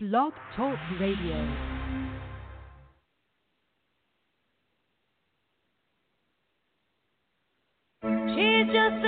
Blog 0.00 0.32
Talk 0.54 0.78
Radio. 1.00 1.34
She's 8.30 8.72
just 8.72 9.02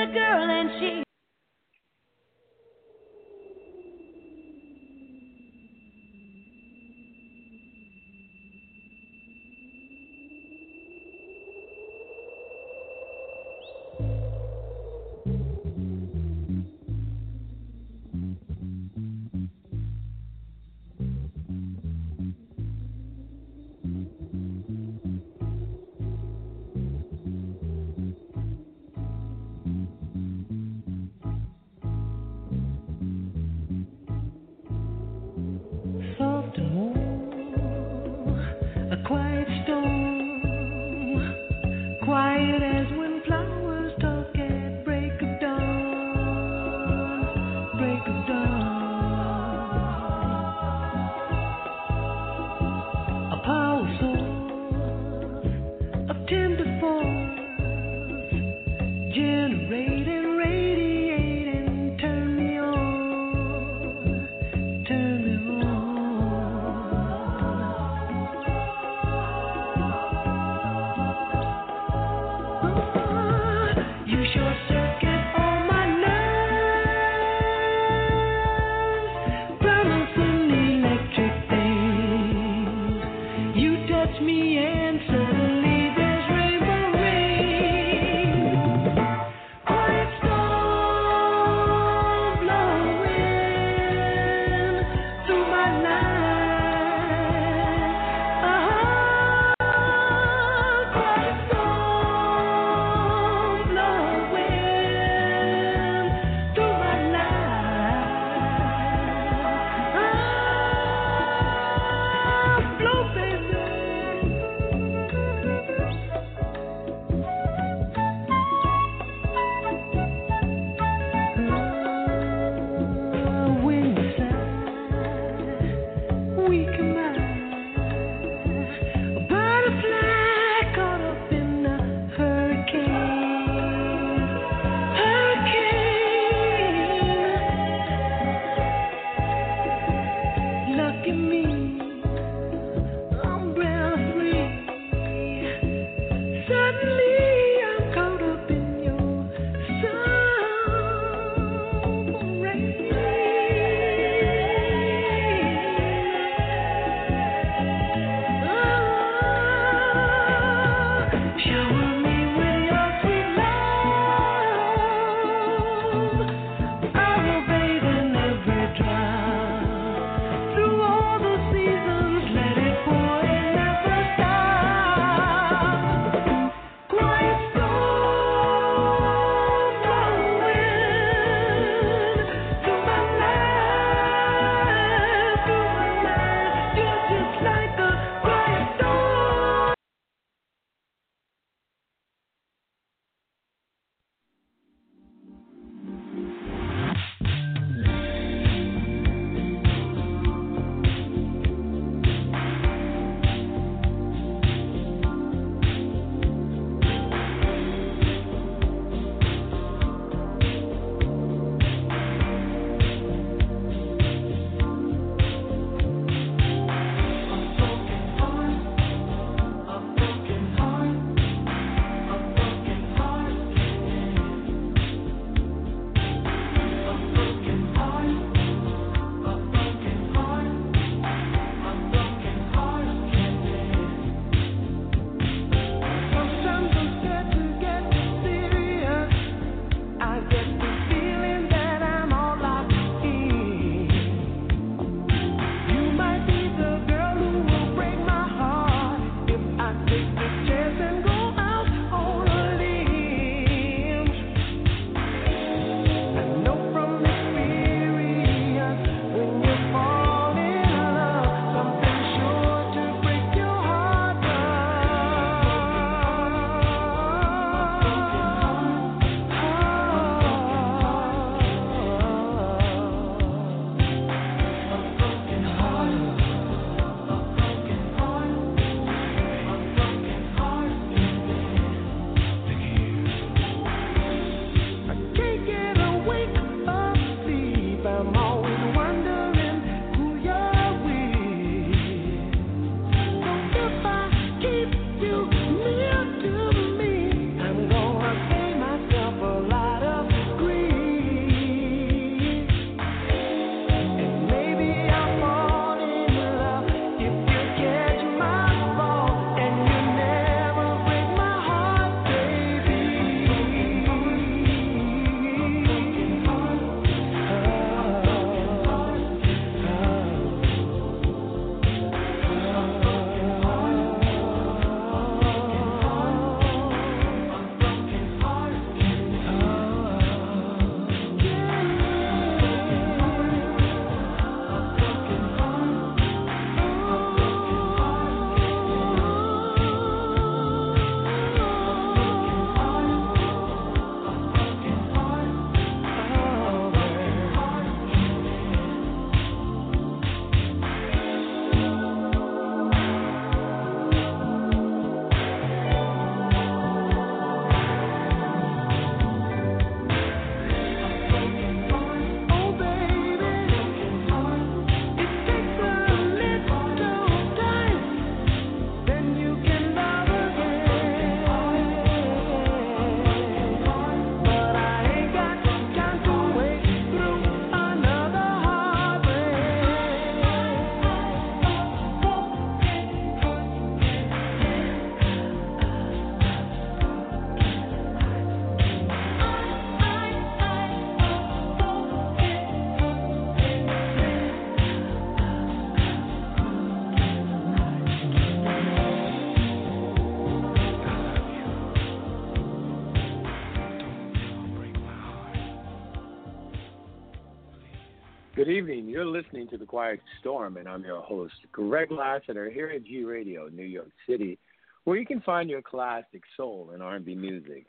You're 409.00 409.08
listening 409.08 409.49
to 409.49 409.56
The 409.56 409.64
Quiet 409.64 410.02
Storm, 410.20 410.58
and 410.58 410.69
I'm 410.69 410.85
your 410.85 411.00
host, 411.00 411.32
Greg 411.52 411.91
Lassiter, 411.91 412.50
here 412.50 412.69
at 412.69 412.85
G 412.85 413.02
Radio, 413.02 413.49
New 413.49 413.64
York 413.64 413.88
City, 414.06 414.38
where 414.85 414.99
you 414.99 415.06
can 415.06 415.23
find 415.23 415.49
your 415.49 415.62
classic 415.62 416.20
soul 416.37 416.73
and 416.75 416.82
R&B 416.82 417.14
music, 417.14 417.64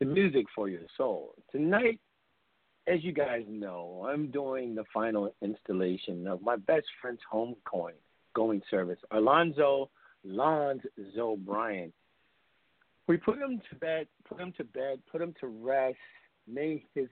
the 0.00 0.06
music 0.06 0.46
for 0.52 0.68
your 0.68 0.80
soul. 0.96 1.36
Tonight, 1.52 2.00
as 2.88 3.04
you 3.04 3.12
guys 3.12 3.44
know, 3.48 4.08
I'm 4.10 4.32
doing 4.32 4.74
the 4.74 4.82
final 4.92 5.32
installation 5.40 6.26
of 6.26 6.42
my 6.42 6.56
best 6.56 6.86
friend's 7.00 7.20
home 7.30 7.54
coin 7.64 7.94
going 8.34 8.60
service, 8.68 8.98
Alonzo 9.12 9.88
Lonzo 10.24 11.36
Bryant. 11.46 11.94
We 13.06 13.18
put 13.18 13.38
him 13.38 13.62
to 13.70 13.76
bed, 13.76 14.08
put 14.28 14.40
him 14.40 14.52
to 14.56 14.64
bed, 14.64 14.98
put 15.12 15.22
him 15.22 15.32
to 15.38 15.46
rest, 15.46 15.96
may 16.48 16.84
his 16.92 17.06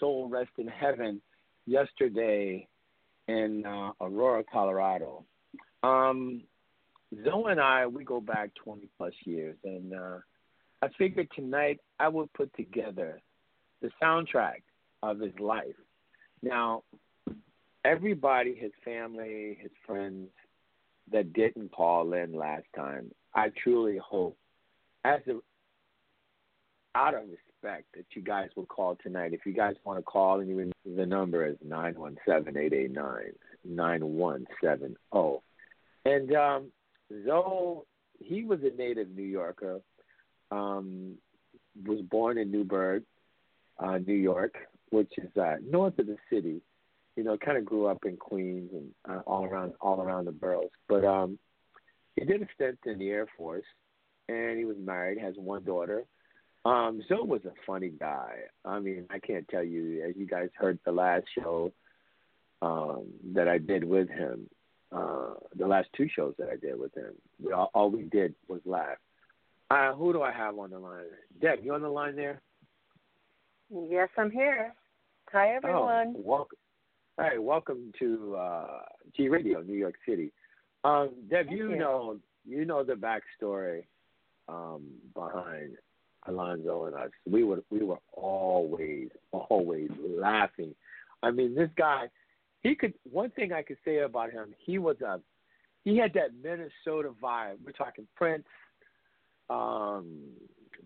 soul 0.00 0.30
rest 0.30 0.52
in 0.56 0.66
heaven 0.66 1.20
yesterday 1.66 2.66
in 3.32 3.64
uh, 3.66 3.92
Aurora, 4.00 4.44
Colorado. 4.50 5.24
Um, 5.82 6.42
Zo 7.24 7.46
and 7.46 7.60
I, 7.60 7.86
we 7.86 8.04
go 8.04 8.20
back 8.20 8.50
20 8.62 8.88
plus 8.96 9.12
years, 9.24 9.56
and 9.64 9.94
uh, 9.94 10.18
I 10.82 10.88
figured 10.98 11.28
tonight 11.34 11.80
I 11.98 12.08
would 12.08 12.32
put 12.32 12.54
together 12.54 13.20
the 13.80 13.90
soundtrack 14.02 14.62
of 15.02 15.18
his 15.18 15.32
life. 15.38 15.74
Now, 16.42 16.82
everybody, 17.84 18.54
his 18.54 18.72
family, 18.84 19.58
his 19.60 19.72
friends 19.86 20.28
that 21.12 21.32
didn't 21.32 21.72
call 21.72 22.12
in 22.12 22.32
last 22.32 22.66
time, 22.74 23.10
I 23.34 23.50
truly 23.62 23.98
hope, 23.98 24.36
as 25.04 25.20
a 25.26 25.38
out 26.94 27.14
of 27.14 27.22
respect 27.62 27.84
that 27.94 28.04
you 28.14 28.22
guys 28.22 28.48
will 28.56 28.66
call 28.66 28.96
tonight. 29.02 29.32
If 29.32 29.46
you 29.46 29.52
guys 29.52 29.74
want 29.84 29.98
to 29.98 30.02
call, 30.02 30.40
and 30.40 30.48
you 30.48 30.72
the 30.84 31.06
number 31.06 31.46
is 31.46 31.56
nine 31.64 31.94
one 31.94 32.16
seven 32.26 32.56
eight 32.56 32.72
eight 32.72 32.92
nine 32.92 33.32
nine 33.64 34.04
one 34.04 34.46
seven 34.62 34.96
zero. 35.12 35.42
And 36.04 36.34
um, 36.34 36.66
Zo, 37.24 37.86
he 38.18 38.44
was 38.44 38.60
a 38.62 38.76
native 38.76 39.10
New 39.10 39.22
Yorker. 39.22 39.80
Um, 40.50 41.14
was 41.86 42.00
born 42.02 42.36
in 42.36 42.50
Newburgh, 42.50 43.04
uh, 43.78 43.98
New 43.98 44.14
York, 44.14 44.54
which 44.90 45.10
is 45.16 45.34
uh, 45.40 45.56
north 45.66 45.98
of 45.98 46.06
the 46.06 46.18
city. 46.30 46.60
You 47.16 47.24
know, 47.24 47.36
kind 47.38 47.56
of 47.56 47.64
grew 47.64 47.86
up 47.86 48.04
in 48.04 48.16
Queens 48.16 48.70
and 48.72 48.90
uh, 49.08 49.20
all 49.26 49.44
around 49.44 49.72
all 49.80 50.00
around 50.00 50.26
the 50.26 50.32
boroughs. 50.32 50.70
But 50.88 51.04
um, 51.04 51.38
he 52.16 52.24
did 52.24 52.42
a 52.42 52.46
stint 52.54 52.78
in 52.86 52.98
the 52.98 53.10
Air 53.10 53.26
Force, 53.36 53.64
and 54.28 54.58
he 54.58 54.64
was 54.64 54.76
married, 54.78 55.18
has 55.18 55.34
one 55.36 55.64
daughter 55.64 56.04
um, 56.64 57.02
Zo 57.08 57.24
was 57.24 57.40
a 57.44 57.52
funny 57.66 57.88
guy. 57.90 58.34
I 58.64 58.78
mean, 58.78 59.06
I 59.10 59.18
can't 59.18 59.48
tell 59.48 59.64
you, 59.64 60.04
as 60.08 60.14
you 60.16 60.26
guys 60.26 60.48
heard 60.56 60.78
the 60.84 60.92
last 60.92 61.24
show 61.36 61.72
um, 62.60 63.06
that 63.34 63.48
I 63.48 63.58
did 63.58 63.84
with 63.84 64.08
him, 64.08 64.48
uh, 64.92 65.34
the 65.56 65.66
last 65.66 65.88
two 65.96 66.08
shows 66.14 66.34
that 66.38 66.48
I 66.48 66.56
did 66.56 66.78
with 66.78 66.94
him, 66.94 67.14
we 67.42 67.52
all, 67.52 67.70
all 67.74 67.90
we 67.90 68.02
did 68.02 68.34
was 68.48 68.60
laugh. 68.64 68.98
Uh, 69.70 69.94
who 69.94 70.12
do 70.12 70.22
I 70.22 70.32
have 70.32 70.58
on 70.58 70.70
the 70.70 70.78
line? 70.78 71.04
Deb, 71.40 71.60
you 71.64 71.74
on 71.74 71.82
the 71.82 71.88
line 71.88 72.14
there? 72.14 72.42
Yes, 73.70 74.10
I'm 74.18 74.30
here. 74.30 74.74
Hi, 75.32 75.54
everyone. 75.54 76.14
Oh, 76.18 76.22
welcome. 76.22 76.58
Hey, 77.18 77.38
welcome 77.38 77.92
to 77.98 78.36
uh, 78.36 78.80
G 79.16 79.28
Radio, 79.28 79.62
New 79.62 79.76
York 79.76 79.94
City. 80.06 80.30
Um, 80.84 81.10
Deb, 81.30 81.46
you, 81.50 81.70
you, 81.70 81.76
know 81.76 82.18
you 82.46 82.64
know 82.64 82.84
the 82.84 82.94
backstory 82.94 83.84
um, 84.48 84.84
behind 85.14 85.76
Alonzo 86.26 86.86
and 86.86 86.94
us. 86.94 87.10
We 87.28 87.44
were 87.44 87.62
we 87.70 87.82
were 87.82 87.98
always 88.12 89.08
always 89.32 89.90
laughing. 90.00 90.74
I 91.22 91.30
mean, 91.30 91.54
this 91.54 91.70
guy, 91.76 92.08
he 92.62 92.74
could. 92.74 92.94
One 93.10 93.30
thing 93.30 93.52
I 93.52 93.62
could 93.62 93.78
say 93.84 93.98
about 93.98 94.32
him, 94.32 94.54
he 94.64 94.78
was 94.78 95.00
a 95.00 95.20
he 95.84 95.96
had 95.96 96.12
that 96.14 96.30
Minnesota 96.42 97.10
vibe. 97.22 97.56
We're 97.64 97.72
talking 97.72 98.06
Prince, 98.16 98.44
um, 99.50 100.18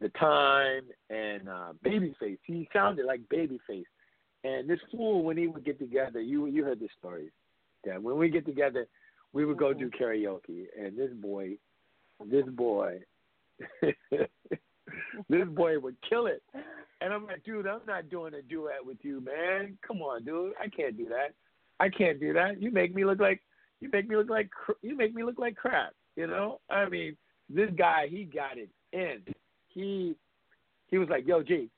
the 0.01 0.09
time, 0.11 0.85
and 1.11 1.49
uh, 1.49 1.73
Babyface. 1.85 2.39
He 2.45 2.69
sounded 2.73 3.07
like 3.07 3.21
Babyface. 3.33 3.85
And 4.45 4.69
this 4.69 4.81
fool, 4.91 5.25
when 5.25 5.37
he 5.37 5.49
would 5.49 5.65
get 5.65 5.79
together, 5.79 6.21
you 6.21 6.47
you 6.47 6.65
heard 6.65 6.81
the 6.81 6.89
stories. 6.99 7.31
That 7.85 8.03
when 8.03 8.17
we 8.17 8.31
get 8.31 8.47
together, 8.47 8.87
we 9.33 9.45
would 9.45 9.59
go 9.59 9.73
do 9.73 9.91
karaoke, 9.91 10.67
and 10.79 10.97
this 10.97 11.13
boy, 11.13 11.57
this 12.25 12.47
boy. 12.47 13.01
this 15.29 15.47
boy 15.49 15.79
would 15.79 15.97
kill 16.09 16.27
it. 16.27 16.43
And 17.01 17.13
I'm 17.13 17.27
like, 17.27 17.45
dude, 17.45 17.67
I'm 17.67 17.81
not 17.87 18.11
doing 18.11 18.35
a 18.35 18.43
duet 18.43 18.85
with 18.85 18.99
you, 19.03 19.21
man. 19.21 19.77
Come 19.87 20.01
on, 20.03 20.25
dude. 20.25 20.53
I 20.61 20.69
can't 20.69 20.97
do 20.97 21.09
that. 21.09 21.35
I 21.79 21.89
can't 21.89 22.19
do 22.19 22.33
that. 22.33 22.61
You 22.61 22.71
make 22.71 22.95
me 22.95 23.05
look 23.05 23.21
like 23.21 23.43
you 23.81 23.91
make 23.93 24.09
me 24.09 24.17
look 24.17 24.31
like 24.31 24.49
you 24.83 24.97
make 24.97 25.15
me 25.15 25.23
look 25.23 25.39
like 25.39 25.57
crap. 25.57 25.93
You 26.17 26.27
know? 26.27 26.61
I 26.71 26.89
mean, 26.89 27.17
this 27.51 27.71
guy, 27.77 28.07
he 28.09 28.25
got 28.25 28.57
it 28.57 28.71
in. 28.93 29.35
He 29.69 30.17
he 30.89 30.99
was 30.99 31.09
like, 31.09 31.27
yo, 31.27 31.43
G, 31.43 31.69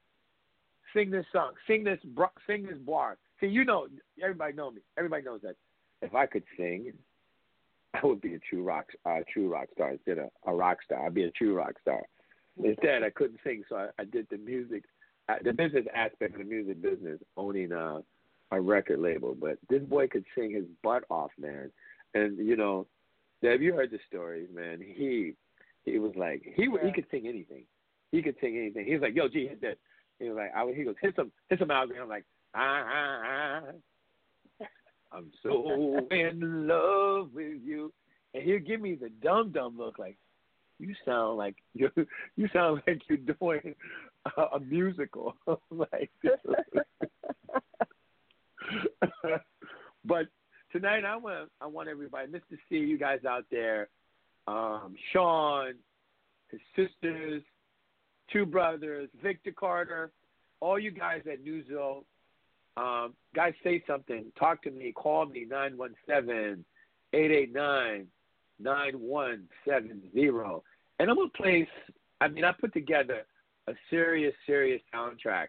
sing 0.94 1.10
this 1.10 1.26
song, 1.32 1.52
sing 1.66 1.84
this, 1.84 1.98
sing 2.46 2.64
this 2.64 2.78
bar. 2.78 3.16
See, 3.40 3.46
you 3.46 3.64
know, 3.64 3.86
everybody 4.22 4.52
know 4.52 4.70
me. 4.70 4.80
Everybody 4.96 5.24
knows 5.24 5.40
that. 5.42 5.56
If 6.02 6.14
I 6.14 6.26
could 6.26 6.44
sing, 6.56 6.92
I 7.94 8.06
would 8.06 8.20
be 8.20 8.34
a 8.34 8.38
true 8.38 8.62
rock, 8.62 8.86
uh, 9.04 9.20
true 9.32 9.50
rock 9.52 9.68
star 9.74 9.92
instead 9.92 10.18
of 10.18 10.28
a 10.46 10.54
rock 10.54 10.78
star. 10.84 11.06
I'd 11.06 11.14
be 11.14 11.24
a 11.24 11.30
true 11.32 11.56
rock 11.56 11.74
star. 11.80 12.02
Instead, 12.62 13.02
I 13.02 13.10
couldn't 13.10 13.40
sing, 13.44 13.62
so 13.68 13.76
I, 13.76 13.88
I 13.98 14.04
did 14.04 14.26
the 14.30 14.38
music, 14.38 14.84
uh, 15.28 15.36
the 15.42 15.52
business 15.52 15.86
aspect 15.94 16.34
of 16.34 16.38
the 16.38 16.44
music 16.44 16.82
business, 16.82 17.20
owning 17.36 17.72
a, 17.72 18.02
a 18.50 18.60
record 18.60 19.00
label. 19.00 19.36
But 19.38 19.58
this 19.68 19.82
boy 19.82 20.08
could 20.08 20.24
sing 20.36 20.52
his 20.52 20.64
butt 20.82 21.04
off, 21.10 21.30
man. 21.38 21.70
And 22.14 22.38
you 22.38 22.56
know, 22.56 22.86
have 23.42 23.62
you 23.62 23.74
heard 23.74 23.90
the 23.90 23.98
stories, 24.08 24.48
man? 24.52 24.80
He 24.80 25.34
he 25.84 25.98
was 25.98 26.12
like 26.16 26.42
he 26.42 26.64
yeah. 26.64 26.86
he 26.86 26.92
could 26.92 27.06
sing 27.10 27.26
anything. 27.26 27.64
He 28.10 28.22
could 28.22 28.36
sing 28.40 28.56
anything. 28.56 28.86
He 28.86 28.94
was 28.94 29.02
like, 29.02 29.14
"Yo, 29.14 29.28
G, 29.28 29.48
hit 29.48 29.60
that." 29.60 29.78
He 30.18 30.28
was 30.28 30.36
like, 30.36 30.50
I, 30.56 30.72
he 30.72 30.84
goes, 30.84 30.96
"Hit 31.00 31.14
some, 31.14 31.30
hit 31.48 31.58
some 31.58 31.70
out." 31.70 31.88
I'm 32.00 32.08
like, 32.08 32.24
ah, 32.54 32.84
ah, 32.86 33.60
ah. 34.60 34.66
I'm 35.12 35.30
so 35.42 36.06
in 36.10 36.66
love 36.66 37.30
with 37.34 37.60
you, 37.64 37.92
and 38.34 38.42
he'll 38.42 38.58
give 38.58 38.80
me 38.80 38.94
the 38.94 39.10
dumb 39.22 39.52
dumb 39.52 39.76
look, 39.78 39.98
like, 39.98 40.18
you 40.78 40.94
sound 41.04 41.38
like 41.38 41.56
you 41.74 41.90
you 42.36 42.48
sound 42.52 42.82
like 42.86 43.02
you're 43.08 43.18
doing 43.18 43.74
a, 44.36 44.42
a 44.56 44.60
musical. 44.60 45.34
Like 45.70 46.10
but 50.04 50.26
tonight 50.72 51.04
I 51.04 51.16
want 51.16 51.50
I 51.60 51.66
want 51.66 51.88
everybody 51.88 52.32
to 52.32 52.40
see 52.68 52.76
you 52.76 52.98
guys 52.98 53.24
out 53.26 53.44
there. 53.50 53.88
Um, 54.46 54.94
Sean 55.12 55.74
his 56.48 56.60
sisters 56.74 57.42
two 58.32 58.46
brothers 58.46 59.10
Victor 59.22 59.52
Carter 59.52 60.10
all 60.60 60.78
you 60.78 60.90
guys 60.90 61.22
at 61.30 61.44
Newzo 61.44 62.04
um, 62.78 63.14
guys 63.34 63.54
say 63.64 63.82
something. 63.86 64.26
Talk 64.38 64.62
to 64.62 64.70
me. 64.70 64.92
Call 64.92 65.26
me 65.26 65.46
nine 65.48 65.76
one 65.76 65.94
seven 66.06 66.64
eight 67.12 67.30
eight 67.30 67.52
nine 67.52 68.06
9170. 68.58 70.10
And 70.98 71.10
I'm 71.10 71.16
going 71.16 71.30
to 71.30 71.36
place, 71.36 71.68
I 72.20 72.28
mean, 72.28 72.44
I 72.44 72.52
put 72.52 72.72
together 72.72 73.22
a 73.68 73.72
serious, 73.90 74.34
serious 74.46 74.80
soundtrack, 74.94 75.48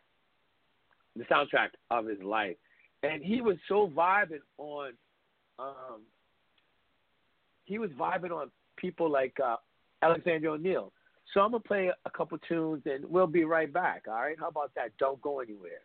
the 1.16 1.24
soundtrack 1.26 1.70
of 1.90 2.06
his 2.06 2.22
life. 2.24 2.58
And 3.04 3.24
he 3.24 3.42
was 3.42 3.58
so 3.68 3.92
vibing 3.96 4.42
on, 4.58 4.92
um, 5.58 6.02
he 7.66 7.80
was 7.80 7.90
vibing 7.92 8.32
on 8.32 8.52
people 8.78 9.10
like 9.10 9.38
uh, 9.44 9.56
Alexander 10.02 10.50
O'Neal. 10.50 10.92
So 11.34 11.42
I'm 11.42 11.52
going 11.52 11.62
to 11.62 11.68
play 11.68 11.92
a 12.06 12.10
couple 12.10 12.38
tunes 12.40 12.84
and 12.86 13.06
we'll 13.06 13.28
be 13.28 13.46
right 13.46 13.72
back. 13.72 14.04
All 14.08 14.16
right? 14.16 14.38
How 14.40 14.48
about 14.48 14.72
that? 14.76 14.98
Don't 14.98 15.22
go 15.22 15.40
anywhere. 15.40 15.82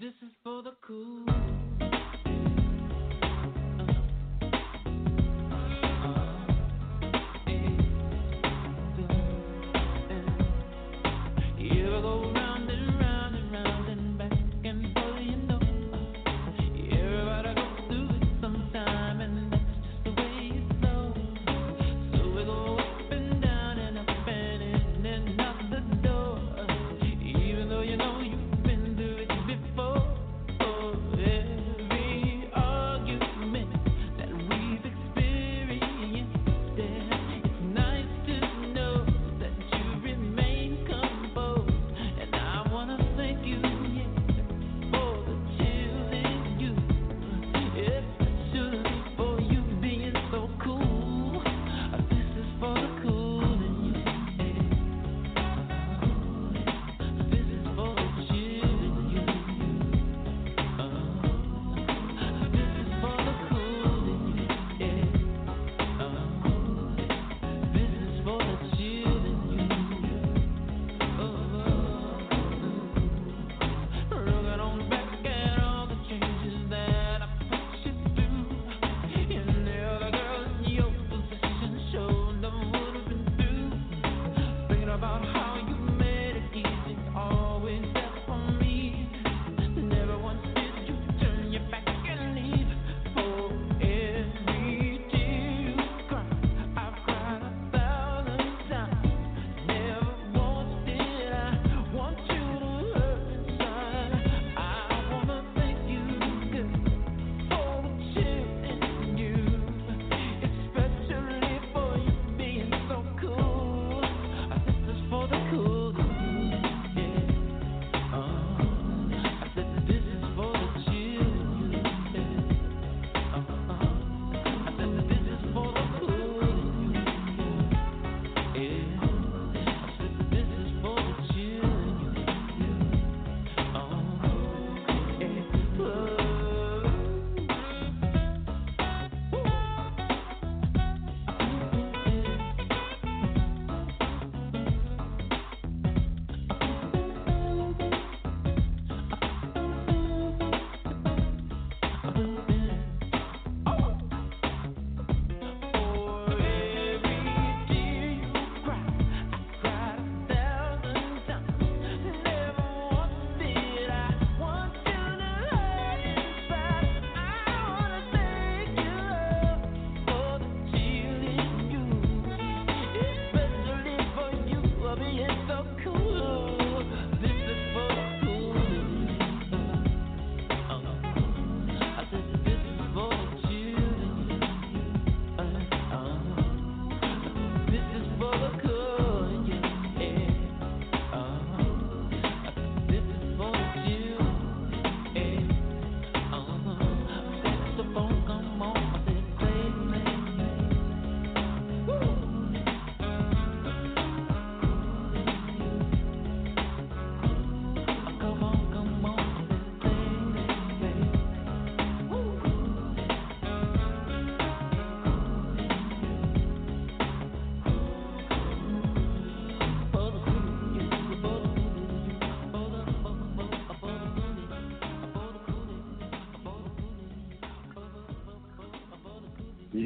This 0.00 0.12
is 0.22 0.32
for 0.42 0.60
the 0.62 0.72
cool. 0.84 1.83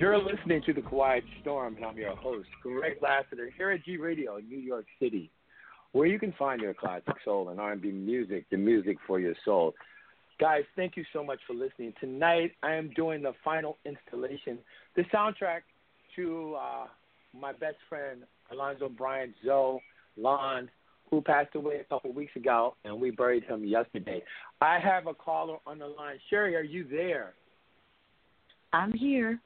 You're 0.09 0.17
listening 0.17 0.63
to 0.65 0.73
The 0.73 0.81
Quiet 0.81 1.23
Storm, 1.43 1.77
and 1.77 1.85
I'm 1.85 1.99
your 1.99 2.17
host, 2.17 2.49
Greg 2.63 2.97
Lassiter, 3.03 3.51
here 3.59 3.73
at 3.73 3.85
G 3.85 3.99
Radio, 3.99 4.39
in 4.39 4.49
New 4.49 4.57
York 4.57 4.87
City, 4.99 5.31
where 5.93 6.07
you 6.07 6.19
can 6.19 6.33
find 6.39 6.63
your 6.63 6.73
classic 6.73 7.13
soul 7.27 7.51
and 7.51 7.61
R&B 7.61 7.91
music, 7.91 8.47
the 8.51 8.57
music 8.57 8.97
for 9.07 9.21
your 9.21 9.35
soul. 9.45 9.75
Guys, 10.41 10.63
thank 10.77 10.97
you 10.97 11.05
so 11.13 11.23
much 11.23 11.41
for 11.47 11.53
listening. 11.53 11.93
Tonight, 12.01 12.53
I 12.63 12.73
am 12.73 12.89
doing 12.97 13.21
the 13.21 13.35
final 13.45 13.77
installation, 13.85 14.57
the 14.97 15.03
soundtrack 15.15 15.61
to 16.17 16.57
uh, 16.59 16.87
my 17.39 17.53
best 17.53 17.77
friend, 17.87 18.23
Alonzo 18.51 18.89
Bryant 18.89 19.35
Zo 19.45 19.79
Lon, 20.17 20.71
who 21.11 21.21
passed 21.21 21.55
away 21.55 21.81
a 21.81 21.85
couple 21.85 22.15
weeks 22.15 22.35
ago, 22.35 22.77
and 22.87 22.99
we 22.99 23.11
buried 23.11 23.45
him 23.45 23.63
yesterday. 23.63 24.23
I 24.63 24.79
have 24.79 25.07
a 25.07 25.13
caller 25.13 25.59
on 25.67 25.79
the 25.79 25.87
line. 25.87 26.17
Sherry, 26.31 26.57
are 26.57 26.63
you 26.63 26.87
there? 26.91 27.35
I'm 28.73 28.95
here. 28.95 29.39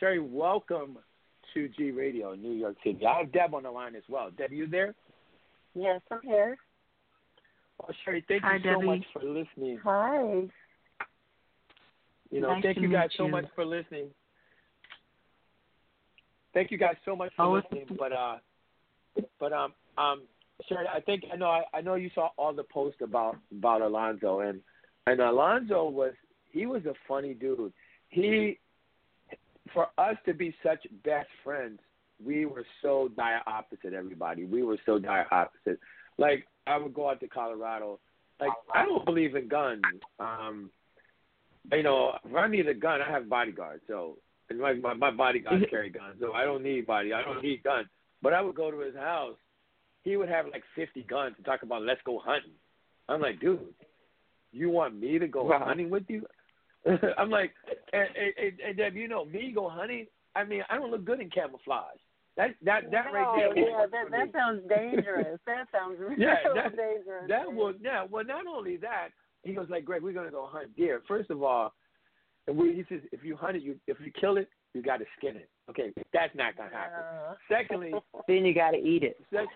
Sherry, 0.00 0.18
welcome 0.18 0.96
to 1.52 1.68
G 1.68 1.90
Radio, 1.90 2.32
in 2.32 2.40
New 2.40 2.54
York 2.54 2.76
City. 2.82 3.04
I 3.06 3.18
have 3.18 3.32
Deb 3.32 3.54
on 3.54 3.64
the 3.64 3.70
line 3.70 3.94
as 3.94 4.02
well. 4.08 4.30
Deb, 4.36 4.50
you 4.50 4.66
there? 4.66 4.94
Yes, 5.74 6.00
I'm 6.10 6.20
here. 6.22 6.56
Oh, 7.82 7.92
Sherry, 8.04 8.24
thank 8.26 8.42
Hi, 8.42 8.56
you 8.56 8.62
so 8.64 8.80
much 8.80 9.04
for 9.12 9.22
listening. 9.22 9.78
Hi. 9.84 10.48
You 12.30 12.40
know, 12.40 12.54
Nice 12.54 12.62
thank 12.62 12.78
you 12.78 12.90
guys 12.90 13.10
meet 13.10 13.16
so 13.18 13.28
much 13.28 13.44
for 13.54 13.66
listening. 13.66 14.06
Thank 16.54 16.70
you 16.70 16.78
guys 16.78 16.94
so 17.04 17.14
much 17.14 17.32
for 17.36 17.44
Oh, 17.44 17.52
listening. 17.52 17.86
But 17.98 18.12
uh, 18.12 18.36
but 19.38 19.52
um 19.52 19.74
um, 19.98 20.22
Sherry, 20.66 20.86
I 20.92 21.00
think 21.00 21.24
I 21.32 21.36
know 21.36 21.46
I, 21.46 21.62
I 21.74 21.80
know 21.80 21.94
you 21.94 22.10
saw 22.14 22.30
all 22.38 22.54
the 22.54 22.64
posts 22.64 23.00
about 23.02 23.36
about 23.52 23.82
Alonzo 23.82 24.40
and 24.40 24.60
and 25.06 25.20
Alonzo 25.20 25.88
was 25.88 26.12
he 26.50 26.66
was 26.66 26.86
a 26.86 26.94
funny 27.06 27.34
dude. 27.34 27.72
He 28.08 28.58
for 29.72 29.88
us 29.98 30.16
to 30.26 30.34
be 30.34 30.54
such 30.62 30.86
best 31.04 31.28
friends, 31.44 31.78
we 32.24 32.46
were 32.46 32.66
so 32.82 33.08
dire 33.16 33.42
opposite. 33.46 33.94
Everybody, 33.94 34.44
we 34.44 34.62
were 34.62 34.78
so 34.86 34.98
dire 34.98 35.26
opposite. 35.30 35.78
Like 36.18 36.46
I 36.66 36.76
would 36.76 36.94
go 36.94 37.08
out 37.10 37.20
to 37.20 37.28
Colorado, 37.28 37.98
like 38.40 38.52
I 38.74 38.84
don't 38.84 39.04
believe 39.04 39.36
in 39.36 39.48
guns. 39.48 39.82
Um, 40.18 40.70
you 41.72 41.82
know, 41.82 42.12
if 42.24 42.34
I 42.34 42.46
need 42.48 42.68
a 42.68 42.74
gun, 42.74 43.00
I 43.00 43.10
have 43.10 43.28
bodyguards. 43.28 43.82
So 43.86 44.18
and 44.48 44.58
my 44.58 44.74
my, 44.74 44.94
my 44.94 45.10
bodyguards 45.10 45.64
carry 45.70 45.90
guns, 45.90 46.16
so 46.20 46.32
I 46.32 46.44
don't 46.44 46.62
need 46.62 46.86
body. 46.86 47.12
I 47.12 47.22
don't 47.22 47.42
need 47.42 47.62
guns. 47.62 47.86
But 48.22 48.34
I 48.34 48.40
would 48.42 48.54
go 48.54 48.70
to 48.70 48.78
his 48.80 48.94
house. 48.94 49.36
He 50.02 50.16
would 50.16 50.28
have 50.28 50.46
like 50.46 50.64
fifty 50.74 51.02
guns 51.02 51.34
and 51.36 51.46
talk 51.46 51.62
about 51.62 51.82
let's 51.82 52.00
go 52.04 52.18
hunting. 52.18 52.52
I'm 53.08 53.20
like, 53.20 53.40
dude, 53.40 53.60
you 54.52 54.70
want 54.70 54.98
me 54.98 55.18
to 55.18 55.26
go 55.26 55.44
Wow. 55.44 55.64
hunting 55.64 55.90
with 55.90 56.04
you? 56.08 56.26
I'm 57.18 57.30
like, 57.30 57.52
and, 57.92 58.08
and, 58.16 58.60
and 58.68 58.76
Deb, 58.76 58.94
you 58.96 59.08
know, 59.08 59.24
me 59.24 59.52
go 59.54 59.68
hunting. 59.68 60.06
I 60.36 60.44
mean, 60.44 60.62
I 60.70 60.76
don't 60.76 60.90
look 60.90 61.04
good 61.04 61.20
in 61.20 61.28
camouflage. 61.30 61.98
That 62.36 62.50
that 62.64 62.90
that 62.92 63.12
right 63.12 63.36
there. 63.36 63.54
No, 63.54 63.60
yeah, 63.70 63.86
that 63.90 64.10
that 64.10 64.32
sounds 64.32 64.62
dangerous. 64.68 65.38
That 65.46 65.66
sounds 65.72 65.96
real 66.00 66.18
Yeah, 66.18 66.36
that- 66.54 66.76
dangerous. 66.76 67.28
That 67.28 67.52
was 67.52 67.74
yeah. 67.82 68.04
Well, 68.08 68.24
not 68.24 68.46
only 68.46 68.76
that, 68.78 69.08
he 69.42 69.52
goes 69.52 69.66
like, 69.68 69.84
Greg, 69.84 70.02
we're 70.02 70.12
gonna 70.12 70.30
go 70.30 70.46
hunt 70.50 70.74
deer. 70.76 71.02
First 71.08 71.30
of 71.30 71.42
all, 71.42 71.74
and 72.46 72.56
we, 72.56 72.72
he 72.74 72.84
says 72.88 73.02
if 73.12 73.24
you 73.24 73.36
hunt 73.36 73.56
it, 73.56 73.62
you 73.62 73.76
if 73.88 73.98
you 74.00 74.12
kill 74.18 74.36
it, 74.38 74.48
you 74.72 74.82
got 74.82 74.98
to 74.98 75.04
skin 75.18 75.36
it. 75.36 75.50
Okay, 75.68 75.92
that's 76.14 76.34
not 76.36 76.56
gonna 76.56 76.70
happen. 76.70 77.02
Uh, 77.04 77.34
Secondly, 77.48 77.92
Then 78.28 78.44
you 78.46 78.54
got 78.54 78.70
to 78.70 78.78
eat 78.78 79.02
it. 79.02 79.16
sec- 79.32 79.46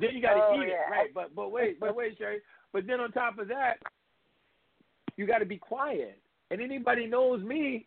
then 0.00 0.10
you 0.12 0.20
got 0.22 0.34
to 0.34 0.40
Oh, 0.50 0.54
eat 0.62 0.68
yeah. 0.68 0.74
it, 0.74 0.90
right? 0.90 1.08
But 1.14 1.34
but 1.34 1.50
wait, 1.50 1.80
but 1.80 1.96
wait, 1.96 2.16
Sherry. 2.18 2.40
But 2.72 2.86
then 2.86 3.00
on 3.00 3.10
top 3.12 3.38
of 3.38 3.48
that, 3.48 3.74
you 5.16 5.26
got 5.26 5.38
to 5.38 5.46
be 5.46 5.56
quiet. 5.56 6.20
And 6.50 6.60
anybody 6.60 7.06
knows 7.06 7.42
me, 7.42 7.86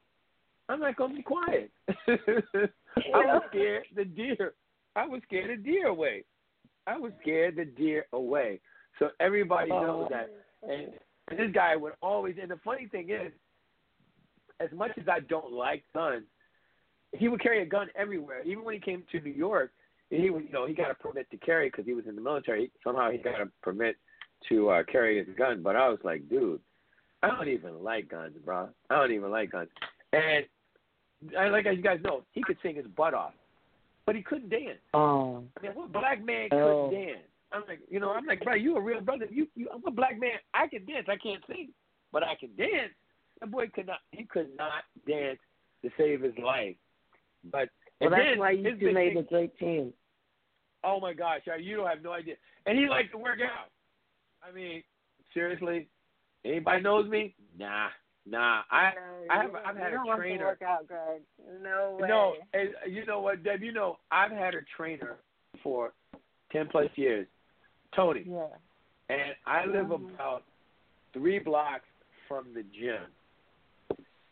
I'm 0.69 0.79
not 0.79 0.95
gonna 0.95 1.15
be 1.15 1.23
quiet. 1.23 1.71
I 1.87 2.69
was 2.95 3.43
scared 3.49 3.83
the 3.95 4.05
deer. 4.05 4.53
I 4.95 5.05
was 5.05 5.21
scared 5.27 5.57
the 5.57 5.61
deer 5.61 5.87
away. 5.87 6.23
I 6.87 6.97
was 6.97 7.11
scared 7.21 7.55
the 7.55 7.65
deer 7.65 8.05
away. 8.13 8.59
So 8.99 9.09
everybody 9.19 9.69
knows 9.69 10.07
that. 10.11 10.29
And, 10.61 10.93
and 11.29 11.39
this 11.39 11.51
guy 11.53 11.75
would 11.75 11.93
always. 12.01 12.35
And 12.41 12.51
the 12.51 12.59
funny 12.63 12.87
thing 12.87 13.09
is, 13.09 13.31
as 14.59 14.69
much 14.71 14.91
as 14.97 15.07
I 15.09 15.19
don't 15.21 15.51
like 15.51 15.83
guns, 15.93 16.23
he 17.11 17.27
would 17.27 17.41
carry 17.41 17.61
a 17.61 17.65
gun 17.65 17.87
everywhere. 17.95 18.43
Even 18.43 18.63
when 18.63 18.73
he 18.73 18.79
came 18.79 19.03
to 19.11 19.19
New 19.19 19.31
York, 19.31 19.71
he 20.09 20.29
was, 20.29 20.43
you 20.45 20.51
know, 20.51 20.67
he 20.67 20.73
got 20.73 20.91
a 20.91 20.95
permit 20.95 21.29
to 21.31 21.37
carry 21.37 21.69
because 21.69 21.85
he 21.85 21.93
was 21.93 22.05
in 22.07 22.15
the 22.15 22.21
military. 22.21 22.71
Somehow 22.83 23.11
he 23.11 23.17
got 23.17 23.41
a 23.41 23.49
permit 23.61 23.97
to 24.49 24.69
uh, 24.69 24.83
carry 24.91 25.23
his 25.23 25.35
gun. 25.35 25.61
But 25.63 25.75
I 25.75 25.89
was 25.89 25.99
like, 26.03 26.27
dude, 26.29 26.61
I 27.23 27.27
don't 27.29 27.47
even 27.47 27.83
like 27.83 28.09
guns, 28.09 28.35
bro. 28.43 28.69
I 28.89 28.95
don't 28.95 29.11
even 29.13 29.31
like 29.31 29.51
guns. 29.51 29.69
And 30.11 30.45
I, 31.39 31.47
like 31.47 31.65
as 31.65 31.77
you 31.77 31.83
guys 31.83 31.99
know, 32.03 32.23
he 32.33 32.43
could 32.43 32.57
sing 32.61 32.75
his 32.75 32.85
butt 32.97 33.13
off, 33.13 33.33
but 34.05 34.15
he 34.15 34.21
couldn't 34.21 34.49
dance. 34.49 34.79
Oh. 34.93 35.43
I 35.57 35.61
mean, 35.61 35.71
what 35.73 35.91
black 35.91 36.23
man 36.23 36.49
couldn't 36.49 36.65
Oh. 36.65 36.91
dance? 36.91 37.23
I'm 37.53 37.61
like, 37.67 37.79
you 37.89 37.99
know, 37.99 38.11
I'm 38.11 38.25
like, 38.25 38.43
bro, 38.43 38.55
you 38.55 38.75
a 38.75 38.81
real 38.81 38.99
brother. 38.99 39.27
You, 39.29 39.47
you, 39.55 39.69
I'm 39.73 39.85
a 39.85 39.91
black 39.91 40.19
man. 40.19 40.37
I 40.53 40.67
can 40.67 40.85
dance. 40.85 41.05
I 41.07 41.17
can't 41.17 41.43
sing, 41.47 41.69
but 42.11 42.23
I 42.23 42.35
can 42.35 42.49
dance. 42.57 42.91
That 43.39 43.51
boy 43.51 43.67
could 43.73 43.87
not. 43.87 43.99
He 44.11 44.25
could 44.25 44.49
not 44.57 44.83
dance 45.07 45.39
to 45.83 45.91
save 45.97 46.21
his 46.21 46.33
life. 46.43 46.75
But 47.51 47.69
Well, 48.01 48.09
that's 48.09 48.23
then 48.23 48.39
why 48.39 48.51
you 48.51 48.75
two 48.77 48.91
made 48.91 49.15
a 49.17 49.23
great 49.23 49.57
team. 49.59 49.93
Oh 50.83 50.99
my 50.99 51.13
gosh, 51.13 51.41
you 51.59 51.77
don't 51.77 51.87
have 51.87 52.01
no 52.01 52.11
idea. 52.11 52.35
And 52.65 52.77
he 52.77 52.87
likes 52.87 53.11
to 53.11 53.17
work 53.17 53.39
out. 53.41 53.69
I 54.45 54.53
mean, 54.53 54.83
seriously, 55.33 55.87
anybody 56.45 56.81
knows 56.81 57.09
me? 57.09 57.35
Nah, 57.57 57.87
nah. 58.25 58.61
I 58.71 58.91
no, 58.95 59.01
I 59.29 59.41
have 59.43 59.55
I've 59.65 59.77
had 59.77 59.87
a 59.87 59.95
don't 59.95 60.07
want 60.07 60.19
to 60.21 60.27
trainer. 60.27 60.45
work 60.45 60.61
out, 60.61 60.87
Greg. 60.87 61.21
No 61.61 61.97
way. 61.99 62.07
No, 62.07 62.33
and 62.53 62.69
you 62.87 63.05
know 63.05 63.19
what, 63.21 63.43
Deb? 63.43 63.61
You 63.61 63.71
know, 63.71 63.97
I've 64.11 64.31
had 64.31 64.55
a 64.55 64.61
trainer 64.75 65.17
for 65.61 65.93
ten 66.51 66.67
plus 66.69 66.89
years, 66.95 67.27
Tony, 67.95 68.23
Yeah. 68.27 68.47
and 69.09 69.35
I 69.45 69.65
live 69.65 69.87
Mhm. 69.87 70.13
about 70.15 70.43
three 71.13 71.39
blocks 71.39 71.87
from 72.27 72.53
the 72.53 72.63
gym. 72.63 73.03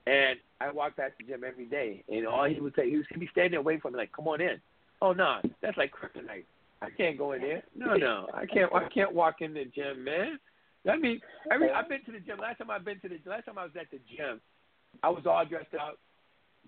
And 0.08 0.40
I 0.60 0.72
walk 0.72 0.96
past 0.96 1.14
the 1.20 1.24
gym 1.26 1.44
every 1.44 1.66
day, 1.66 2.04
and 2.10 2.26
all 2.26 2.46
he 2.46 2.60
would 2.60 2.74
say, 2.76 2.90
he 2.90 2.98
would 2.98 3.06
he'd 3.12 3.20
be 3.20 3.28
standing 3.28 3.52
there 3.52 3.62
waiting 3.62 3.82
for 3.82 3.92
me, 3.92 3.98
like, 3.98 4.12
"Come 4.12 4.28
on 4.28 4.42
in." 4.42 4.60
Oh 5.02 5.14
no, 5.14 5.40
that's 5.62 5.78
like 5.78 5.92
kryptonite. 5.92 6.46
I 6.82 6.90
can't 6.90 7.18
go 7.18 7.34
in 7.34 7.42
there. 7.42 7.64
No, 7.76 7.94
no, 7.96 8.28
I 8.34 8.48
can't. 8.48 8.74
I 8.74 8.90
can't 8.90 9.14
walk 9.14 9.42
in 9.42 9.54
the 9.54 9.66
gym, 9.66 10.04
man. 10.04 10.40
I 10.90 10.98
mean, 10.98 11.22
every 11.52 11.70
I've 11.70 11.90
been 11.90 12.04
to 12.06 12.12
the 12.12 12.20
gym. 12.20 12.40
Last 12.40 12.58
time 12.58 12.72
I've 12.72 12.86
been 12.86 13.00
to 13.02 13.10
the 13.10 13.20
last 13.30 13.46
time 13.46 13.58
I 13.58 13.64
was 13.64 13.74
at 13.80 13.92
the 13.92 14.00
gym, 14.16 14.42
I 15.04 15.10
was 15.10 15.24
all 15.26 15.46
dressed 15.46 15.74
out, 15.80 16.00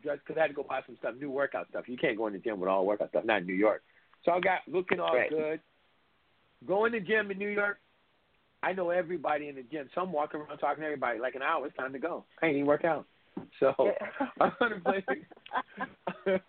dressed 0.01 0.21
because 0.25 0.37
I 0.37 0.41
had 0.43 0.47
to 0.47 0.53
go 0.53 0.63
buy 0.63 0.81
some 0.85 0.97
stuff, 0.97 1.15
new 1.19 1.31
workout 1.31 1.67
stuff. 1.69 1.85
You 1.87 1.97
can't 1.97 2.17
go 2.17 2.27
in 2.27 2.33
the 2.33 2.39
gym 2.39 2.59
with 2.59 2.69
all 2.69 2.85
workout 2.85 3.09
stuff, 3.09 3.25
not 3.25 3.41
in 3.41 3.47
New 3.47 3.55
York. 3.55 3.81
So 4.23 4.31
I 4.31 4.39
got 4.39 4.59
looking 4.67 4.99
all 4.99 5.15
Right. 5.15 5.29
good. 5.29 5.59
Go 6.65 6.85
in 6.85 6.93
the 6.93 6.99
gym 6.99 7.31
in 7.31 7.37
New 7.37 7.49
York. 7.49 7.79
I 8.61 8.71
know 8.71 8.91
everybody 8.91 9.49
in 9.49 9.55
the 9.55 9.63
gym. 9.63 9.89
So 9.93 10.01
I'm 10.01 10.11
walking 10.13 10.39
around 10.39 10.57
talking 10.59 10.81
to 10.81 10.85
everybody. 10.85 11.19
Like 11.19 11.35
an 11.35 11.41
hour, 11.41 11.65
it's 11.67 11.75
time 11.75 11.91
to 11.91 11.99
go. 11.99 12.23
I 12.41 12.47
ain't 12.47 12.55
even 12.55 12.67
work 12.67 12.85
out. 12.85 13.05
So 13.59 13.73
I'm 14.39 14.53
gonna 14.59 14.79
play. 14.79 15.03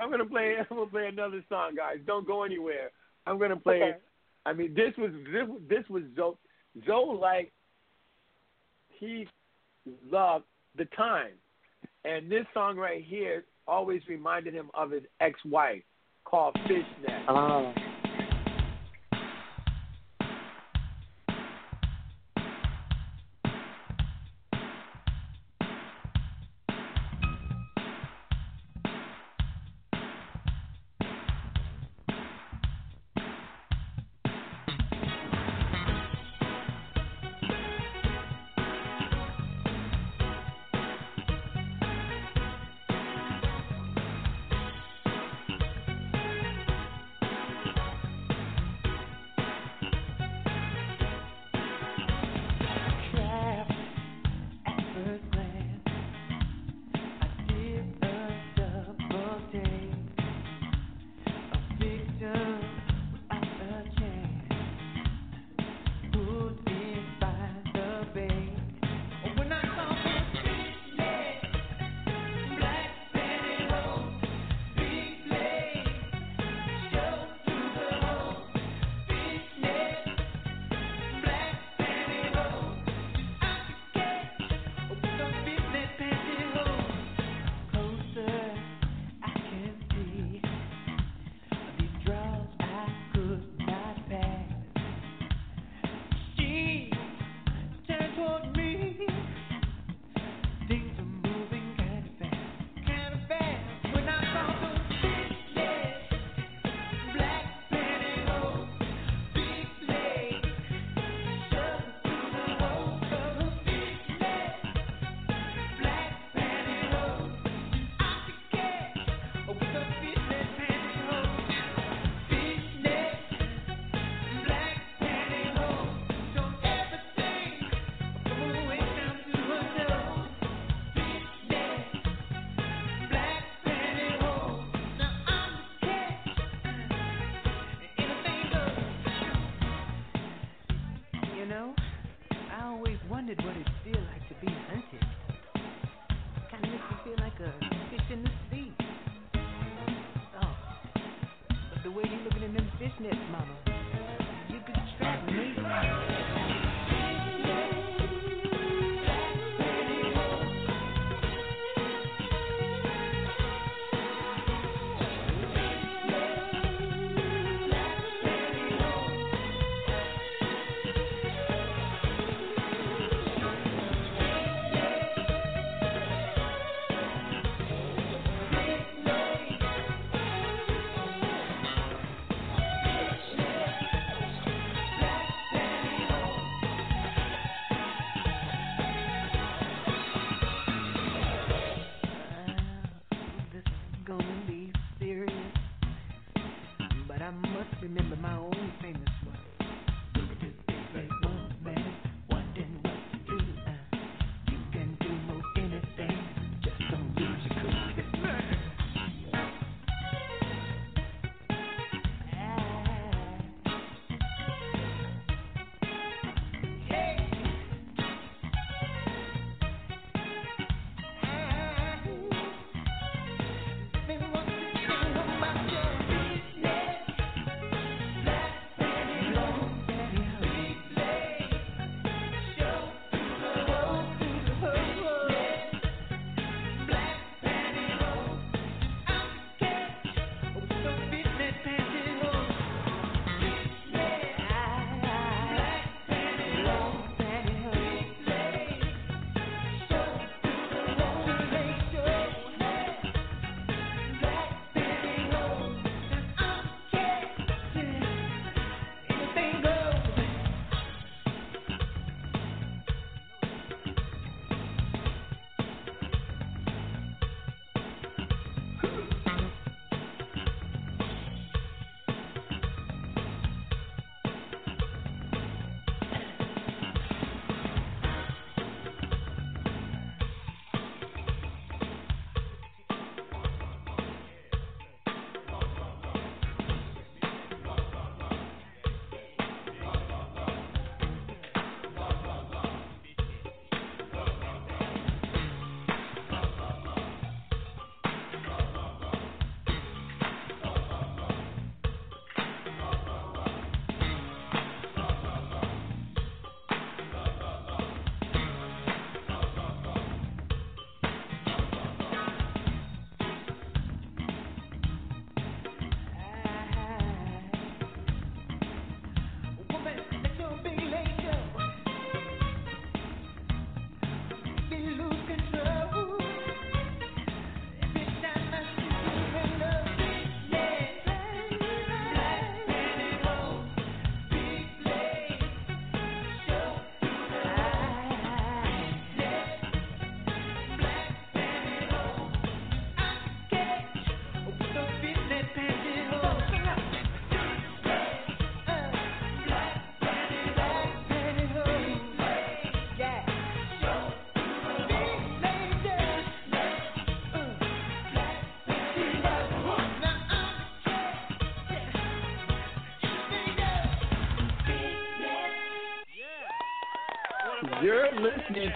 I'm 0.00 0.10
gonna 0.10 0.24
play. 0.24 0.56
I'm 0.58 0.76
gonna 0.76 0.90
play 0.90 1.06
another 1.06 1.44
song, 1.48 1.74
guys. 1.76 1.98
Don't 2.06 2.26
go 2.26 2.42
anywhere. 2.42 2.90
I'm 3.26 3.38
gonna 3.38 3.56
play. 3.56 3.82
Okay. 3.82 3.96
I 4.48 4.54
mean, 4.54 4.72
this 4.72 4.94
was 4.96 5.10
this, 5.30 5.46
this 5.68 5.88
was 5.90 6.02
Zo. 6.16 6.38
Zo 6.86 7.02
like 7.02 7.52
he 8.88 9.28
loved 10.10 10.46
the 10.74 10.86
time, 10.96 11.32
and 12.06 12.32
this 12.32 12.46
song 12.54 12.78
right 12.78 13.04
here 13.04 13.44
always 13.66 14.00
reminded 14.08 14.54
him 14.54 14.70
of 14.72 14.90
his 14.90 15.02
ex-wife 15.20 15.82
called 16.24 16.56
Fishnet. 16.62 17.22
Oh. 17.28 17.74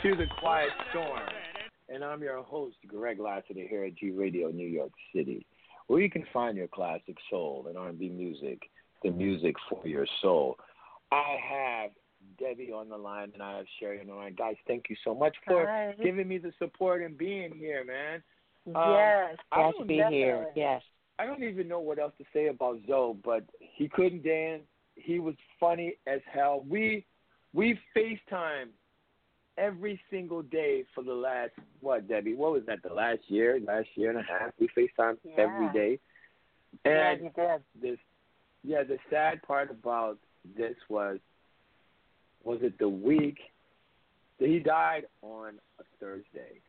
To 0.03 0.17
The 0.17 0.27
Quiet 0.41 0.71
Storm, 0.91 1.21
and 1.89 2.03
I'm 2.03 2.23
your 2.23 2.43
host, 2.43 2.75
Greg 2.89 3.21
Lassiter, 3.21 3.69
here 3.69 3.85
at 3.85 3.95
G 3.95 4.11
Radio, 4.11 4.49
New 4.49 4.67
York 4.67 4.91
City, 5.15 5.47
where 5.87 6.01
you 6.01 6.11
can 6.11 6.25
find 6.33 6.57
your 6.57 6.67
classic 6.67 7.17
soul 7.31 7.67
and 7.69 7.79
R&B 7.79 8.09
music, 8.09 8.63
the 9.05 9.13
music 9.13 9.55
for 9.71 9.87
your 9.87 10.05
soul. 10.21 10.57
I 11.13 11.37
have 11.49 11.91
Debbie 12.37 12.73
on 12.73 12.89
the 12.89 12.97
line, 12.97 13.31
and 13.33 13.41
I 13.41 13.59
have 13.59 13.67
Sherry 13.79 14.01
on 14.01 14.09
the 14.09 14.15
line. 14.15 14.35
Guys, 14.37 14.57
thank 14.67 14.87
you 14.91 14.97
so 15.05 15.15
much 15.15 15.37
for 15.47 15.69
Hi. 15.69 15.95
giving 16.03 16.27
me 16.27 16.39
the 16.39 16.53
support 16.59 17.03
and 17.03 17.17
being 17.17 17.53
here, 17.57 17.85
man. 17.85 18.25
Um, 18.75 18.93
yes. 18.95 19.37
Glad 19.55 19.73
to 19.79 19.85
be 19.85 20.03
here. 20.11 20.49
Yes. 20.57 20.83
I 21.21 21.27
don't 21.27 21.45
even 21.45 21.69
know 21.69 21.79
what 21.79 22.01
else 22.01 22.15
to 22.19 22.25
say 22.33 22.49
about 22.49 22.81
Zo, 22.89 23.17
but 23.25 23.45
he 23.61 23.89
couldn't 23.89 24.25
dance. 24.25 24.65
He 24.97 25.21
was 25.21 25.37
funny 25.61 25.95
as 26.09 26.19
hell. 26.33 26.65
We 26.69 27.07
we 27.55 27.79
FaceTime 27.97 28.71
every 29.59 30.01
single 30.11 30.43
day 30.43 30.85
for 30.95 31.03
the 31.03 31.13
last 31.13 31.53
what, 31.81 32.09
Debbie? 32.09 32.35
What 32.35 32.53
was 32.53 32.63
that? 32.67 32.83
The 32.83 32.93
last 32.95 33.21
year, 33.29 33.59
last 33.67 33.89
year 33.95 34.11
and 34.11 34.19
a 34.19 34.23
half. 34.23 34.53
We 34.59 34.69
FaceTime 34.69 35.19
every 35.37 35.67
Yeah. 35.67 35.73
day. 35.73 35.99
Yeah, 36.85 37.11
And 37.11 37.35
did. 37.35 37.63
this 37.75 37.99
yeah, 38.65 38.83
the 38.85 38.99
sad 39.11 39.43
part 39.43 39.71
about 39.71 40.19
this 40.57 40.77
was 40.89 41.19
was 42.45 42.63
it 42.63 42.77
the 42.79 42.89
week 42.89 43.39
that 44.39 44.49
he 44.49 44.59
died 44.59 45.07
on 45.23 45.61
a 45.79 45.85
Thursday. 46.01 46.61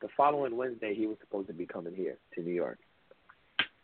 The 0.00 0.08
following 0.16 0.56
Wednesday 0.56 0.94
he 0.94 1.06
was 1.06 1.18
supposed 1.20 1.48
to 1.48 1.52
be 1.54 1.66
coming 1.66 1.94
here 1.94 2.16
to 2.34 2.40
New 2.42 2.52
York 2.52 2.78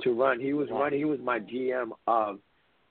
to 0.03 0.13
run. 0.15 0.39
He 0.41 0.53
was 0.53 0.71
running 0.71 0.99
he 0.99 1.05
was 1.05 1.21
my 1.21 1.41
GM 1.41 1.93
of 2.07 2.41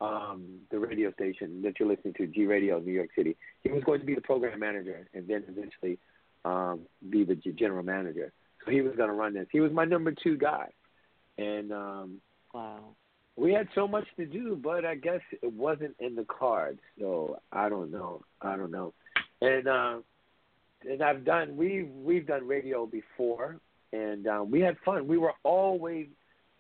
um 0.04 0.40
the 0.72 0.80
radio 0.88 1.12
station 1.14 1.62
that 1.64 1.74
you're 1.80 1.88
listening 1.94 2.14
to, 2.20 2.28
G 2.28 2.46
Radio 2.46 2.80
New 2.80 2.92
York 3.02 3.12
City. 3.18 3.34
He 3.64 3.70
was 3.72 3.84
going 3.84 4.00
to 4.02 4.06
be 4.06 4.16
the 4.16 4.22
program 4.32 4.60
manager 4.60 5.00
and 5.14 5.24
then 5.28 5.42
eventually 5.48 5.96
um 6.46 6.78
be 7.10 7.24
the 7.24 7.36
general 7.36 7.84
manager. 7.84 8.28
So 8.66 8.72
he 8.72 8.82
was 8.82 8.94
gonna 8.96 9.14
run 9.24 9.34
this. 9.34 9.48
He 9.52 9.62
was 9.66 9.72
my 9.72 9.86
number 9.86 10.12
two 10.24 10.38
guy. 10.38 10.68
And 11.38 11.72
um 11.72 12.22
Wow. 12.54 12.96
we 13.36 13.52
had 13.52 13.68
so 13.74 13.88
much 13.88 14.08
to 14.18 14.26
do, 14.26 14.60
but 14.62 14.86
I 14.86 14.96
guess 14.96 15.22
it 15.42 15.52
wasn't 15.52 15.96
in 16.00 16.16
the 16.16 16.26
cards. 16.26 16.80
So 17.00 17.40
I 17.52 17.68
don't 17.68 17.92
know. 17.92 18.22
I 18.42 18.56
don't 18.58 18.72
know. 18.72 18.94
And 19.42 19.68
uh, 19.68 19.96
and 20.88 21.02
I've 21.02 21.24
done 21.26 21.58
we 21.58 21.84
we've 21.84 22.28
done 22.28 22.48
radio 22.48 22.86
before, 22.86 23.58
and 23.92 24.02
and 24.14 24.28
um, 24.28 24.52
we 24.52 24.60
had 24.62 24.76
fun. 24.86 25.08
We 25.08 25.18
were 25.18 25.34
always 25.44 26.08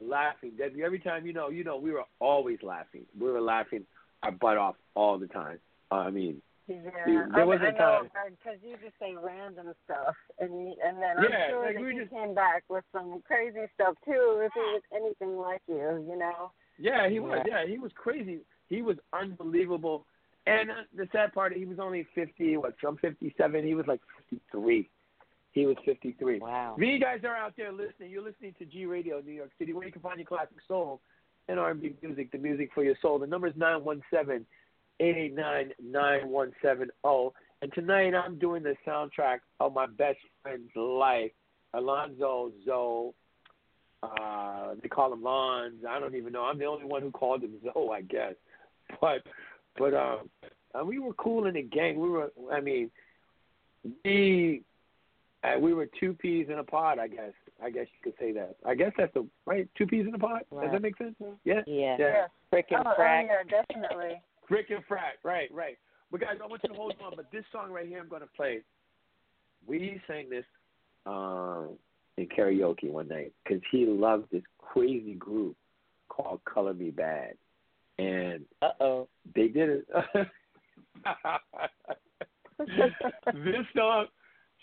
laughing. 0.07 0.51
Debbie, 0.57 0.83
every 0.83 0.99
time 0.99 1.25
you 1.25 1.33
know, 1.33 1.49
you 1.49 1.63
know, 1.63 1.77
we 1.77 1.91
were 1.91 2.03
always 2.19 2.59
laughing. 2.63 3.05
We 3.19 3.29
were 3.31 3.41
laughing 3.41 3.85
our 4.23 4.31
butt 4.31 4.57
off 4.57 4.75
all 4.95 5.17
the 5.17 5.27
time. 5.27 5.59
Uh, 5.91 5.95
I 5.95 6.09
mean, 6.11 6.41
Yeah, 6.67 6.79
there 7.05 7.29
I, 7.33 7.43
was 7.43 7.59
a 7.61 7.67
I 7.69 7.71
time- 7.71 8.09
because 8.31 8.59
you 8.63 8.77
just 8.83 8.97
say 8.99 9.15
random 9.21 9.73
stuff, 9.83 10.15
and 10.39 10.49
you- 10.69 10.75
and 10.83 10.97
then 11.01 11.17
I'm 11.17 11.23
Yeah, 11.29 11.49
sure 11.49 11.65
like 11.65 11.75
that 11.75 11.81
we 11.83 11.93
you 11.95 12.01
just- 12.01 12.11
came 12.13 12.33
back 12.33 12.63
with 12.69 12.85
some 12.91 13.21
crazy 13.23 13.67
stuff 13.75 13.95
too. 14.05 14.39
If 14.43 14.53
he 14.53 14.59
was 14.59 14.81
anything 14.95 15.37
like 15.37 15.61
you, 15.67 16.05
you 16.09 16.15
know. 16.17 16.51
yeah, 16.77 17.09
he 17.09 17.19
was. 17.19 17.43
Yeah, 17.45 17.65
he 17.65 17.77
was 17.79 17.91
crazy. 17.93 18.39
He 18.69 18.81
was 18.81 18.97
unbelievable. 19.11 20.05
And 20.45 20.71
uh, 20.71 20.83
the 20.95 21.07
sad 21.11 21.33
part, 21.33 21.53
he 21.55 21.65
was 21.65 21.79
only 21.79 22.03
fifty. 22.15 22.57
What? 22.57 22.79
From 22.79 22.97
fifty-seven, 22.97 23.65
he 23.65 23.75
was 23.75 23.87
like 23.87 24.01
fifty-three. 24.17 24.89
He 25.53 25.67
was 25.67 25.77
fifty-three. 25.85 26.39
Wow. 26.39 26.75
If 26.77 26.83
you 26.83 26.99
guys 26.99 27.19
are 27.23 27.35
out 27.35 27.53
there 27.55 27.71
listening, 27.71 28.09
you're 28.09 28.23
listening 28.23 28.55
to 28.59 28.65
G 28.65 28.85
Radio 28.85 29.21
New 29.21 29.31
York 29.31 29.51
City, 29.59 29.73
where 29.73 29.85
you 29.85 29.91
can 29.91 30.01
find 30.01 30.17
your 30.17 30.25
classic 30.25 30.57
soul 30.67 30.99
and 31.47 31.59
R&B 31.59 31.93
music, 32.01 32.31
the 32.31 32.37
music 32.37 32.71
for 32.73 32.83
your 32.83 32.95
soul. 33.01 33.19
The 33.19 33.27
number 33.27 33.47
is 33.47 33.53
917-889-9170. 34.99 37.31
And 37.61 37.73
tonight 37.73 38.15
I'm 38.15 38.39
doing 38.39 38.63
the 38.63 38.75
soundtrack 38.87 39.39
of 39.59 39.73
my 39.73 39.85
best 39.85 40.17
friend's 40.41 40.71
life, 40.75 41.31
Alonzo 41.73 42.51
Zo. 42.65 43.13
Uh, 44.01 44.75
they 44.81 44.89
call 44.89 45.13
him 45.13 45.21
Lonz. 45.21 45.85
I 45.87 45.99
don't 45.99 46.15
even 46.15 46.33
know. 46.33 46.43
I'm 46.43 46.59
the 46.59 46.65
only 46.65 46.85
one 46.85 47.01
who 47.01 47.11
called 47.11 47.43
him 47.43 47.53
Zo, 47.63 47.91
I 47.91 48.01
guess. 48.01 48.33
But 48.99 49.23
but 49.77 49.93
um, 49.93 50.29
we 50.85 50.99
were 50.99 51.13
cool 51.13 51.45
in 51.45 51.53
the 51.53 51.61
gang. 51.61 51.99
We 51.99 52.09
were. 52.09 52.31
I 52.51 52.59
mean, 52.59 52.91
we 54.03 54.63
uh, 55.43 55.59
we 55.59 55.73
were 55.73 55.87
two 55.99 56.13
peas 56.13 56.47
in 56.49 56.59
a 56.59 56.63
pod. 56.63 56.99
I 56.99 57.07
guess. 57.07 57.33
I 57.63 57.69
guess 57.69 57.85
you 57.93 58.11
could 58.11 58.19
say 58.19 58.31
that. 58.33 58.55
I 58.65 58.75
guess 58.75 58.91
that's 58.97 59.13
the 59.13 59.25
right. 59.45 59.67
Two 59.77 59.85
peas 59.85 60.05
in 60.07 60.13
a 60.13 60.19
pod. 60.19 60.41
Does 60.51 60.71
that 60.71 60.81
make 60.81 60.97
sense? 60.97 61.15
Yeah. 61.43 61.61
Yeah. 61.67 61.97
Yeah. 61.99 62.27
Frickin' 62.51 62.83
oh, 62.85 62.93
crack. 62.95 63.27
oh, 63.29 63.43
yeah, 63.49 63.61
definitely. 63.61 64.21
Frick 64.47 64.69
and 64.69 64.83
frack. 64.85 65.23
Right. 65.23 65.49
Right. 65.53 65.77
But 66.11 66.21
guys, 66.21 66.37
I 66.43 66.47
want 66.47 66.61
you 66.63 66.69
to 66.69 66.75
hold 66.75 66.93
on. 67.03 67.13
But 67.15 67.31
this 67.31 67.43
song 67.51 67.71
right 67.71 67.87
here, 67.87 67.99
I'm 67.99 68.09
going 68.09 68.21
to 68.21 68.27
play. 68.35 68.59
We 69.65 70.01
sang 70.07 70.29
this 70.29 70.45
um, 71.05 71.69
in 72.17 72.27
karaoke 72.27 72.91
one 72.91 73.07
night 73.07 73.33
because 73.43 73.61
he 73.71 73.85
loved 73.85 74.25
this 74.31 74.43
crazy 74.59 75.13
group 75.15 75.55
called 76.09 76.41
Color 76.45 76.73
Me 76.73 76.91
Badd, 76.91 77.33
and 77.97 78.45
Uh 78.61 78.71
oh. 78.79 79.07
they 79.35 79.47
did 79.47 79.69
it. 79.69 79.87
this 82.59 83.65
song, 83.75 84.05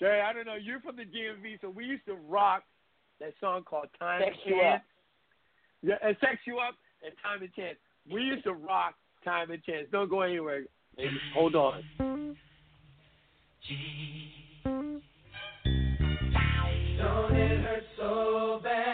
Sherry, 0.00 0.22
I 0.22 0.32
don't 0.32 0.46
know. 0.46 0.54
You're 0.54 0.80
from 0.80 0.96
the 0.96 1.02
DMV, 1.02 1.60
so 1.60 1.68
we 1.68 1.84
used 1.84 2.06
to 2.06 2.14
rock 2.14 2.64
that 3.20 3.34
song 3.38 3.62
called 3.64 3.88
Time 3.98 4.22
Sex 4.24 4.36
and 4.46 4.54
You 4.54 4.60
Chance. 4.62 4.76
Up. 4.76 4.82
Yeah, 5.82 6.08
and 6.08 6.16
Sex 6.20 6.36
You 6.46 6.58
Up 6.58 6.74
and 7.04 7.12
Time 7.22 7.42
and 7.42 7.52
Chance. 7.52 7.76
We 8.10 8.22
used 8.22 8.44
to 8.44 8.54
rock 8.54 8.94
Time 9.24 9.50
and 9.50 9.62
Chance. 9.62 9.88
Don't 9.92 10.08
go 10.08 10.22
anywhere. 10.22 10.64
Baby. 10.96 11.18
Hold 11.34 11.54
on. 11.54 11.82
Don't 16.96 17.36
it 17.36 17.60
hurt 17.60 17.84
so 17.98 18.60
bad? 18.64 18.89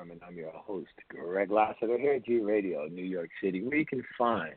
Quiet 0.00 0.06
Storm, 0.06 0.10
and 0.10 0.20
I'm 0.26 0.36
your 0.36 0.52
host, 0.52 0.88
Greg 1.08 1.50
Lassiter, 1.50 1.98
here 1.98 2.14
at 2.14 2.24
G 2.24 2.38
Radio, 2.38 2.86
New 2.86 3.04
York 3.04 3.30
City, 3.42 3.62
where 3.62 3.76
you 3.76 3.86
can 3.86 4.02
find 4.16 4.54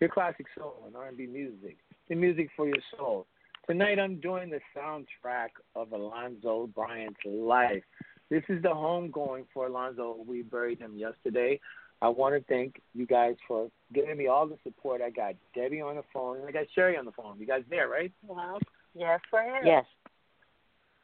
your 0.00 0.10
classic 0.10 0.46
soul 0.56 0.84
and 0.86 0.96
R&B 0.96 1.26
music, 1.26 1.76
the 2.08 2.14
music 2.14 2.48
for 2.56 2.66
your 2.66 2.78
soul. 2.96 3.26
Tonight, 3.68 3.98
I'm 3.98 4.20
doing 4.20 4.50
the 4.50 4.60
soundtrack 4.76 5.50
of 5.74 5.92
Alonzo 5.92 6.68
Bryant's 6.74 7.20
life. 7.24 7.82
This 8.30 8.42
is 8.48 8.62
the 8.62 8.68
homegoing 8.68 9.44
for 9.52 9.66
Alonzo. 9.66 10.16
We 10.26 10.42
buried 10.42 10.78
him 10.78 10.96
yesterday. 10.96 11.60
I 12.02 12.08
want 12.08 12.34
to 12.34 12.52
thank 12.52 12.80
you 12.94 13.06
guys 13.06 13.34
for 13.46 13.68
giving 13.92 14.16
me 14.16 14.28
all 14.28 14.46
the 14.46 14.56
support. 14.62 15.02
I 15.02 15.10
got 15.10 15.34
Debbie 15.54 15.82
on 15.82 15.96
the 15.96 16.04
phone, 16.12 16.38
and 16.38 16.48
I 16.48 16.52
got 16.52 16.66
Sherry 16.74 16.96
on 16.96 17.04
the 17.04 17.12
phone. 17.12 17.38
You 17.38 17.46
guys 17.46 17.62
there, 17.68 17.88
right? 17.88 18.12
Well, 18.26 18.58
yes, 18.94 19.20
we're 19.32 19.42
here. 19.42 19.60
Yes. 19.64 19.84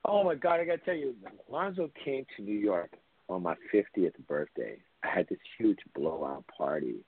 Oh 0.05 0.25
my 0.25 0.37
God! 0.37 0.61
I 0.61 0.65
gotta 0.65 0.79
tell 0.79 0.95
you, 0.95 1.15
Lonzo 1.51 1.91
came 2.05 2.25
to 2.37 2.43
New 2.43 2.57
York 2.57 2.93
on 3.29 3.43
my 3.43 3.55
50th 3.73 4.15
birthday. 4.29 4.79
I 5.03 5.09
had 5.09 5.29
this 5.29 5.39
huge 5.59 5.79
blowout 5.95 6.45
party 6.47 7.05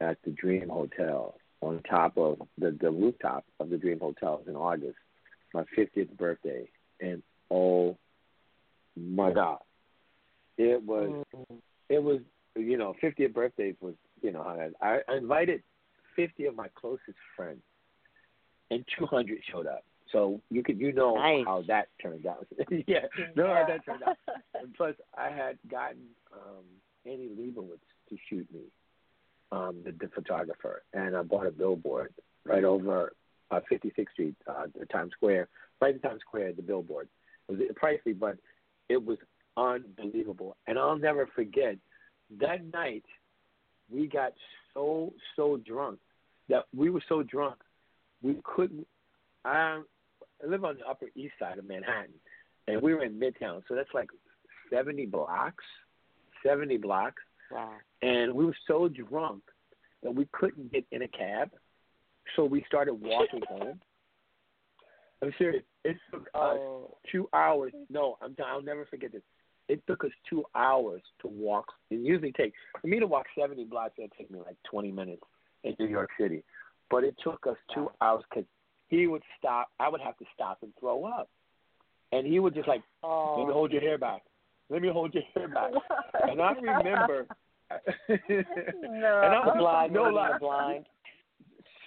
at 0.00 0.18
the 0.24 0.30
Dream 0.30 0.68
Hotel 0.68 1.36
on 1.60 1.80
top 1.88 2.18
of 2.18 2.38
the 2.58 2.76
the 2.80 2.90
rooftop 2.90 3.44
of 3.58 3.70
the 3.70 3.78
Dream 3.78 4.00
Hotel 4.00 4.42
in 4.46 4.54
August, 4.54 4.96
my 5.52 5.64
50th 5.76 6.16
birthday, 6.16 6.68
and 7.00 7.22
oh 7.50 7.96
my 8.96 9.32
God, 9.32 9.58
it 10.58 10.82
was 10.84 11.24
it 11.88 12.02
was 12.02 12.20
you 12.56 12.76
know 12.76 12.94
50th 13.02 13.32
birthdays 13.32 13.76
was 13.80 13.94
you 14.22 14.32
know 14.32 14.42
I, 14.82 15.00
I 15.08 15.16
invited 15.16 15.62
50 16.16 16.46
of 16.46 16.54
my 16.54 16.68
closest 16.74 17.18
friends, 17.36 17.62
and 18.70 18.84
200 18.98 19.38
showed 19.50 19.66
up. 19.66 19.84
So 20.14 20.40
you 20.48 20.62
could 20.62 20.78
you 20.80 20.92
know 20.92 21.16
Nice. 21.16 21.44
how 21.44 21.62
that 21.66 21.88
turned 22.00 22.24
out. 22.24 22.46
yeah, 22.86 23.00
know 23.34 23.48
how 23.48 23.64
that 23.66 23.84
turned 23.84 24.04
out. 24.04 24.16
And 24.54 24.72
plus, 24.74 24.94
I 25.18 25.28
had 25.28 25.58
gotten 25.68 26.04
um, 26.32 26.64
Annie 27.04 27.30
Leibovitz 27.36 27.80
to 28.08 28.16
shoot 28.30 28.46
me, 28.54 28.60
um, 29.50 29.78
the, 29.84 29.90
the 29.90 30.08
photographer, 30.14 30.84
and 30.92 31.16
I 31.16 31.22
bought 31.22 31.46
a 31.46 31.50
billboard 31.50 32.14
right 32.46 32.62
over 32.62 33.12
uh, 33.50 33.60
56th 33.70 34.12
Street, 34.12 34.36
uh, 34.46 34.66
the 34.78 34.86
Times 34.86 35.10
Square, 35.16 35.48
right 35.80 35.94
in 35.94 36.00
Times 36.00 36.20
Square, 36.20 36.52
the 36.52 36.62
billboard. 36.62 37.08
It 37.48 37.58
was 37.58 37.60
pricey, 37.82 38.16
but 38.18 38.38
it 38.88 39.04
was 39.04 39.18
unbelievable. 39.56 40.56
And 40.68 40.78
I'll 40.78 40.98
never 40.98 41.26
forget 41.34 41.76
that 42.40 42.72
night. 42.72 43.04
We 43.90 44.06
got 44.06 44.32
so 44.74 45.12
so 45.34 45.56
drunk 45.58 45.98
that 46.48 46.66
we 46.74 46.88
were 46.88 47.02
so 47.08 47.24
drunk 47.24 47.56
we 48.22 48.40
couldn't. 48.44 48.86
I, 49.44 49.80
I 50.42 50.46
live 50.46 50.64
on 50.64 50.76
the 50.78 50.86
Upper 50.88 51.06
East 51.14 51.34
Side 51.38 51.58
of 51.58 51.66
Manhattan, 51.66 52.14
and 52.68 52.80
we 52.82 52.94
were 52.94 53.04
in 53.04 53.18
Midtown, 53.18 53.62
so 53.68 53.74
that's 53.74 53.92
like 53.94 54.08
seventy 54.72 55.06
blocks, 55.06 55.64
seventy 56.44 56.76
blocks, 56.76 57.22
Wow. 57.50 57.72
and 58.02 58.32
we 58.34 58.44
were 58.44 58.56
so 58.66 58.88
drunk 58.88 59.42
that 60.02 60.14
we 60.14 60.26
couldn't 60.32 60.72
get 60.72 60.84
in 60.92 61.02
a 61.02 61.08
cab, 61.08 61.50
so 62.36 62.44
we 62.44 62.64
started 62.66 62.94
walking 62.94 63.40
home. 63.48 63.80
I'm 65.22 65.32
serious. 65.38 65.62
It 65.84 65.96
took 66.10 66.22
us 66.34 66.58
Oh. 66.58 66.96
two 67.10 67.28
hours. 67.32 67.72
No, 67.88 68.18
I'm. 68.20 68.36
I'll 68.44 68.62
never 68.62 68.84
forget 68.86 69.12
this. 69.12 69.22
It 69.68 69.82
took 69.86 70.04
us 70.04 70.10
two 70.28 70.44
hours 70.54 71.00
to 71.22 71.28
walk. 71.28 71.66
It 71.90 72.00
usually 72.00 72.32
takes 72.32 72.58
for 72.80 72.86
me 72.86 73.00
to 73.00 73.06
walk 73.06 73.24
70 73.38 73.64
blocks. 73.64 73.94
It 73.96 74.12
take 74.18 74.30
me 74.30 74.38
like 74.40 74.56
20 74.70 74.92
minutes 74.92 75.22
in 75.62 75.74
New 75.78 75.86
York 75.86 76.10
City, 76.20 76.42
but 76.90 77.02
it 77.04 77.14
took 77.24 77.46
us 77.46 77.56
two 77.74 77.90
hours 78.02 78.24
because 78.28 78.44
he 78.94 79.06
would 79.06 79.22
stop. 79.38 79.68
I 79.80 79.88
would 79.88 80.00
have 80.00 80.16
to 80.18 80.24
stop 80.34 80.58
and 80.62 80.72
throw 80.78 81.04
up, 81.04 81.28
and 82.12 82.26
he 82.26 82.38
would 82.38 82.54
just 82.54 82.68
like, 82.68 82.82
Oh. 83.02 83.36
"Let 83.38 83.46
me 83.46 83.50
oh. 83.50 83.54
hold 83.54 83.72
your 83.72 83.80
hair 83.80 83.98
back. 83.98 84.22
Let 84.70 84.82
me 84.82 84.88
hold 84.88 85.14
your 85.14 85.24
hair 85.34 85.48
back." 85.48 85.72
and 86.22 86.40
I 86.40 86.52
remember. 86.52 87.26
No. 88.08 89.22
and 89.24 89.34
I 89.34 89.46
was 89.46 89.56
blind, 89.58 89.92
no 89.92 90.04
lie. 90.04 90.38
blind. 90.38 90.84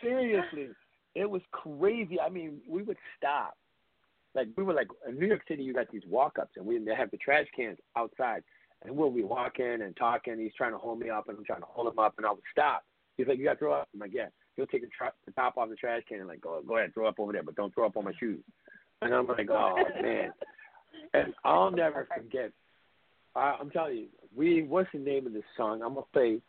Seriously, 0.01 0.69
it 1.15 1.29
was 1.29 1.41
crazy. 1.51 2.19
I 2.19 2.29
mean, 2.29 2.59
we 2.67 2.83
would 2.83 2.97
stop. 3.15 3.55
Like 4.35 4.49
we 4.57 4.63
were 4.63 4.73
like 4.73 4.87
in 5.07 5.17
New 5.17 5.27
York 5.27 5.41
City, 5.47 5.63
you 5.63 5.73
got 5.73 5.89
these 5.91 6.01
walk-ups, 6.09 6.51
and 6.57 6.65
we 6.65 6.77
they 6.79 6.95
have 6.95 7.11
the 7.11 7.17
trash 7.17 7.45
cans 7.55 7.77
outside, 7.95 8.43
and 8.83 8.95
we'll 8.95 9.11
be 9.11 9.23
walking 9.23 9.81
and 9.81 9.95
talking. 9.95 10.39
He's 10.39 10.53
trying 10.57 10.73
to 10.73 10.77
hold 10.77 10.99
me 10.99 11.09
up, 11.09 11.29
and 11.29 11.37
I'm 11.37 11.45
trying 11.45 11.61
to 11.61 11.67
hold 11.67 11.91
him 11.91 11.99
up, 11.99 12.15
and 12.17 12.25
I 12.25 12.31
would 12.31 12.43
stop. 12.51 12.83
He's 13.15 13.27
like, 13.27 13.37
"You 13.37 13.45
got 13.45 13.53
to 13.53 13.59
throw 13.59 13.73
up." 13.73 13.87
I'm 13.93 13.99
like, 13.99 14.13
"Yeah." 14.13 14.27
He'll 14.57 14.67
take 14.67 14.81
the, 14.81 14.89
tra- 14.95 15.13
the 15.25 15.31
top 15.31 15.55
off 15.57 15.69
the 15.69 15.75
trash 15.75 16.01
can 16.09 16.19
and 16.19 16.27
like, 16.27 16.41
"Go, 16.41 16.61
go 16.67 16.77
ahead, 16.77 16.93
throw 16.93 17.07
up 17.07 17.19
over 17.19 17.31
there, 17.31 17.43
but 17.43 17.55
don't 17.55 17.73
throw 17.73 17.85
up 17.85 17.95
on 17.95 18.03
my 18.03 18.13
shoes." 18.19 18.43
And 19.01 19.13
I'm 19.13 19.27
like, 19.27 19.49
"Oh 19.49 19.75
man," 20.01 20.31
and 21.13 21.33
I'll 21.45 21.71
never 21.71 22.07
forget. 22.13 22.51
I, 23.35 23.55
I'm 23.59 23.69
telling 23.69 23.97
you, 23.97 24.07
we. 24.35 24.63
What's 24.63 24.89
the 24.91 24.99
name 24.99 25.27
of 25.27 25.33
this 25.33 25.43
song? 25.55 25.81
I'm 25.83 25.93
gonna 25.93 26.05
play. 26.11 26.41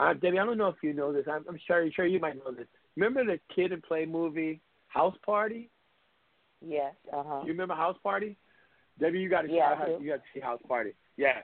Uh, 0.00 0.14
Debbie, 0.14 0.38
I 0.38 0.46
don't 0.46 0.56
know 0.56 0.68
if 0.68 0.76
you 0.82 0.92
know 0.92 1.12
this. 1.12 1.26
I'm, 1.28 1.44
I'm 1.48 1.58
sure, 1.66 1.90
sure 1.90 2.06
you 2.06 2.20
might 2.20 2.36
know 2.36 2.52
this. 2.52 2.68
Remember 2.96 3.24
the 3.24 3.40
Kid 3.54 3.72
'n 3.72 3.82
Play 3.86 4.06
movie 4.06 4.60
House 4.86 5.16
Party? 5.26 5.68
Yes. 6.64 6.94
Uh 7.12 7.24
huh. 7.26 7.40
You 7.42 7.48
remember 7.48 7.74
House 7.74 7.96
Party? 8.02 8.36
Debbie, 9.00 9.20
you 9.20 9.28
got 9.28 9.42
to 9.42 9.52
Yeah, 9.52 9.74
I 9.80 10.00
you 10.00 10.08
got 10.10 10.16
to 10.16 10.22
see 10.34 10.40
House 10.40 10.60
Party. 10.66 10.92
Yeah, 11.16 11.40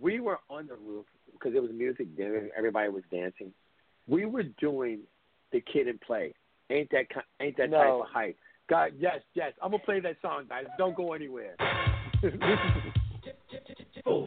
we 0.00 0.20
were 0.20 0.38
on 0.48 0.66
the 0.66 0.76
roof 0.76 1.06
because 1.32 1.54
it 1.54 1.62
was 1.62 1.70
music. 1.72 2.08
then 2.16 2.50
Everybody 2.56 2.88
was 2.88 3.02
dancing. 3.10 3.52
We 4.06 4.24
were 4.26 4.44
doing 4.60 5.00
the 5.52 5.60
Kid 5.60 5.88
'n 5.88 5.98
Play. 6.06 6.34
Ain't 6.70 6.90
that 6.90 7.06
ain't 7.40 7.56
that 7.56 7.70
type 7.70 7.92
of 7.92 8.06
hype? 8.12 8.36
God, 8.68 8.92
yes, 8.98 9.20
yes. 9.34 9.52
I'm 9.62 9.70
gonna 9.70 9.82
play 9.82 10.00
that 10.00 10.16
song, 10.20 10.44
guys. 10.48 10.66
Don't 10.76 10.96
go 10.96 11.12
anywhere. 11.12 11.56
Oh, 14.06 14.26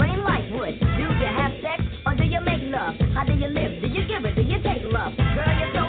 Do 0.00 1.02
you 1.02 1.08
have 1.36 1.52
sex 1.62 1.82
or 2.06 2.14
do 2.14 2.24
you 2.24 2.40
make 2.40 2.62
love? 2.72 2.94
How 3.14 3.24
do 3.24 3.34
you 3.34 3.48
live? 3.48 3.82
Do 3.82 3.88
you 3.88 4.06
give 4.08 4.24
it? 4.24 4.34
Do 4.34 4.42
you 4.42 4.58
take 4.62 4.82
love? 4.90 5.12
Girl, 5.16 5.52
you're 5.60 5.72
so 5.74 5.79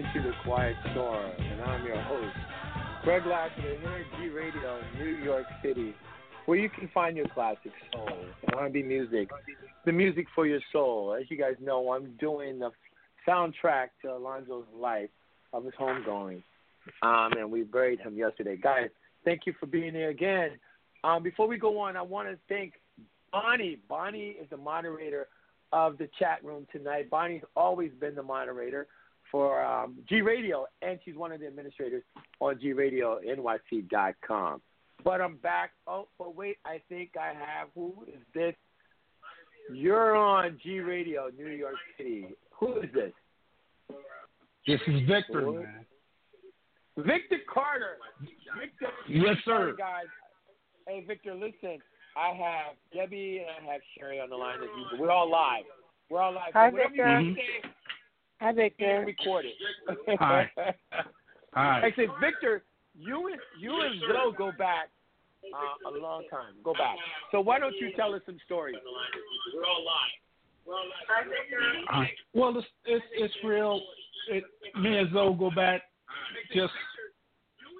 listening 0.00 0.22
to 0.22 0.28
The 0.30 0.34
Quiet 0.44 0.76
Storm, 0.92 1.30
and 1.38 1.60
I'm 1.62 1.84
your 1.84 2.00
host, 2.02 2.36
Greg 3.04 3.22
at 3.26 3.50
G 3.56 4.28
Radio, 4.28 4.80
New 4.98 5.16
York 5.16 5.44
City, 5.62 5.94
where 6.46 6.58
you 6.58 6.70
can 6.70 6.88
find 6.94 7.16
your 7.16 7.26
classic 7.28 7.72
soul, 7.92 8.08
R&B 8.54 8.82
music, 8.82 9.28
the 9.84 9.92
music 9.92 10.26
for 10.34 10.46
your 10.46 10.60
soul. 10.72 11.16
As 11.18 11.30
you 11.30 11.36
guys 11.36 11.54
know, 11.60 11.92
I'm 11.92 12.14
doing 12.18 12.58
the 12.58 12.70
soundtrack 13.28 13.88
to 14.02 14.08
Alonzo's 14.08 14.66
life 14.74 15.10
of 15.52 15.64
his 15.64 15.74
homegoing, 15.78 16.42
um, 17.02 17.32
and 17.32 17.50
we 17.50 17.62
buried 17.62 18.00
him 18.00 18.16
yesterday. 18.16 18.56
Guys, 18.56 18.88
thank 19.24 19.42
you 19.44 19.54
for 19.58 19.66
being 19.66 19.92
here 19.92 20.10
again. 20.10 20.52
Um, 21.04 21.22
before 21.22 21.46
we 21.46 21.58
go 21.58 21.78
on, 21.78 21.96
I 21.96 22.02
want 22.02 22.28
to 22.28 22.38
thank 22.48 22.74
Bonnie. 23.32 23.78
Bonnie 23.88 24.36
is 24.40 24.48
the 24.50 24.56
moderator 24.56 25.26
of 25.72 25.98
the 25.98 26.08
chat 26.18 26.42
room 26.42 26.66
tonight. 26.72 27.10
Bonnie's 27.10 27.42
always 27.54 27.90
been 28.00 28.14
the 28.14 28.22
moderator 28.22 28.86
for 29.30 29.62
um, 29.64 29.96
G 30.08 30.20
Radio, 30.22 30.66
and 30.82 30.98
she's 31.04 31.14
one 31.16 31.30
of 31.32 31.40
the 31.40 31.46
administrators 31.46 32.02
on 32.40 32.56
GRadioNYC.com. 32.56 34.60
But 35.04 35.20
I'm 35.20 35.36
back. 35.36 35.72
Oh, 35.86 36.08
but 36.18 36.34
wait, 36.36 36.56
I 36.66 36.80
think 36.88 37.10
I 37.18 37.28
have. 37.28 37.68
Who 37.74 37.94
is 38.06 38.20
this? 38.34 38.54
You're 39.72 40.14
on 40.16 40.58
G 40.62 40.80
Radio, 40.80 41.30
New 41.36 41.48
York 41.48 41.76
City. 41.96 42.26
Who 42.58 42.80
is 42.80 42.90
this? 42.92 43.12
This 44.66 44.80
is 44.86 45.00
Victor, 45.08 45.40
Who? 45.42 45.54
man. 45.60 45.86
Victor 46.98 47.38
Carter. 47.52 47.96
Victor. 48.58 48.88
Yes, 49.08 49.36
sir. 49.44 49.70
Hey, 49.70 49.76
Guys, 49.78 50.06
hey 50.86 51.04
Victor, 51.06 51.34
listen. 51.34 51.78
I 52.16 52.30
have 52.34 52.74
Debbie 52.92 53.38
and 53.46 53.68
I 53.68 53.72
have 53.72 53.80
Sherry 53.96 54.20
on 54.20 54.28
the 54.30 54.36
line. 54.36 54.58
We're 54.98 55.10
all 55.10 55.30
live. 55.30 55.64
We're 56.10 56.20
all 56.20 56.34
live. 56.34 56.52
Hi, 56.52 56.70
So 56.70 56.76
Victor. 56.76 57.20
you 57.20 57.34
say, 57.36 57.40
Hi, 58.40 58.52
being 58.52 58.68
Victor. 58.68 59.04
recorded. 59.06 59.52
Hi. 60.18 60.50
Hi. 61.52 61.80
I 61.84 61.92
said, 61.94 62.06
Victor, 62.20 62.62
you 62.98 63.28
and 63.28 63.40
you 63.60 63.80
and 63.82 64.00
Zo 64.00 64.32
go 64.36 64.50
back 64.56 64.88
uh, 65.54 65.90
a 65.90 65.92
long 66.00 66.24
time. 66.30 66.54
Go 66.64 66.72
back. 66.72 66.96
So 67.32 67.40
why 67.40 67.58
don't 67.58 67.74
you 67.80 67.90
tell 67.96 68.14
us 68.14 68.22
some 68.24 68.38
stories? 68.46 68.76
Uh, 71.92 72.04
well, 72.34 72.56
it's, 72.56 72.66
it's 72.86 73.04
it's 73.14 73.34
real. 73.44 73.80
It, 74.28 74.44
me 74.80 74.98
and 74.98 75.12
Zo 75.12 75.34
go 75.34 75.50
back. 75.54 75.82
Just 76.54 76.72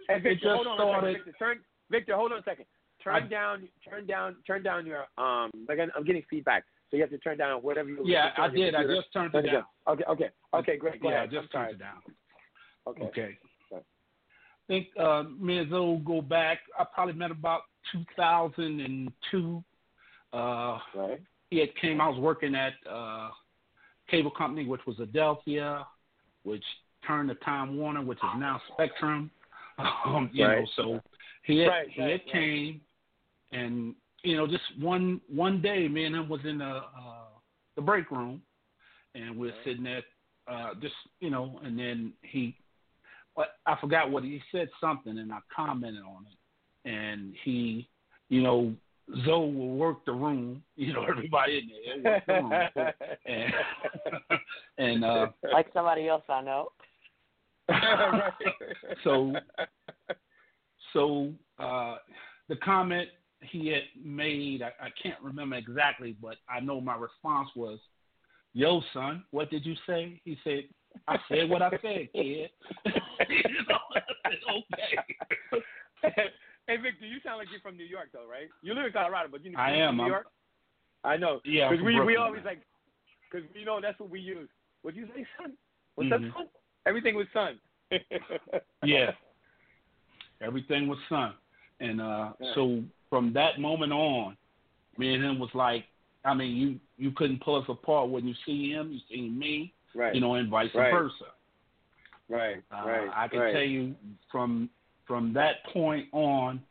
Hey, 0.09 0.17
It 0.17 0.23
Victor, 0.23 0.55
just 0.57 0.67
hold 0.67 0.67
on 0.81 1.05
a 1.05 1.13
second. 1.13 1.25
Victor, 1.25 1.33
turn, 1.39 1.59
Victor, 1.91 2.17
hold 2.17 2.33
on 2.33 2.39
a 2.39 2.43
second. 2.43 2.65
Turn 3.03 3.15
I- 3.15 3.29
down, 3.29 3.69
turn 3.89 4.07
down, 4.07 4.37
turn 4.47 4.63
down 4.63 4.87
your 4.87 5.07
um. 5.17 5.51
Like 5.69 5.79
I'm 5.79 5.91
I'm 5.97 6.05
getting 6.05 6.23
feedback, 6.29 6.65
so 6.91 6.97
you 6.97 7.03
have 7.03 7.11
to 7.11 7.19
turn 7.19 7.39
down 7.39 7.61
whatever 7.63 7.89
you. 7.89 8.03
yeah, 8.05 8.31
I 8.37 8.49
did. 8.49 8.75
I 8.75 8.83
just 8.85 9.13
turned 9.13 9.35
it 9.35 9.45
it 9.45 9.51
down. 9.53 9.65
Okay, 9.89 10.05
okay, 10.09 10.29
okay, 10.55 10.77
great. 10.77 11.01
Go 11.01 11.09
yeah, 11.11 11.15
I 11.15 11.19
ahead. 11.19 11.31
just 11.31 11.43
I'm 11.45 11.49
sorry. 11.53 11.67
turned 11.69 11.81
it 11.81 11.85
down. 11.85 12.03
Okay. 12.87 13.03
Okay. 13.05 13.39
Right. 13.71 13.83
I 13.83 14.67
think 14.69 14.89
uh, 14.99 15.25
me 15.39 15.59
and 15.59 15.71
Zo 15.71 16.01
go 16.05 16.21
back. 16.21 16.59
I 16.79 16.85
probably 16.85 17.15
met 17.15 17.31
about 17.31 17.63
2002. 17.93 19.65
Uh, 20.33 20.79
Right. 20.95 21.21
he 21.51 21.59
had 21.59 21.75
came. 21.77 22.01
I 22.01 22.09
was 22.09 22.19
working 22.21 22.55
at 22.55 22.75
uh, 22.91 23.31
cable 24.09 24.31
company, 24.31 24.67
which 24.67 24.81
was 24.87 24.97
Adelphia, 24.97 25.85
which 26.45 26.65
turned 27.07 27.29
to 27.29 27.35
Time 27.37 27.77
Warner, 27.77 28.03
which 28.05 28.19
is 28.19 28.25
now 28.39 28.61
Spectrum. 28.73 29.31
Um, 30.05 30.29
you 30.35 30.45
Right. 30.47 30.59
know, 30.59 30.67
so 30.77 31.01
he 31.45 31.61
had, 31.61 31.69
Right, 31.69 31.89
he 31.89 32.03
had 32.03 32.11
right. 32.11 32.27
came, 32.33 32.81
and 33.51 33.95
you 34.23 34.37
know, 34.37 34.47
just 34.47 34.63
one 34.79 35.21
one 35.29 35.63
day, 35.63 35.89
me 35.89 36.05
and 36.05 36.15
him 36.15 36.29
was 36.29 36.41
in 36.45 36.59
the 36.59 36.65
uh, 36.65 37.29
the 37.77 37.83
break 37.83 38.11
room, 38.11 38.43
and 39.15 39.37
we 39.37 39.49
we're 39.49 39.55
sitting 39.65 39.85
there, 39.85 40.03
uh, 40.49 40.75
just 40.81 40.95
you 41.21 41.31
know, 41.31 41.61
and 41.65 41.79
then 41.79 42.13
he, 42.23 42.57
what 43.35 43.55
I 43.67 43.77
forgot 43.81 44.11
what 44.11 44.25
he 44.25 44.41
said 44.53 44.69
something, 44.81 45.19
and 45.19 45.33
I 45.33 45.39
commented 45.55 46.03
on 46.03 46.27
it, 46.31 46.91
and 46.91 47.35
he, 47.45 47.89
you 48.29 48.43
know, 48.43 48.75
Zo 49.25 49.41
will 49.41 49.77
work 49.77 50.05
the 50.05 50.13
room, 50.13 50.63
you 50.77 50.93
know, 50.93 51.05
everybody 51.05 51.59
in 51.59 52.03
there 52.03 52.23
the 52.27 52.33
room, 52.35 52.53
and 53.27 53.53
and 54.79 55.05
uh, 55.05 55.27
Like 55.53 55.69
somebody 55.73 56.09
else 56.09 56.25
I 56.29 56.43
know. 56.43 56.73
so 59.05 59.33
so 60.93 61.33
uh, 61.59 61.97
the 62.49 62.57
comment 62.57 63.09
he 63.43 63.69
had 63.69 63.83
made, 64.03 64.63
I, 64.63 64.69
I 64.81 64.89
can't 65.03 65.21
remember 65.23 65.57
exactly, 65.57 66.15
but 66.21 66.37
I 66.49 66.61
know 66.61 66.81
my 66.81 66.97
response 66.97 67.49
was, 67.57 67.79
"Yo, 68.53 68.83
son, 68.93 69.25
what 69.31 69.51
did 69.51 69.65
you 69.65 69.75
say?" 69.87 70.21
He 70.25 70.37
said, 70.45 70.65
"I 71.09 71.17
said 71.29 71.49
what 71.49 71.63
I 71.63 71.71
said, 71.71 71.81
kid." 72.15 72.51
you 73.29 73.65
know, 73.69 73.79
said, 74.25 74.39
okay. 74.49 76.23
hey 76.67 76.77
Victor, 76.77 77.07
you 77.07 77.19
sound 77.25 77.39
like 77.39 77.49
you're 77.51 77.61
from 77.61 77.77
New 77.77 77.85
York 77.85 78.09
though, 78.13 78.29
right? 78.29 78.49
You 78.63 78.75
live 78.75 78.87
in 78.87 78.93
Colorado, 78.93 79.29
but 79.31 79.45
you 79.45 79.53
I 79.57 79.71
am. 79.73 79.91
from 79.91 79.97
New 79.97 80.03
I'm- 80.05 80.11
York. 80.13 80.27
I 81.03 81.17
know. 81.17 81.41
Yeah, 81.47 81.71
because 81.71 81.83
we 81.85 81.99
we 82.01 82.17
always 82.17 82.45
man. 82.45 82.57
like 82.57 82.63
because 83.31 83.49
you 83.55 83.65
know 83.65 83.81
that's 83.81 83.99
what 83.99 84.11
we 84.11 84.21
use. 84.21 84.51
What'd 84.83 84.99
you 85.01 85.07
say, 85.15 85.25
son? 85.41 85.55
What's 85.95 86.11
Mhm. 86.11 86.25
that, 86.25 86.35
son? 86.35 86.47
Everything 86.85 87.15
was 87.15 87.27
son. 87.33 87.59
Yeah. 88.85 89.13
Everything 90.43 90.89
was 90.89 90.99
son, 91.09 91.35
And 91.81 92.01
uh 92.03 92.33
Yeah. 92.41 92.55
so 92.55 92.83
from 93.11 93.33
that 93.35 93.61
moment 93.61 93.93
on, 93.93 94.37
me 94.97 95.15
and 95.15 95.23
him 95.23 95.39
was 95.39 95.51
like 95.55 95.85
I 96.25 96.35
mean, 96.35 96.57
you 96.57 96.81
you 96.99 97.13
couldn't 97.13 97.43
pull 97.43 97.57
us 97.57 97.65
apart 97.69 98.11
when 98.11 98.27
you 98.27 98.35
see 98.47 98.71
him, 98.71 98.93
you 98.93 99.01
see 99.09 99.29
me, 99.29 99.73
Right. 99.95 100.15
you 100.15 100.21
know, 100.21 100.35
and 100.35 100.49
vice 100.51 100.75
Right. 100.75 100.93
versa. 100.93 101.33
Right. 102.29 102.63
Uh, 102.71 102.83
right. 102.87 103.11
I 103.15 103.27
can 103.29 103.41
right. 103.41 103.53
tell 103.53 103.63
you 103.63 103.95
from 104.31 104.71
from 105.07 105.33
that 105.33 105.65
point 105.73 106.09
on, 106.13 106.63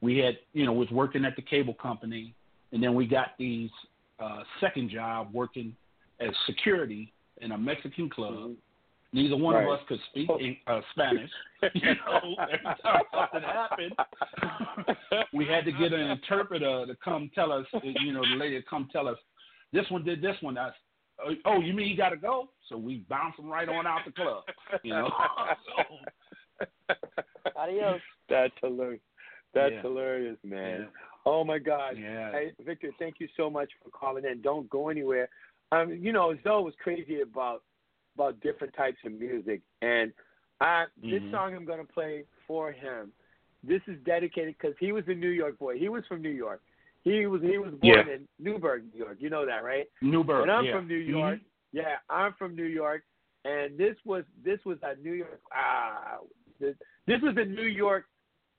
we 0.00 0.18
had 0.18 0.38
you 0.52 0.64
know 0.64 0.72
was 0.72 0.90
working 0.90 1.24
at 1.24 1.34
the 1.36 1.42
cable 1.42 1.74
company, 1.74 2.34
and 2.72 2.82
then 2.82 2.94
we 2.94 3.06
got 3.06 3.36
these 3.38 3.70
uh, 4.20 4.44
second 4.60 4.90
job 4.90 5.32
working 5.32 5.74
as 6.20 6.30
security 6.46 7.12
in 7.40 7.52
a 7.52 7.58
Mexican 7.58 8.08
club. 8.10 8.34
Mhm. 8.34 8.56
Neither 9.12 9.36
one 9.36 9.56
Right. 9.56 9.64
of 9.64 9.70
us 9.72 9.80
could 9.88 10.00
speak 10.10 10.30
in, 10.38 10.56
uh, 10.66 10.80
Spanish. 10.92 11.30
you 11.74 11.94
know, 12.06 12.36
every 12.40 12.74
time 12.82 13.02
something 13.12 13.42
happened, 13.42 13.94
we 15.32 15.46
had 15.46 15.64
to 15.64 15.72
get 15.72 15.92
an 15.92 16.10
interpreter 16.10 16.86
to 16.86 16.96
come 17.04 17.30
tell 17.34 17.52
us. 17.52 17.66
You 17.82 18.12
know, 18.12 18.22
the 18.22 18.36
lady 18.36 18.60
to 18.60 18.66
come 18.66 18.88
tell 18.92 19.08
us 19.08 19.18
this 19.72 19.88
one 19.90 20.04
did 20.04 20.22
this 20.22 20.36
one. 20.40 20.56
I, 20.56 20.70
oh, 21.44 21.60
you 21.60 21.74
mean 21.74 21.88
you 21.88 21.96
got 21.96 22.10
to 22.10 22.16
go? 22.16 22.50
So 22.68 22.76
we 22.76 23.04
bounce 23.08 23.36
them 23.36 23.50
right 23.50 23.68
on 23.68 23.86
out 23.86 24.00
the 24.06 24.12
club. 24.12 24.44
You 24.84 24.94
know. 24.94 25.10
so, 26.88 26.94
Adios. 27.56 28.00
That's 28.28 28.54
hilarious. 28.62 29.02
That's 29.54 29.72
Yeah. 29.74 29.82
hilarious, 29.82 30.38
man. 30.44 30.80
yeah. 30.82 30.86
Oh 31.26 31.44
my 31.44 31.58
God. 31.58 31.98
Yeah. 31.98 32.32
Hey, 32.32 32.52
Victor, 32.64 32.90
thank 32.98 33.16
you 33.18 33.28
so 33.36 33.50
much 33.50 33.70
for 33.82 33.90
calling 33.90 34.24
in. 34.24 34.40
Don't 34.40 34.70
go 34.70 34.88
anywhere. 34.88 35.28
Um, 35.72 35.92
you 35.92 36.12
know, 36.12 36.34
Zo 36.42 36.62
was 36.62 36.74
crazy 36.82 37.20
about 37.20 37.62
about 38.14 38.40
different 38.40 38.74
types 38.74 38.98
of 39.04 39.12
music, 39.12 39.60
and 39.82 40.12
I 40.60 40.84
mm-hmm. 41.02 41.10
this 41.10 41.22
song 41.32 41.54
I'm 41.54 41.64
gonna 41.64 41.84
play 41.84 42.24
for 42.46 42.72
him. 42.72 43.12
This 43.62 43.82
is 43.86 43.96
dedicated 44.04 44.54
because 44.58 44.76
he 44.80 44.92
was 44.92 45.04
a 45.08 45.14
New 45.14 45.28
York 45.28 45.58
boy. 45.58 45.78
He 45.78 45.88
was 45.88 46.02
from 46.08 46.22
New 46.22 46.30
York. 46.30 46.62
He 47.02 47.26
was 47.26 47.40
he 47.42 47.58
was 47.58 47.72
born 47.80 48.06
yeah. 48.06 48.14
in 48.14 48.28
Newburgh, 48.38 48.84
New 48.92 48.98
York. 48.98 49.16
You 49.20 49.30
know 49.30 49.46
that, 49.46 49.64
right? 49.64 49.86
Newburgh. 50.02 50.42
And 50.42 50.50
I'm 50.50 50.64
yeah. 50.64 50.76
from 50.76 50.88
New 50.88 51.00
mm-hmm. 51.00 51.10
York. 51.10 51.36
Mm-hmm. 51.36 51.78
Yeah, 51.78 51.96
I'm 52.08 52.34
from 52.38 52.56
New 52.56 52.64
York, 52.64 53.02
and 53.44 53.78
this 53.78 53.96
was 54.04 54.24
this 54.44 54.58
was 54.64 54.78
a 54.82 55.00
New 55.00 55.12
York. 55.12 55.40
Ah, 55.52 56.18
this, 56.58 56.74
this 57.06 57.20
was 57.22 57.34
a 57.38 57.44
New 57.44 57.66
York. 57.66 58.04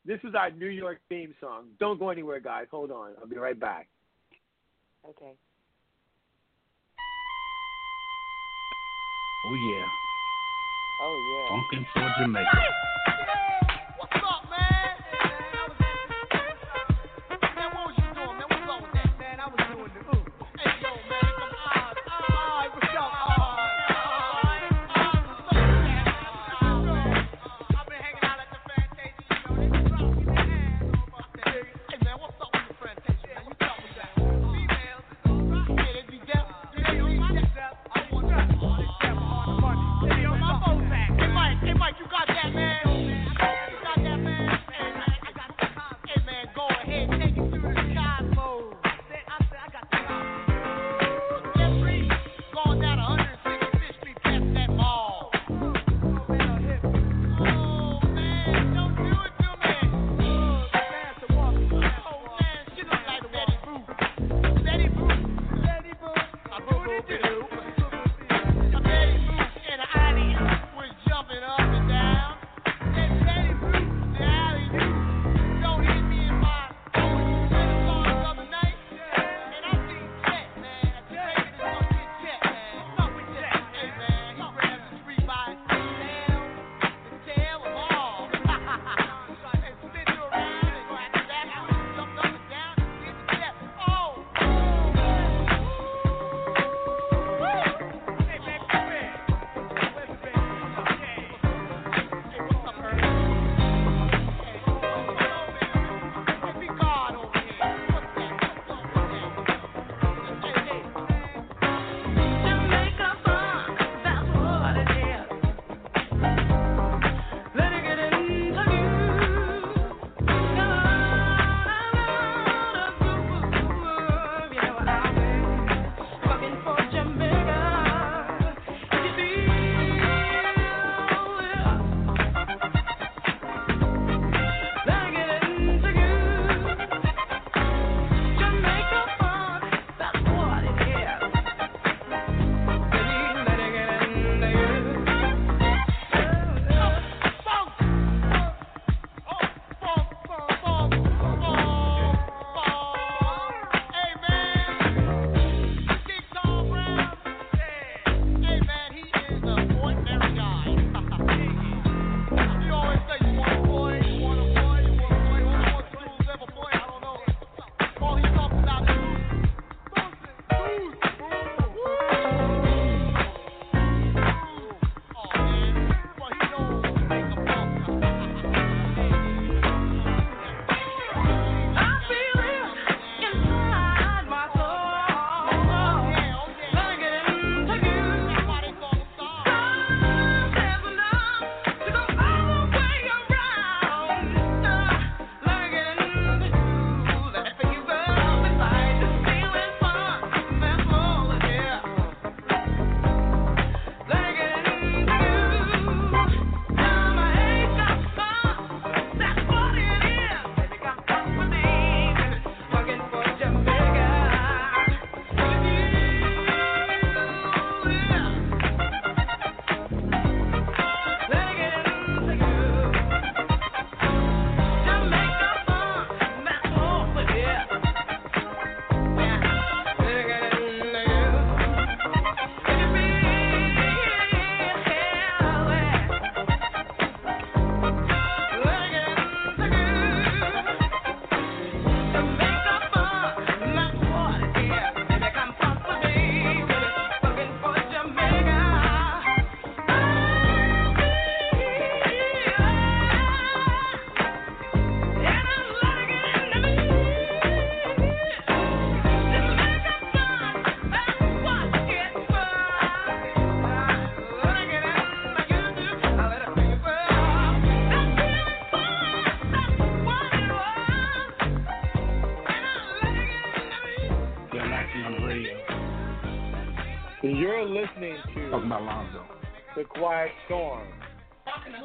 This 0.06 0.20
was 0.24 0.34
our 0.34 0.50
New 0.50 0.70
York 0.70 1.00
theme 1.10 1.36
song. 1.40 1.68
Don't 1.80 2.00
go 2.00 2.10
anywhere, 2.10 2.40
guys. 2.40 2.66
Hold 2.72 2.90
on. 2.90 3.12
I'll 3.20 3.28
be 3.28 3.38
right 3.38 3.60
back. 3.60 3.88
Okay. 5.08 5.34
Oh 9.44 9.56
yeah. 9.56 9.86
Oh 11.00 11.18
yeah. 11.18 11.50
Funkin' 11.50 11.86
for 11.94 12.08
Jamaica. 12.20 13.11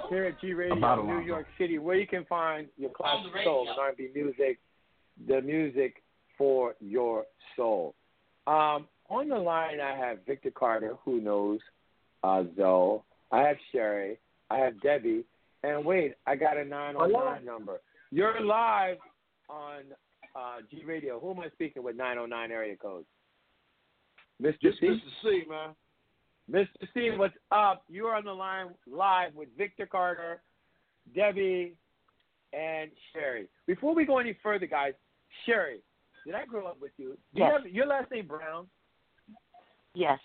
Here 0.09 0.25
at 0.25 0.41
G 0.41 0.55
Radio, 0.55 0.77
About 0.77 1.05
New 1.05 1.13
Alonzo. 1.13 1.27
York 1.27 1.47
City, 1.59 1.79
where 1.79 1.97
you 1.97 2.07
can 2.07 2.25
find 2.27 2.69
your 2.77 2.91
classic 2.91 3.33
soul 3.45 3.69
and 3.69 3.79
R&B 3.79 4.11
music, 4.15 4.59
the 5.27 5.41
music 5.41 6.03
for 6.39 6.75
your 6.81 7.25
soul. 7.57 7.95
Um, 8.47 8.87
on 9.09 9.29
the 9.29 9.37
line, 9.39 9.81
I 9.81 9.97
have 9.97 10.19
Victor 10.27 10.51
Carter, 10.51 10.95
who 11.05 11.21
knows 11.21 11.61
uh, 12.23 12.45
Zo. 12.57 13.05
I 13.33 13.43
have 13.43 13.57
Sherry. 13.73 14.19
I 14.51 14.59
have 14.59 14.81
Debbie. 14.81 15.25
And 15.63 15.85
wait, 15.85 16.15
I 16.27 16.37
got 16.37 16.57
a 16.57 16.65
909 16.65 17.45
number. 17.45 17.81
You're 18.11 18.41
live 18.41 18.99
on 19.49 19.83
uh, 20.37 20.59
G 20.71 20.85
Radio. 20.85 21.19
Who 21.19 21.33
am 21.33 21.41
I 21.41 21.49
speaking 21.51 21.83
with? 21.83 21.97
909 21.97 22.53
area 22.53 22.77
code. 22.77 23.05
Mr. 24.41 24.57
This 24.63 24.75
C. 24.81 24.87
Mr. 24.87 24.99
C, 25.23 25.43
man. 25.49 25.71
Mr. 26.51 26.66
C, 26.94 27.11
what's 27.16 27.34
up? 27.51 27.82
You're 27.88 28.14
on 28.14 28.24
the 28.24 28.32
line 28.32 28.68
live 28.90 29.34
with 29.34 29.49
Victor 29.59 29.86
Carter, 29.86 30.40
Debbie, 31.14 31.74
and 32.53 32.90
Sherry. 33.12 33.49
Before 33.66 33.94
we 33.94 34.05
go 34.05 34.18
any 34.18 34.36
further, 34.42 34.66
guys, 34.66 34.92
Sherry, 35.44 35.80
did 36.24 36.34
I 36.34 36.44
grow 36.47 36.66
up 36.66 36.80
with 36.80 36.92
you? 36.99 37.18
Do 37.34 37.40
Yes. 37.40 37.49
you 37.49 37.53
have 37.64 37.74
your 37.74 37.86
last 37.86 38.11
name 38.11 38.26
Brown? 38.26 38.68
Yes, 39.94 40.20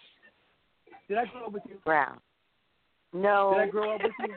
Did 1.07 1.17
I 1.17 1.25
grow 1.25 1.45
up 1.45 1.51
with 1.53 1.63
you? 1.67 1.75
Brown. 1.85 2.19
No. 3.13 3.53
Did 3.53 3.61
I 3.63 3.67
grow 3.67 3.95
up 3.95 4.03
with 4.03 4.13
you? 4.19 4.35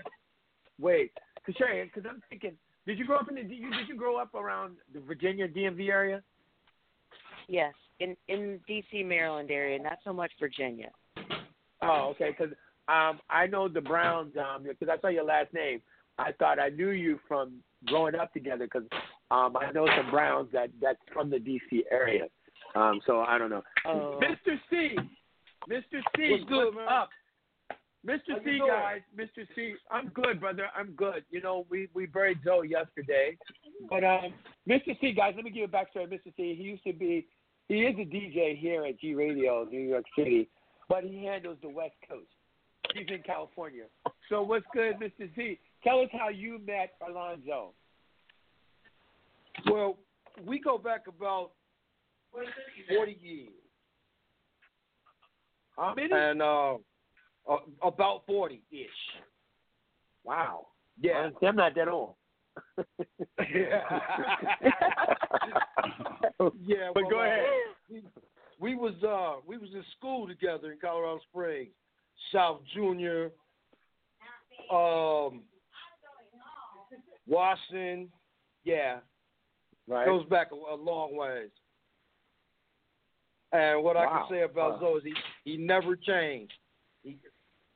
Wait, 0.80 1.12
cause 1.44 1.54
Sherry, 1.56 1.84
because 1.84 2.04
I'm 2.08 2.22
thinking, 2.30 2.56
did 2.86 2.98
you 2.98 3.04
grow 3.04 3.18
up 3.18 3.28
in 3.28 3.34
the 3.36 3.42
did 3.42 3.52
you, 3.52 3.70
did 3.70 3.88
you 3.88 3.96
grow 3.96 4.16
up 4.16 4.34
around 4.34 4.76
the 4.92 5.00
Virginia 5.00 5.46
DMV 5.46 5.88
area? 5.88 6.22
Yes, 7.48 7.74
in 8.00 8.16
in 8.28 8.58
D.C., 8.66 9.02
Maryland 9.04 9.50
area, 9.50 9.78
not 9.80 9.98
so 10.02 10.12
much 10.12 10.32
Virginia. 10.40 10.90
Oh, 11.84 12.14
okay. 12.14 12.34
Because 12.36 12.54
um, 12.88 13.20
I 13.30 13.46
know 13.46 13.68
the 13.68 13.80
Browns. 13.80 14.32
Um, 14.36 14.64
because 14.64 14.88
I 14.88 15.00
saw 15.00 15.08
your 15.08 15.24
last 15.24 15.52
name, 15.52 15.80
I 16.18 16.32
thought 16.32 16.58
I 16.58 16.68
knew 16.68 16.90
you 16.90 17.18
from 17.26 17.54
growing 17.86 18.14
up 18.14 18.32
together. 18.32 18.64
Because 18.64 18.88
um, 19.30 19.56
I 19.56 19.70
know 19.72 19.86
some 19.96 20.10
Browns 20.10 20.48
that 20.52 20.70
that's 20.80 20.98
from 21.12 21.30
the 21.30 21.38
D.C. 21.38 21.84
area. 21.90 22.24
Um, 22.74 23.00
so 23.06 23.20
I 23.20 23.38
don't 23.38 23.50
know. 23.50 23.62
Oh. 23.86 24.20
Mr. 24.22 24.58
C, 24.70 24.96
Mr. 25.70 26.00
C, 26.16 26.30
What's 26.30 26.44
good, 26.44 26.74
man? 26.74 26.88
up? 26.88 27.08
Mr. 28.06 28.18
How 28.28 28.38
C, 28.44 28.60
guys, 28.68 29.00
Mr. 29.16 29.46
C, 29.54 29.74
I'm 29.90 30.08
good, 30.08 30.38
brother. 30.38 30.66
I'm 30.76 30.90
good. 30.92 31.24
You 31.30 31.40
know, 31.40 31.66
we 31.70 31.88
we 31.94 32.04
buried 32.04 32.38
Zo 32.44 32.62
yesterday, 32.62 33.36
but 33.88 34.04
um, 34.04 34.34
Mr. 34.68 34.98
C, 35.00 35.12
guys, 35.12 35.32
let 35.36 35.44
me 35.44 35.50
give 35.50 35.70
a 35.70 35.72
backstory. 35.72 36.06
Mr. 36.06 36.34
C, 36.36 36.54
he 36.54 36.62
used 36.62 36.84
to 36.84 36.92
be, 36.92 37.26
he 37.68 37.82
is 37.82 37.94
a 37.98 38.04
DJ 38.04 38.58
here 38.58 38.84
at 38.84 39.00
G 39.00 39.14
Radio, 39.14 39.66
New 39.70 39.80
York 39.80 40.04
City, 40.18 40.50
but 40.88 41.04
he 41.04 41.24
handles 41.24 41.58
the 41.62 41.68
West 41.68 41.94
Coast. 42.08 42.26
He's 42.94 43.06
in 43.08 43.22
California. 43.22 43.84
So 44.28 44.42
what's 44.42 44.66
good, 44.72 44.96
Mr. 44.96 45.34
Z? 45.34 45.58
Tell 45.82 46.00
us 46.00 46.08
how 46.12 46.28
you 46.28 46.60
met 46.66 46.94
Alonzo. 47.06 47.72
Well, 49.70 49.98
we 50.44 50.60
go 50.60 50.78
back 50.78 51.06
about 51.06 51.52
40 52.88 53.16
years. 53.20 53.48
How 55.76 55.94
many? 55.94 56.12
And 56.12 56.42
uh, 56.42 56.74
uh, 57.50 57.56
about 57.82 58.22
40 58.26 58.60
ish. 58.70 58.88
wow. 60.24 60.66
Yeah. 61.00 61.30
I'm 61.42 61.56
not 61.56 61.74
that 61.74 61.88
old. 61.88 62.14
yeah, 62.78 62.84
yeah, 66.64 66.90
But 66.94 67.02
well, 67.02 67.10
go 67.10 67.20
ahead. 67.22 67.44
We, 68.60 68.74
we 68.74 68.74
was 68.76 68.94
uh 69.02 69.40
we 69.46 69.56
was 69.58 69.70
in 69.74 69.84
school 69.98 70.26
together 70.26 70.72
in 70.72 70.78
Colorado 70.80 71.20
Springs, 71.30 71.70
South 72.32 72.60
Junior, 72.74 73.30
um, 74.72 75.42
Washington. 77.26 78.08
Yeah, 78.64 78.98
Right. 79.86 80.06
goes 80.06 80.24
back 80.26 80.48
a, 80.52 80.74
a 80.74 80.76
long 80.76 81.16
ways. 81.16 81.50
And 83.52 83.84
what 83.84 83.96
I 83.96 84.06
can 84.06 84.22
say 84.30 84.42
about 84.42 84.80
Wow. 84.82 84.92
Zo 84.92 84.96
is 84.96 85.02
he, 85.04 85.14
he 85.52 85.56
never 85.58 85.94
changed. 85.96 86.52
He 87.02 87.18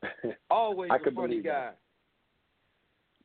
always 0.50 0.90
I 0.90 0.96
a 0.96 0.98
could 0.98 1.14
funny 1.14 1.28
believe 1.28 1.44
guy. 1.44 1.70
that. 1.70 1.78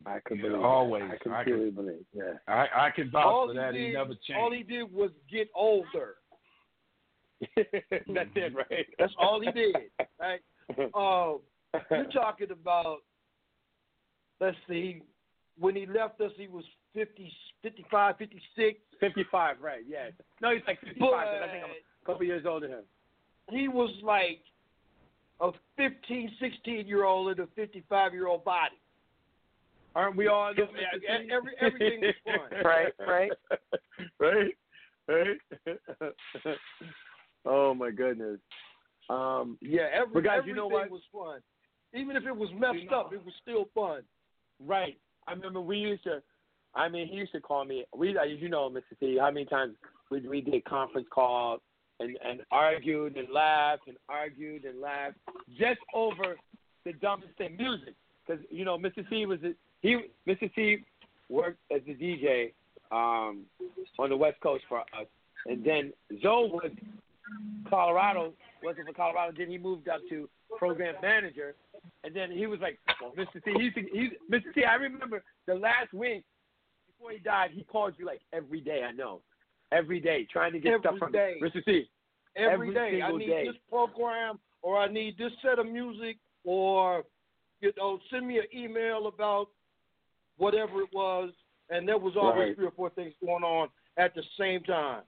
I 0.05 0.19
can 0.27 0.37
Yeah, 0.37 0.43
believe. 0.43 0.59
that. 0.59 0.65
always. 0.67 1.03
I 1.09 1.17
can 1.23 1.31
I 1.31 1.43
truly 1.45 1.71
believe. 1.71 2.05
Yeah. 2.13 2.33
I, 2.47 2.67
I 2.75 2.89
can 2.93 3.09
vouch 3.09 3.25
All 3.25 3.47
for 3.47 3.53
he 3.53 3.59
that. 3.59 3.73
He 3.73 3.79
did- 3.87 3.93
never 3.93 4.09
changed. 4.09 4.33
All 4.37 4.51
he 4.51 4.63
did 4.63 4.91
was 4.93 5.11
get 5.31 5.47
older. 5.55 6.15
That's 8.13 8.29
it, 8.35 8.53
right? 8.55 8.85
That's 8.99 9.13
all 9.19 9.41
he 9.41 9.51
did. 9.51 9.75
Right? 10.19 10.39
Um, 10.95 11.39
you're 11.91 12.05
talking 12.13 12.51
about, 12.51 12.99
let's 14.39 14.55
see, 14.69 15.01
when 15.59 15.75
he 15.75 15.85
left 15.85 16.21
us, 16.21 16.31
he 16.37 16.47
was 16.47 16.63
50, 16.93 17.31
55, 17.61 18.17
56. 18.17 18.79
55, 18.99 19.57
right? 19.61 19.81
Yeah. 19.87 20.09
No, 20.41 20.51
he's 20.53 20.61
like 20.65 20.79
55. 20.79 20.99
But 20.99 21.09
but 21.09 21.19
I 21.19 21.51
think 21.51 21.63
I'm 21.65 21.69
a 21.71 22.05
couple 22.05 22.25
years 22.25 22.45
older 22.47 22.67
than 22.67 22.77
him. 22.77 22.83
he 23.49 23.67
was 23.67 23.91
like 24.03 24.39
a 25.41 25.51
15, 25.77 26.31
16 26.39 26.87
year 26.87 27.03
old 27.03 27.37
in 27.37 27.43
a 27.43 27.47
55 27.55 28.13
year 28.13 28.27
old 28.27 28.45
body. 28.45 28.75
Aren't 29.95 30.15
we 30.15 30.27
all? 30.27 30.53
Yeah, 30.57 30.63
yeah, 31.01 31.35
every- 31.35 31.55
everything 31.61 32.01
was 32.01 32.15
fun. 32.23 32.63
Right, 32.63 32.93
right. 32.99 33.31
right, 34.19 34.55
right. 35.07 35.37
Oh 37.45 37.73
my 37.73 37.91
goodness. 37.91 38.39
Um, 39.09 39.57
Yeah, 39.61 39.87
every, 39.93 40.13
But 40.13 40.23
guys, 40.23 40.37
everything 40.39 40.49
you 40.49 40.55
know 40.55 40.67
what? 40.67 40.89
was 40.89 41.01
fun. 41.11 41.41
Even 41.93 42.15
if 42.15 42.25
it 42.25 42.35
was 42.35 42.49
messed 42.53 42.79
You 42.79 42.89
know- 42.89 43.01
up, 43.01 43.13
it 43.13 43.23
was 43.23 43.33
still 43.41 43.65
fun. 43.75 44.03
right. 44.59 44.97
I 45.27 45.31
remember 45.31 45.61
we 45.61 45.77
used 45.77 46.03
to. 46.03 46.21
I 46.75 46.89
mean, 46.89 47.07
he 47.07 47.15
used 47.15 47.31
to 47.33 47.39
call 47.39 47.63
me. 47.65 47.85
We, 47.95 48.09
you 48.27 48.49
know, 48.49 48.69
Mr. 48.69 48.97
C. 48.99 49.17
How 49.17 49.31
many 49.31 49.45
times 49.45 49.75
we 50.09 50.19
we 50.27 50.41
did 50.41 50.65
conference 50.65 51.07
calls 51.11 51.61
and 51.99 52.17
and 52.25 52.41
argued 52.51 53.15
and 53.15 53.29
laughed 53.29 53.87
and 53.87 53.95
argued 54.09 54.65
and 54.65 54.81
laughed 54.81 55.17
just 55.57 55.79
over 55.93 56.35
the 56.83 56.91
dumbest 56.93 57.37
thing, 57.37 57.55
music. 57.57 57.93
Because 58.25 58.43
you 58.49 58.65
know, 58.65 58.77
Mr. 58.77 59.07
C 59.09 59.25
was 59.25 59.39
a, 59.43 59.53
he. 59.81 60.09
Mr. 60.27 60.53
C 60.55 60.83
worked 61.29 61.59
as 61.71 61.81
a 61.87 61.93
DJ 61.93 62.51
um, 62.91 63.45
on 63.99 64.09
the 64.09 64.17
West 64.17 64.39
Coast 64.41 64.65
for 64.67 64.79
us, 64.81 65.07
and 65.45 65.63
then 65.63 65.93
Zo 66.21 66.47
was 66.47 66.71
Colorado, 67.69 68.33
wasn't 68.63 68.87
for 68.87 68.93
Colorado. 68.93 69.33
Then 69.37 69.49
he 69.49 69.57
moved 69.57 69.89
up 69.89 70.01
to 70.09 70.29
program 70.57 70.95
manager, 71.01 71.55
and 72.03 72.15
then 72.15 72.31
he 72.31 72.47
was 72.47 72.59
like, 72.59 72.79
oh, 73.01 73.11
well, 73.15 73.25
Mr. 73.25 73.43
C. 73.43 73.53
he's, 73.59 73.73
to, 73.73 73.81
Mr. 74.31 74.53
C. 74.55 74.63
I 74.63 74.75
remember 74.75 75.23
the 75.47 75.55
last 75.55 75.93
week 75.93 76.23
before 76.87 77.11
he 77.11 77.19
died, 77.19 77.51
he 77.53 77.63
called 77.63 77.93
you 77.97 78.05
like 78.05 78.21
every 78.31 78.61
day. 78.61 78.83
I 78.87 78.91
know, 78.91 79.21
every 79.71 79.99
day, 79.99 80.27
trying 80.31 80.53
to 80.53 80.59
get 80.59 80.79
stuff 80.79 80.95
from 80.99 81.11
day. 81.11 81.35
Mr. 81.41 81.63
C. 81.65 81.89
Every 82.35 82.69
Every 82.69 82.73
day. 82.73 83.01
I 83.01 83.11
need 83.11 83.27
day. 83.27 83.45
this 83.45 83.55
program 83.69 84.39
or 84.63 84.79
I 84.79 84.87
need 84.87 85.17
this 85.17 85.31
set 85.43 85.59
of 85.59 85.67
music 85.67 86.17
or 86.43 87.03
you 87.61 87.71
know, 87.77 87.99
send 88.09 88.27
me 88.27 88.39
an 88.39 88.45
email 88.55 89.07
about 89.07 89.49
whatever 90.37 90.81
it 90.81 90.89
was 90.93 91.29
and 91.69 91.87
there 91.87 91.97
was 91.97 92.15
always 92.17 92.47
Right. 92.47 92.55
three 92.55 92.65
or 92.65 92.71
four 92.71 92.89
things 92.89 93.13
going 93.23 93.43
on 93.43 93.69
at 93.97 94.15
the 94.15 94.23
same 94.37 94.63
time. 94.63 95.03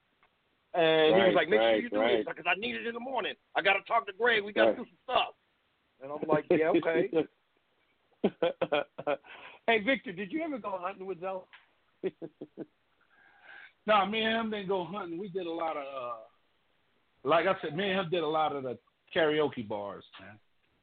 And 0.76 1.16
he 1.16 1.22
was 1.22 1.34
like, 1.36 1.50
Make 1.50 1.60
sure 1.62 1.76
you 1.76 1.90
do 1.90 2.00
right. 2.00 2.18
this 2.18 2.26
because 2.28 2.46
I 2.48 2.60
need 2.60 2.76
it 2.76 2.86
in 2.88 2.94
the 2.94 3.00
morning. 3.00 3.34
I 3.56 3.62
gotta 3.62 3.80
talk 3.88 4.06
to 4.08 4.14
Greg, 4.14 4.44
we 4.44 4.52
gotta 4.54 4.70
Right. 4.72 4.78
do 4.78 4.86
some 4.86 4.98
stuff. 5.04 5.36
And 6.04 6.12
I'm 6.12 6.28
like, 6.28 6.46
Yeah, 6.50 6.70
okay. 6.70 7.10
hey, 9.68 9.80
Victor, 9.80 10.12
did 10.12 10.32
you 10.32 10.42
ever 10.44 10.58
go 10.58 10.78
hunting 10.82 11.06
with 11.06 11.20
Zo? 11.22 11.48
No, 13.88 14.04
me 14.08 14.22
and 14.22 14.36
him 14.46 14.50
didn't 14.50 14.68
go 14.68 14.84
hunting. 14.84 15.20
We 15.20 15.28
did 15.28 15.46
a 15.46 15.52
lot 15.52 15.78
of, 15.78 15.84
uh, 15.84 16.16
like 17.24 17.46
I 17.46 17.54
said, 17.62 17.78
me 17.78 17.92
and 17.92 18.00
him 18.00 18.10
did 18.10 18.24
a 18.24 18.28
lot 18.28 18.56
of 18.56 18.64
the 18.64 18.80
karaoke 19.16 19.68
bars, 19.68 20.04
man. 20.20 20.40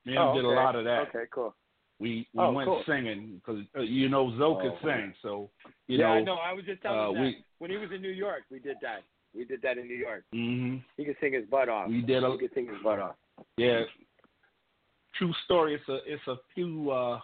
Me 0.07 0.13
and 0.15 0.23
him 0.23 0.29
Oh, 0.29 0.35
did 0.37 0.45
a 0.45 0.49
lot 0.49 0.77
of 0.77 0.85
that. 0.85 1.09
Okay, 1.09 1.25
cool. 1.33 1.53
We 1.99 2.29
we 2.33 2.45
Oh, 2.45 2.53
went 2.53 2.69
cool. 2.69 2.83
singing 2.87 3.41
because 3.45 3.65
uh, 3.77 3.81
you 3.81 4.09
know 4.09 4.37
Zo 4.39 4.55
could 4.55 4.73
Oh, 4.73 4.79
sing, 4.85 5.15
so 5.21 5.51
you 5.89 5.99
yeah, 5.99 6.07
know. 6.07 6.13
I 6.13 6.23
know. 6.23 6.35
I 6.37 6.53
was 6.53 6.65
just 6.65 6.81
telling 6.83 6.99
uh, 7.01 7.09
you 7.09 7.15
that. 7.15 7.21
we- 7.23 7.45
when 7.59 7.71
he 7.71 7.77
was 7.77 7.91
in 7.93 8.03
New 8.03 8.11
York, 8.11 8.43
we 8.51 8.59
did 8.61 8.77
that. 8.83 9.03
We 9.35 9.45
did 9.45 9.63
that 9.63 9.79
in 9.79 9.87
New 9.89 9.95
York. 9.97 10.25
hmm 10.33 10.77
He 10.97 11.05
could 11.05 11.17
sing 11.21 11.33
his 11.33 11.45
butt 11.47 11.69
off. 11.69 11.89
We 11.89 12.03
did 12.03 12.23
a 12.23 12.31
He 12.33 12.39
could 12.39 12.55
sing 12.55 12.67
his 12.67 12.77
butt 12.83 12.99
off. 12.99 13.17
yeah. 13.57 13.83
True 15.17 15.33
story. 15.45 15.75
It's 15.75 15.89
a 15.89 15.99
it's 16.07 16.27
a 16.27 16.37
few 16.55 16.91
uh 16.91 17.21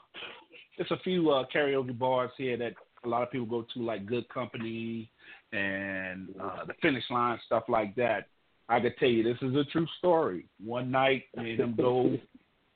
it's 0.76 0.90
a 0.90 0.98
few 0.98 1.30
uh 1.30 1.44
karaoke 1.54 1.98
bars 1.98 2.30
here 2.36 2.56
that 2.58 2.74
a 3.04 3.08
lot 3.08 3.22
of 3.22 3.30
people 3.30 3.46
go 3.46 3.66
to, 3.74 3.82
like 3.82 4.06
Good 4.06 4.28
Company 4.28 5.10
and 5.52 6.28
uh 6.40 6.64
the 6.66 6.74
Finish 6.82 7.04
Line, 7.10 7.38
stuff 7.46 7.64
like 7.68 7.94
that. 7.96 8.28
I 8.68 8.80
could 8.80 8.96
tell 8.98 9.08
you 9.08 9.22
this 9.22 9.40
is 9.40 9.54
a 9.56 9.64
true 9.64 9.86
story. 9.98 10.44
One 10.62 10.90
night, 10.90 11.24
me 11.36 11.52
and 11.52 11.60
him 11.60 11.74
go 11.76 12.16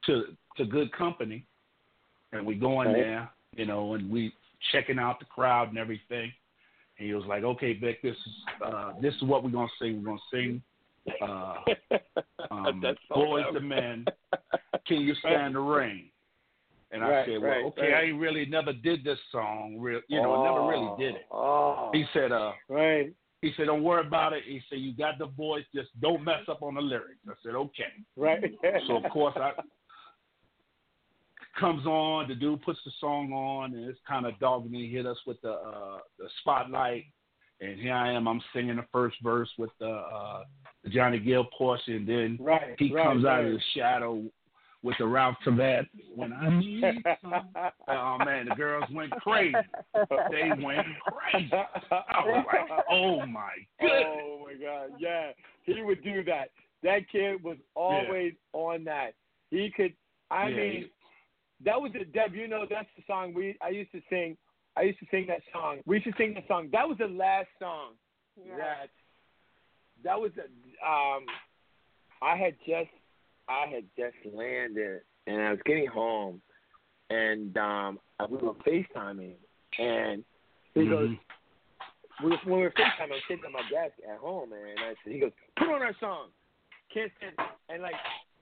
to 0.06 0.24
to 0.56 0.64
Good 0.64 0.90
Company, 0.92 1.44
and 2.32 2.46
we 2.46 2.54
go 2.54 2.80
in 2.82 2.92
there, 2.92 3.30
you 3.54 3.66
know, 3.66 3.94
and 3.94 4.10
we 4.10 4.32
checking 4.72 4.98
out 4.98 5.18
the 5.18 5.26
crowd 5.26 5.68
and 5.68 5.76
everything. 5.78 6.32
And 7.02 7.08
he 7.08 7.16
was 7.16 7.24
like, 7.26 7.42
"Okay, 7.42 7.72
Vic, 7.72 8.00
this 8.00 8.14
is 8.14 8.32
uh, 8.64 8.92
this 9.00 9.12
is 9.16 9.22
what 9.22 9.42
we're 9.42 9.50
gonna 9.50 9.66
sing. 9.80 10.04
We're 10.04 10.10
gonna 10.10 10.20
sing 10.32 10.62
uh, 11.20 11.54
um, 12.52 12.80
so 13.08 13.14
Boyz 13.16 13.52
II 13.56 13.60
Men. 13.60 14.04
Can 14.86 15.00
you 15.00 15.12
stand 15.16 15.56
the 15.56 15.58
rain?" 15.58 16.10
And 16.92 17.02
I 17.02 17.08
Right, 17.08 17.26
said, 17.26 17.40
well, 17.40 17.50
right, 17.50 17.64
okay, 17.64 17.90
right. 17.90 17.94
I 17.94 18.02
ain't 18.08 18.20
really 18.20 18.46
never 18.46 18.72
did 18.72 19.02
this 19.02 19.18
song, 19.32 19.78
real, 19.80 20.00
you 20.08 20.20
know, 20.20 20.34
I 20.34 20.44
never 20.44 20.64
really 20.68 20.90
did 20.98 21.16
it. 21.16 21.26
Oh, 21.32 21.88
He 21.92 22.04
said, 22.12 22.30
uh, 22.30 22.52
right, 22.68 23.12
he 23.40 23.50
said, 23.56 23.64
don't 23.66 23.82
worry 23.82 24.06
about 24.06 24.34
it. 24.34 24.42
He 24.46 24.60
said, 24.68 24.78
you 24.78 24.94
got 24.94 25.18
the 25.18 25.26
voice, 25.26 25.64
just 25.74 25.88
don't 26.02 26.22
mess 26.22 26.42
up 26.48 26.62
on 26.62 26.74
the 26.74 26.82
lyrics. 26.82 27.18
I 27.26 27.32
said, 27.42 27.54
okay. 27.54 27.84
right. 28.16 28.54
So 28.86 28.96
of 29.02 29.10
course 29.10 29.34
I 29.36 29.52
comes 31.58 31.86
on, 31.86 32.28
the 32.28 32.34
dude 32.34 32.62
puts 32.62 32.78
the 32.84 32.92
song 33.00 33.32
on, 33.32 33.74
and 33.74 33.88
it's 33.88 33.98
kind 34.08 34.26
of 34.26 34.38
dogging. 34.38 34.72
He 34.72 34.88
hit 34.88 35.06
us 35.06 35.18
with 35.26 35.40
the 35.42 35.52
uh, 35.52 35.98
the 36.18 36.28
spotlight, 36.40 37.04
and 37.60 37.78
here 37.78 37.94
I 37.94 38.12
am. 38.12 38.26
I'm 38.26 38.42
singing 38.54 38.76
the 38.76 38.86
first 38.92 39.16
verse 39.22 39.48
with 39.58 39.70
the, 39.78 39.88
uh, 39.88 40.44
the 40.82 40.90
Johnny 40.90 41.18
Gill 41.18 41.46
portion. 41.56 41.94
And 41.94 42.08
then 42.08 42.38
right, 42.40 42.74
he 42.78 42.92
right, 42.92 43.04
comes 43.04 43.24
out 43.24 43.44
of 43.44 43.52
the 43.52 43.60
shadow 43.74 44.22
with 44.82 44.96
the 44.98 45.06
Ralph 45.06 45.36
Tresvant. 45.46 45.88
When 46.14 46.32
I 46.32 46.48
need 46.58 46.82
some, 47.20 47.34
oh 47.88 48.18
man, 48.24 48.48
the 48.48 48.54
girls 48.56 48.84
went 48.92 49.12
crazy. 49.12 49.54
They 50.30 50.50
went 50.62 50.86
crazy. 51.06 51.50
I 51.52 52.24
was 52.26 52.44
like, 52.52 52.84
oh 52.90 53.26
my 53.26 53.50
goodness. 53.80 54.04
Oh 54.06 54.46
my 54.46 54.54
God! 54.54 54.90
Yeah, 54.98 55.30
he 55.64 55.82
would 55.82 56.02
do 56.02 56.24
that. 56.24 56.50
That 56.82 57.08
kid 57.10 57.42
was 57.44 57.58
always 57.74 58.32
on 58.52 58.84
that. 58.84 59.12
He 59.50 59.70
could. 59.74 59.94
I 60.30 60.48
Yeah, 60.48 60.56
mean, 60.56 60.90
that 61.64 61.80
was 61.80 61.92
the 61.92 62.04
Deb. 62.04 62.34
You 62.34 62.48
know, 62.48 62.66
that's 62.68 62.88
the 62.96 63.02
song 63.06 63.34
we. 63.34 63.56
I 63.62 63.68
used 63.70 63.92
to 63.92 64.00
sing. 64.10 64.36
I 64.76 64.82
used 64.82 64.98
to 65.00 65.06
sing 65.10 65.26
that 65.28 65.42
song. 65.52 65.80
We 65.86 65.96
used 65.96 66.06
to 66.06 66.14
sing 66.16 66.34
that 66.34 66.48
song. 66.48 66.68
That 66.72 66.88
was 66.88 66.98
the 66.98 67.08
last 67.08 67.48
song 67.58 67.92
Yeah. 68.36 68.56
that. 68.56 68.90
That 70.04 70.20
was 70.20 70.32
the. 70.34 70.42
Um, 70.86 71.26
I 72.20 72.36
had 72.36 72.54
just. 72.66 72.90
I 73.48 73.66
had 73.66 73.84
just 73.98 74.16
landed, 74.34 75.02
and 75.26 75.42
I 75.42 75.50
was 75.50 75.58
getting 75.66 75.86
home, 75.86 76.40
and 77.10 77.56
um, 77.58 77.98
we 78.30 78.38
were 78.38 78.54
FaceTiming, 78.54 79.34
and 79.78 80.24
he 80.74 80.86
goes, 80.86 81.10
Mhm. 81.10 81.18
we 82.22 82.30
were, 82.30 82.36
when 82.44 82.54
we 82.54 82.62
were 82.62 82.70
FaceTime, 82.70 83.10
I 83.10 83.14
was 83.14 83.22
sitting 83.26 83.44
at 83.44 83.50
my 83.50 83.68
desk 83.68 83.94
at 84.08 84.18
home, 84.18 84.52
and 84.52 84.78
I 84.78 84.94
said, 85.02 85.12
he 85.12 85.18
goes, 85.18 85.32
put 85.56 85.68
on 85.68 85.82
our 85.82 85.94
song, 85.98 86.30
Can't 86.94 87.12
and 87.68 87.82
like 87.82 87.96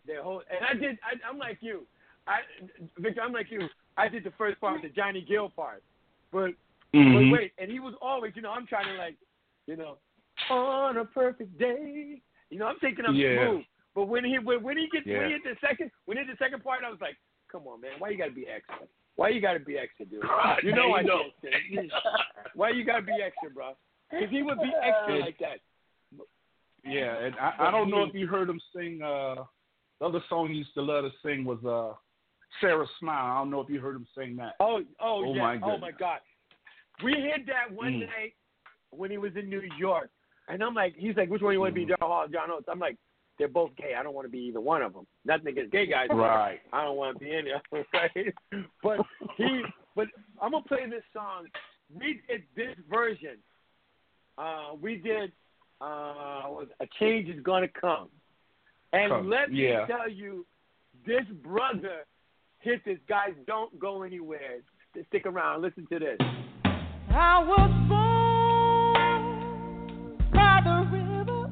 the 0.06 0.22
whole, 0.22 0.42
and 0.50 0.64
I 0.64 0.74
did, 0.74 0.98
I, 1.02 1.28
I'm 1.28 1.38
like 1.38 1.58
you, 1.60 1.86
I, 2.26 2.38
Victor, 2.98 3.22
I'm 3.22 3.32
like 3.32 3.50
you, 3.50 3.68
I 3.96 4.08
did 4.08 4.24
the 4.24 4.32
first 4.38 4.60
part, 4.60 4.82
the 4.82 4.88
Johnny 4.88 5.24
Gill 5.26 5.50
part, 5.50 5.82
but, 6.32 6.50
Mhm. 6.94 7.12
but 7.14 7.38
wait, 7.38 7.52
and 7.58 7.70
he 7.70 7.80
was 7.80 7.94
always, 8.00 8.32
you 8.36 8.42
know, 8.42 8.50
I'm 8.52 8.66
trying 8.66 8.86
to 8.86 8.94
like, 8.94 9.16
you 9.66 9.76
know, 9.76 9.98
on 10.48 10.96
a 10.96 11.04
perfect 11.04 11.58
day, 11.58 12.20
you 12.50 12.58
know, 12.58 12.66
I'm 12.66 12.78
taking 12.80 13.04
up 13.04 13.14
Yeah. 13.14 13.36
smooth, 13.36 13.64
but 13.94 14.04
when 14.06 14.24
he 14.24 14.38
when, 14.38 14.62
when 14.62 14.76
he 14.76 14.88
gets 14.88 15.06
when 15.06 15.26
he 15.26 15.32
hit 15.32 15.44
the 15.44 15.56
second 15.60 15.90
when 16.06 16.16
he 16.16 16.24
hit 16.24 16.38
the 16.38 16.44
second 16.44 16.62
part, 16.62 16.84
I 16.84 16.90
was 16.90 17.00
like, 17.00 17.16
come 17.50 17.66
on, 17.66 17.80
man, 17.80 17.92
why 17.98 18.10
you 18.10 18.18
gotta 18.18 18.32
be 18.32 18.46
extra? 18.46 18.86
Why 19.16 19.28
you 19.28 19.40
gotta 19.40 19.60
be 19.60 19.76
extra, 19.76 20.06
dude? 20.06 20.24
You 20.62 20.72
know 20.72 20.94
I 20.94 21.02
know. 21.02 21.24
Why 22.54 22.70
you 22.70 22.84
gotta 22.84 23.02
be 23.02 23.20
extra, 23.22 23.50
bro? 23.50 23.76
Because 24.10 24.30
he 24.30 24.42
would 24.42 24.60
be 24.60 24.72
extra 24.82 25.18
like 25.18 25.38
that. 25.38 25.60
Yeah, 26.84 27.18
and 27.18 27.34
I, 27.36 27.68
I 27.68 27.70
don't 27.70 27.90
know 27.90 28.04
if 28.04 28.14
you 28.14 28.26
heard 28.26 28.48
him 28.48 28.60
sing. 28.74 29.02
Uh, 29.02 29.44
the 29.98 30.06
other 30.06 30.22
song 30.28 30.48
he 30.48 30.54
used 30.54 30.72
to 30.74 30.82
love 30.82 31.04
to 31.04 31.10
sing 31.22 31.44
was 31.44 31.62
uh, 31.64 31.94
"Sara 32.60 32.86
Smile." 32.98 33.26
I 33.32 33.38
don't 33.38 33.50
know 33.50 33.60
if 33.60 33.68
you 33.70 33.80
heard 33.80 33.96
him 33.96 34.06
sing 34.16 34.36
that. 34.36 34.54
Oh, 34.60 34.80
oh, 35.00 35.24
Oh, 35.26 35.34
yeah. 35.34 35.42
my 35.42 35.60
oh 35.62 35.78
my. 35.78 35.90
God. 35.92 36.18
We 37.02 37.12
hit 37.12 37.46
that 37.46 37.70
one 37.74 37.94
Mm. 37.94 38.06
night 38.06 38.34
when 38.90 39.10
he 39.10 39.18
was 39.18 39.34
in 39.36 39.48
New 39.48 39.62
York, 39.78 40.10
and 40.48 40.62
I'm 40.62 40.74
like, 40.74 40.94
he's 40.96 41.16
like, 41.16 41.30
which 41.30 41.40
one 41.42 41.50
do 41.52 41.54
you 41.54 41.60
want 41.60 41.70
to 41.74 41.80
be, 41.80 41.86
Mm. 41.86 41.98
John 41.98 42.08
Hall, 42.08 42.28
John 42.28 42.50
Oates? 42.50 42.68
I'm 42.68 42.78
like, 42.78 42.96
they're 43.38 43.48
both 43.48 43.74
gay. 43.76 43.94
I 43.94 44.02
don't 44.02 44.14
want 44.14 44.26
to 44.26 44.30
be 44.30 44.38
either 44.40 44.60
one 44.60 44.82
of 44.82 44.92
them. 44.92 45.06
Nothing 45.24 45.48
against 45.48 45.72
gay 45.72 45.86
guys. 45.86 46.08
Right. 46.10 46.60
I 46.72 46.84
don't 46.84 46.96
want 46.96 47.18
to 47.18 47.24
be 47.24 47.30
there, 47.30 47.62
right? 47.94 48.34
But 48.82 49.00
he, 49.36 49.62
but 49.96 50.08
I'm 50.42 50.50
gonna 50.52 50.64
play 50.64 50.86
this 50.90 51.04
song. 51.14 51.46
We 51.94 52.20
did 52.28 52.42
this 52.54 52.76
version. 52.88 53.38
Uh, 54.36 54.74
we 54.80 54.96
did. 54.96 55.32
Uh, 55.80 56.66
a 56.80 56.86
change 56.98 57.30
is 57.30 57.42
gonna 57.42 57.66
come, 57.68 58.10
and 58.92 59.10
Come, 59.10 59.30
let 59.30 59.50
me 59.50 59.68
yeah. 59.70 59.86
tell 59.86 60.10
you, 60.10 60.44
this 61.06 61.24
brother 61.42 62.04
hit 62.60 62.84
this. 62.84 62.98
Guys, 63.08 63.32
don't 63.46 63.78
go 63.78 64.02
anywhere. 64.02 64.58
Stick 65.08 65.24
around. 65.26 65.62
Listen 65.62 65.86
to 65.90 65.98
this. 65.98 66.18
I 67.12 67.42
was 67.42 67.70
born 67.88 69.00
by 70.32 70.60
the 70.64 70.84
river 70.92 71.46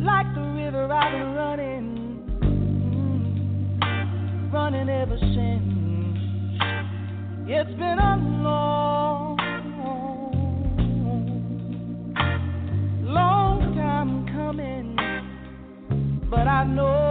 Like 0.00 0.34
the 0.34 0.40
river, 0.40 0.92
I've 0.92 1.12
been 1.12 1.34
running, 1.34 1.86
mm, 4.42 4.52
running 4.52 4.88
ever 4.88 5.18
since. 5.18 5.72
It's 7.48 7.70
been 7.72 7.98
a 7.98 8.16
long, 8.42 8.71
I 16.62 16.64
know 16.64 17.01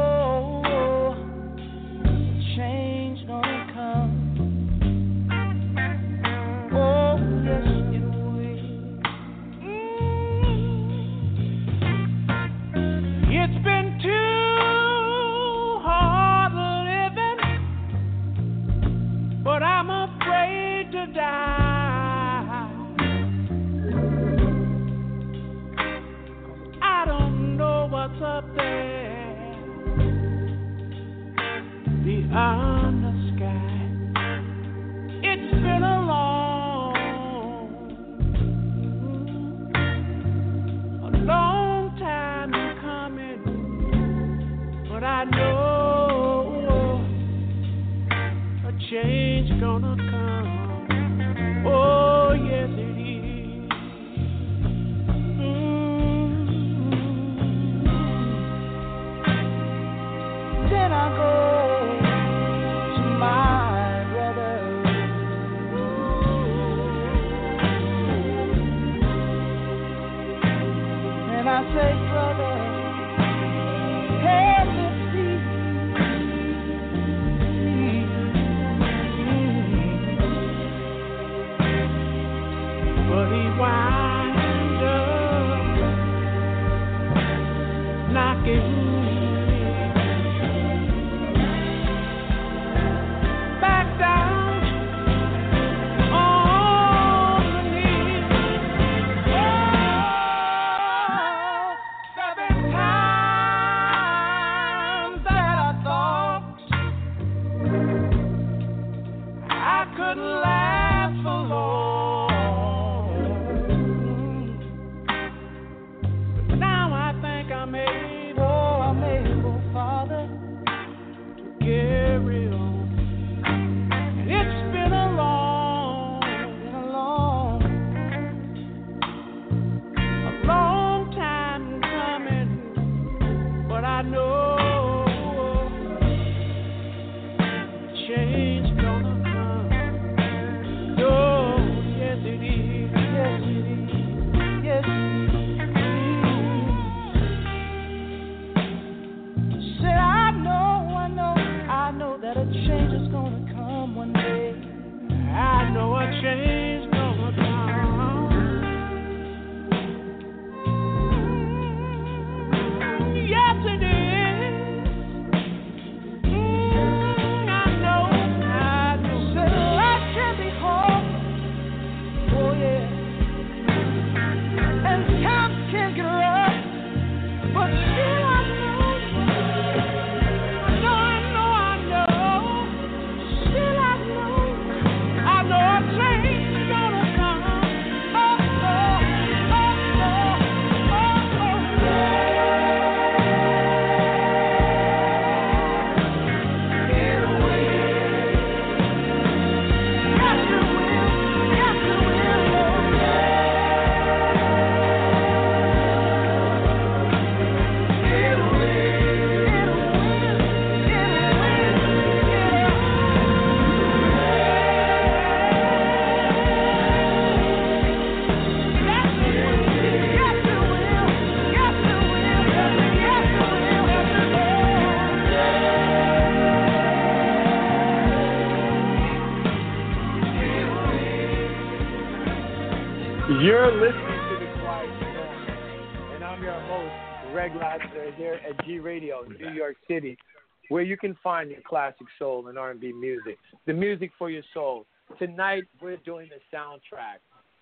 find 241.42 241.50
your 241.50 241.62
classic 241.68 242.06
soul 242.20 242.48
and 242.50 242.58
R&B 242.58 242.94
music, 242.94 243.38
the 243.66 243.74
music 243.74 244.12
for 244.20 244.30
your 244.30 244.44
soul. 244.54 244.86
Tonight, 245.18 245.64
we're 245.82 245.98
doing 245.98 246.30
the 246.30 246.56
soundtrack 246.56 247.18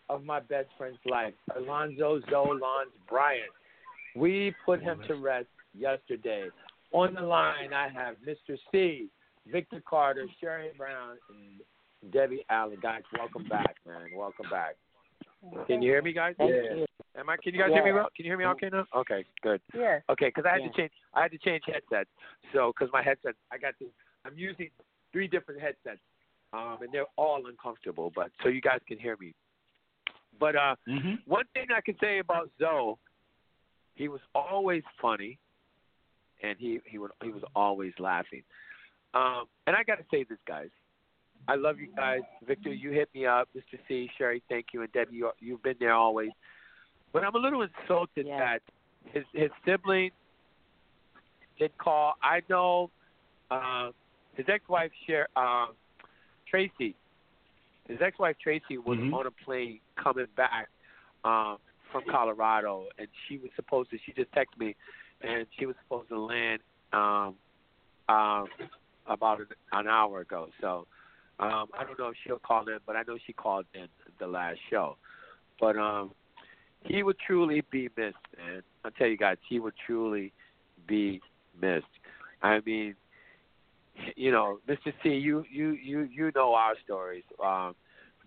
of 0.09 0.25
my 0.25 0.41
best 0.41 0.67
friend's 0.77 0.99
life, 1.09 1.33
Alonzo 1.55 2.19
Zo 2.29 2.45
Lonz 2.47 2.91
Bryant. 3.07 3.49
We 4.17 4.53
put 4.65 4.81
him 4.81 4.99
to 5.07 5.15
rest 5.15 5.47
yesterday. 5.77 6.47
On 6.91 7.13
the 7.13 7.21
line, 7.21 7.73
I 7.73 7.87
have 7.87 8.15
Mr. 8.27 8.57
C, 8.69 9.07
Victor 9.49 9.81
Carter, 9.87 10.25
Sherry 10.41 10.71
Brown, 10.77 11.15
and 11.29 12.11
Debbie 12.11 12.43
Allen. 12.49 12.79
Guys, 12.81 13.03
welcome 13.17 13.47
back, 13.47 13.75
man. 13.87 14.07
Welcome 14.13 14.47
back. 14.51 14.75
Can 15.67 15.81
you 15.81 15.91
hear 15.91 16.01
me, 16.01 16.13
guys? 16.13 16.35
Thank 16.37 16.51
yeah. 16.51 16.75
you. 16.75 16.85
Am 17.17 17.29
I? 17.29 17.37
Can 17.37 17.53
you 17.53 17.59
guys 17.61 17.71
hear 17.71 17.83
me 17.83 17.91
well? 17.91 18.09
Can 18.15 18.25
you 18.25 18.31
hear 18.31 18.37
me 18.37 18.45
okay 18.45 18.69
now? 18.71 18.85
Okay, 18.95 19.25
good. 19.41 19.61
Yeah. 19.73 19.99
Okay, 20.09 20.27
because 20.27 20.45
I 20.45 20.53
had 20.53 20.61
Yeah. 20.61 20.69
to 20.69 20.77
change. 20.77 20.91
I 21.13 21.21
had 21.23 21.31
to 21.31 21.37
change 21.37 21.63
headsets. 21.65 22.09
So, 22.53 22.71
because 22.73 22.91
my 22.91 23.01
headset, 23.01 23.35
I 23.51 23.57
got 23.57 23.73
this. 23.79 23.89
I'm 24.25 24.37
using 24.37 24.69
three 25.11 25.27
different 25.27 25.61
headsets, 25.61 26.01
um, 26.53 26.77
and 26.81 26.91
they're 26.91 27.07
all 27.17 27.47
uncomfortable. 27.47 28.11
But 28.13 28.31
so 28.43 28.49
you 28.49 28.61
guys 28.61 28.79
can 28.87 28.99
hear 28.99 29.17
me. 29.19 29.33
But 30.39 30.55
uh, 30.55 30.75
hmm 30.87 31.15
one 31.25 31.45
thing 31.53 31.67
I 31.75 31.81
can 31.81 31.95
say 31.99 32.19
about 32.19 32.49
Zo, 32.59 32.99
he 33.95 34.07
was 34.07 34.21
always 34.35 34.83
funny, 35.01 35.39
and 36.43 36.57
he 36.57 36.79
he 36.85 36.97
would 36.97 37.11
he 37.23 37.31
was 37.31 37.43
always 37.55 37.93
laughing. 37.99 38.43
Um, 39.13 39.45
and 39.65 39.75
I 39.75 39.83
got 39.83 39.95
to 39.95 40.05
say 40.11 40.23
this, 40.23 40.37
guys. 40.47 40.69
I 41.49 41.55
love 41.55 41.79
you 41.79 41.87
guys, 41.95 42.21
Victor. 42.47 42.71
You 42.71 42.91
hit 42.91 43.09
me 43.13 43.25
up, 43.25 43.49
Mr. 43.57 43.79
C, 43.87 44.09
Sherry. 44.17 44.43
Thank 44.49 44.67
you, 44.73 44.81
and 44.83 44.91
Debbie. 44.91 45.15
You, 45.15 45.31
you've 45.39 45.63
been 45.63 45.75
there 45.79 45.93
always. 45.93 46.29
But 47.11 47.23
I'm 47.23 47.33
a 47.33 47.39
little 47.39 47.63
insulted 47.63 48.27
Yeah. 48.27 48.37
that 48.39 48.61
his 49.13 49.23
his 49.33 49.49
sibling 49.65 50.11
did 51.57 51.75
call. 51.77 52.13
I 52.21 52.41
know 52.49 52.91
uh, 53.49 53.91
his 54.35 54.45
ex-wife, 54.47 54.91
Sher, 55.07 55.27
uh, 55.35 55.67
Tracy. 56.49 56.95
His 57.87 57.97
ex-wife 58.01 58.35
Tracy 58.41 58.77
was 58.77 58.99
Mhm. 58.99 59.13
on 59.13 59.25
a 59.25 59.31
plane 59.31 59.79
coming 59.95 60.27
back 60.35 60.69
um, 61.23 61.57
from 61.91 62.03
Colorado, 62.05 62.87
and 62.99 63.07
she 63.27 63.37
was 63.39 63.49
supposed 63.55 63.89
to. 63.89 63.97
She 64.05 64.11
just 64.13 64.31
texted 64.31 64.59
me, 64.59 64.75
and 65.21 65.47
she 65.57 65.65
was 65.65 65.75
supposed 65.83 66.09
to 66.09 66.19
land 66.19 66.61
um, 66.93 67.35
um, 68.07 68.47
about 69.07 69.39
an, 69.39 69.47
an 69.73 69.87
hour 69.87 70.21
ago. 70.21 70.49
So 70.61 70.87
um, 71.39 71.67
I 71.77 71.83
don't 71.85 71.97
know 71.97 72.09
if 72.09 72.15
she'll 72.25 72.39
call 72.39 72.67
in, 72.67 72.77
but 72.85 72.95
I 72.95 73.03
know 73.07 73.17
she 73.25 73.33
called 73.33 73.65
in 73.73 73.87
the 74.19 74.27
last 74.27 74.59
show. 74.69 74.97
But 75.59 75.77
um, 75.77 76.11
he 76.83 77.03
would 77.03 77.17
truly 77.25 77.63
be 77.71 77.89
missed, 77.97 78.17
man. 78.37 78.61
I'll 78.83 78.91
tell 78.91 79.07
you 79.07 79.17
guys, 79.17 79.37
he 79.47 79.59
would 79.59 79.73
truly 79.85 80.33
be 80.87 81.21
missed. 81.59 81.85
I 82.41 82.59
mean, 82.65 82.95
you 84.15 84.31
know, 84.31 84.59
Mr. 84.67 84.93
C, 85.03 85.09
you 85.09 85.43
you 85.51 85.71
you 85.71 86.01
you 86.11 86.31
know 86.35 86.53
our 86.53 86.75
stories. 86.83 87.23
Um, 87.43 87.75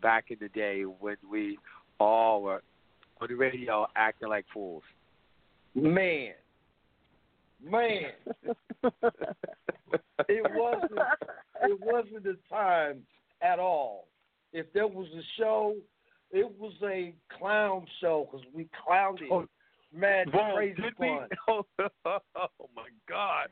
back 0.02 0.26
in 0.30 0.36
the 0.40 0.48
day 0.48 0.82
when 0.82 1.16
we 1.30 1.58
all 1.98 2.42
were 2.42 2.62
on 3.20 3.28
the 3.28 3.34
radio 3.34 3.86
acting 3.96 4.28
like 4.28 4.44
fools. 4.52 4.82
Man, 5.74 6.32
man, 7.64 8.10
it 10.28 10.42
wasn't. 10.54 10.92
It 11.62 11.80
wasn't 11.80 12.24
the 12.24 12.36
time 12.48 13.02
at 13.42 13.58
all. 13.58 14.08
If 14.52 14.72
there 14.72 14.86
was 14.86 15.08
a 15.16 15.22
show, 15.38 15.76
it 16.30 16.50
was 16.58 16.72
a 16.84 17.14
clown 17.38 17.86
show 18.00 18.28
because 18.30 18.46
we 18.54 18.68
clowned 18.86 19.20
it. 19.22 19.28
Oh, 19.30 19.46
Mad 19.94 20.28
Whoa, 20.32 20.54
crazy 20.56 20.80
did 20.80 20.94
we? 20.98 21.08
fun. 21.08 21.28
Oh, 22.06 22.48
my 22.74 22.88
God! 23.08 23.48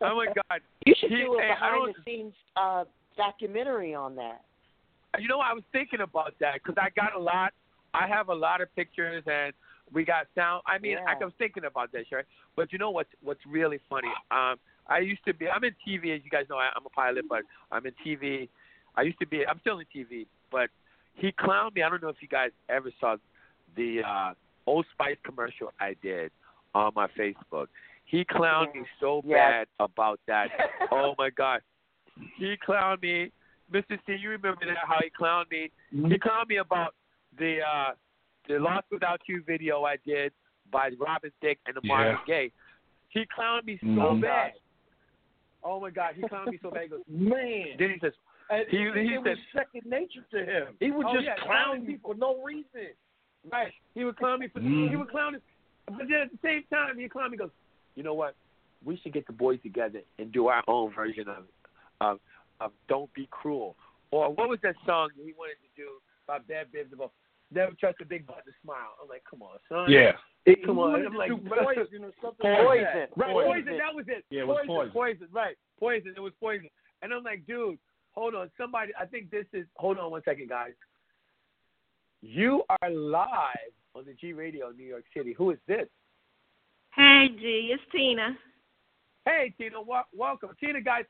Oh 0.00 0.16
my 0.16 0.26
God! 0.50 0.60
You 0.86 0.94
should 0.98 1.10
He- 1.10 1.16
do 1.18 1.34
a 1.38 1.42
hey, 1.42 1.50
I 1.50 1.54
behind 1.54 1.74
don't- 1.84 1.96
the 1.96 2.02
scenes 2.10 2.34
uh, 2.56 2.84
documentary 3.16 3.94
on 3.94 4.16
that. 4.16 4.42
You 5.18 5.28
know, 5.28 5.38
I 5.40 5.52
was 5.52 5.62
thinking 5.72 6.00
about 6.00 6.34
that 6.40 6.54
because 6.54 6.74
I 6.80 6.88
got 6.98 7.14
a 7.14 7.18
lot. 7.18 7.52
I 7.92 8.08
have 8.08 8.28
a 8.30 8.34
lot 8.34 8.60
of 8.60 8.74
pictures, 8.74 9.22
and 9.26 9.52
we 9.92 10.04
got 10.04 10.26
sound. 10.34 10.62
I 10.66 10.78
mean, 10.78 10.96
I 11.06 11.12
Yeah. 11.12 11.24
was 11.26 11.34
thinking 11.38 11.64
about 11.66 11.92
that, 11.92 12.08
Sherry. 12.08 12.24
But 12.56 12.72
you 12.72 12.78
know 12.78 12.90
what's 12.90 13.10
what's 13.22 13.44
really 13.46 13.78
funny? 13.88 14.08
Um, 14.30 14.56
I 14.86 14.98
used 14.98 15.24
to 15.26 15.34
be. 15.34 15.48
I'm 15.48 15.64
in 15.64 15.74
TV, 15.86 16.14
as 16.14 16.20
you 16.24 16.30
guys 16.30 16.44
know. 16.50 16.56
I, 16.56 16.68
I'm 16.76 16.84
a 16.84 16.90
pilot, 16.90 17.24
but 17.28 17.42
I'm 17.72 17.84
in 17.86 17.92
TV. 18.04 18.48
I 18.96 19.02
used 19.02 19.18
to 19.20 19.26
be. 19.26 19.46
I'm 19.46 19.58
still 19.60 19.78
in 19.80 19.86
TV, 19.94 20.26
but 20.50 20.68
he 21.14 21.32
clowned 21.32 21.74
me. 21.74 21.82
I 21.82 21.88
don't 21.88 22.02
know 22.02 22.08
if 22.08 22.16
you 22.20 22.28
guys 22.28 22.50
ever 22.68 22.90
saw 23.00 23.16
the 23.76 24.02
uh, 24.06 24.34
Old 24.66 24.86
Spice 24.92 25.16
commercial 25.24 25.72
I 25.80 25.94
did 26.02 26.30
on 26.74 26.92
my 26.94 27.06
Facebook. 27.18 27.66
He 28.04 28.24
clowned 28.24 28.74
me 28.74 28.82
so 29.00 29.22
Yes. 29.24 29.38
bad 29.38 29.66
about 29.80 30.20
that. 30.26 30.48
oh 30.90 31.14
my 31.18 31.30
God, 31.30 31.60
he 32.36 32.56
clowned 32.66 33.02
me. 33.02 33.32
Mr. 33.72 33.98
C, 34.06 34.12
you 34.20 34.28
remember 34.28 34.66
that? 34.66 34.76
How 34.86 34.98
he 35.02 35.08
clowned 35.10 35.50
me? 35.50 35.70
He 35.90 36.18
clowned 36.18 36.48
me 36.48 36.56
about 36.58 36.94
the 37.38 37.60
uh, 37.62 37.92
the 38.46 38.58
Lost 38.58 38.84
Without 38.90 39.20
You 39.26 39.42
video 39.46 39.84
I 39.84 39.96
did 40.04 40.32
by 40.70 40.90
Robin 41.00 41.30
Thicke 41.40 41.58
and 41.66 41.74
the 41.74 41.80
Marvin 41.86 42.18
Yeah. 42.28 42.34
Gaye. 42.48 42.52
He 43.08 43.24
clowned 43.36 43.64
me 43.64 43.78
so 43.80 43.86
Mhm. 43.86 44.20
bad. 44.20 44.52
Oh 45.64 45.80
my 45.80 45.90
God, 45.90 46.14
he 46.14 46.22
clowned 46.22 46.48
me 46.48 46.58
so 46.62 46.70
bad. 46.70 46.82
He 46.84 46.88
goes, 46.88 47.00
Man, 47.08 47.76
then 47.78 47.90
he 47.90 47.98
says, 48.00 48.12
and 48.50 48.68
He- 48.68 49.08
he 49.08 49.18
was 49.18 49.38
said- 49.52 49.64
second 49.64 49.90
nature 49.90 50.20
to 50.30 50.44
him. 50.44 50.76
He 50.78 50.90
would 50.90 51.06
Oh, 51.06 51.14
just 51.14 51.24
yeah, 51.24 51.36
clown 51.36 51.86
me 51.86 51.96
for 52.02 52.14
no 52.14 52.42
reason. 52.42 52.88
Right. 53.50 53.72
He 53.94 54.04
would 54.04 54.16
clown 54.16 54.40
me 54.40 54.48
for 54.48 54.60
Mm. 54.60 54.90
he 54.90 54.96
would 54.96 55.08
clown 55.10 55.32
me 55.34 55.38
but 55.86 56.08
then 56.08 56.12
at 56.22 56.30
the 56.32 56.38
same 56.42 56.64
time 56.64 56.98
he 56.98 57.08
clown 57.08 57.30
me 57.30 57.36
goes, 57.36 57.50
You 57.94 58.02
know 58.02 58.14
what? 58.14 58.34
We 58.84 58.96
should 58.98 59.12
get 59.12 59.26
the 59.26 59.32
boys 59.32 59.60
together 59.62 60.02
and 60.18 60.30
do 60.32 60.48
our 60.48 60.62
own 60.68 60.92
version 60.92 61.28
of 61.28 61.46
of 62.00 62.20
of 62.60 62.72
Don't 62.88 63.12
Be 63.14 63.26
Cruel. 63.30 63.76
Or 64.10 64.30
what 64.32 64.48
was 64.48 64.60
that 64.62 64.76
song 64.86 65.10
he 65.16 65.32
wanted 65.32 65.56
to 65.62 65.68
do 65.76 65.88
by 66.26 66.38
Bad 66.40 66.68
about 66.92 67.12
Never 67.54 67.72
trust 67.78 67.98
a 68.02 68.04
big 68.04 68.26
butt 68.26 68.44
to 68.46 68.52
smile. 68.62 68.96
I'm 69.00 69.08
like, 69.08 69.22
come 69.28 69.42
on, 69.42 69.58
son. 69.68 69.90
Yeah. 69.90 70.12
It, 70.46 70.64
come 70.66 70.78
on. 70.78 71.06
I'm 71.06 71.14
like, 71.14 71.30
poison 71.30 72.04
or 72.04 72.12
something 72.20 72.40
Poison. 72.42 72.64
like 72.66 72.80
that. 72.92 73.08
Right, 73.16 73.32
Poison. 73.32 73.64
poison. 73.64 73.78
That 73.78 73.94
was 73.94 74.04
it. 74.08 74.24
Yeah, 74.30 74.40
it 74.40 74.46
was 74.48 74.64
poison, 74.66 74.92
poison. 74.92 75.28
Right, 75.32 75.56
poison. 75.80 76.12
It 76.16 76.20
was 76.20 76.32
poison. 76.40 76.68
And 77.02 77.12
I'm 77.14 77.22
like, 77.22 77.46
dude, 77.46 77.78
hold 78.12 78.34
on. 78.34 78.50
Somebody, 78.58 78.92
I 79.00 79.06
think 79.06 79.30
this 79.30 79.46
is. 79.52 79.66
Hold 79.76 79.98
on 79.98 80.10
one 80.10 80.22
second, 80.24 80.48
guys. 80.48 80.72
You 82.20 82.62
are 82.68 82.90
live 82.90 83.72
on 83.94 84.04
the 84.04 84.14
G 84.14 84.32
Radio, 84.32 84.70
New 84.70 84.84
York 84.84 85.04
City. 85.16 85.32
Who 85.36 85.50
is 85.50 85.58
this? 85.66 85.86
Hey, 86.94 87.28
G, 87.38 87.70
it's 87.72 87.82
Tina. 87.92 88.36
Hey, 89.24 89.54
Tina. 89.58 89.80
Wa- 89.80 90.04
welcome, 90.14 90.50
Tina, 90.60 90.80
guys. 90.80 91.04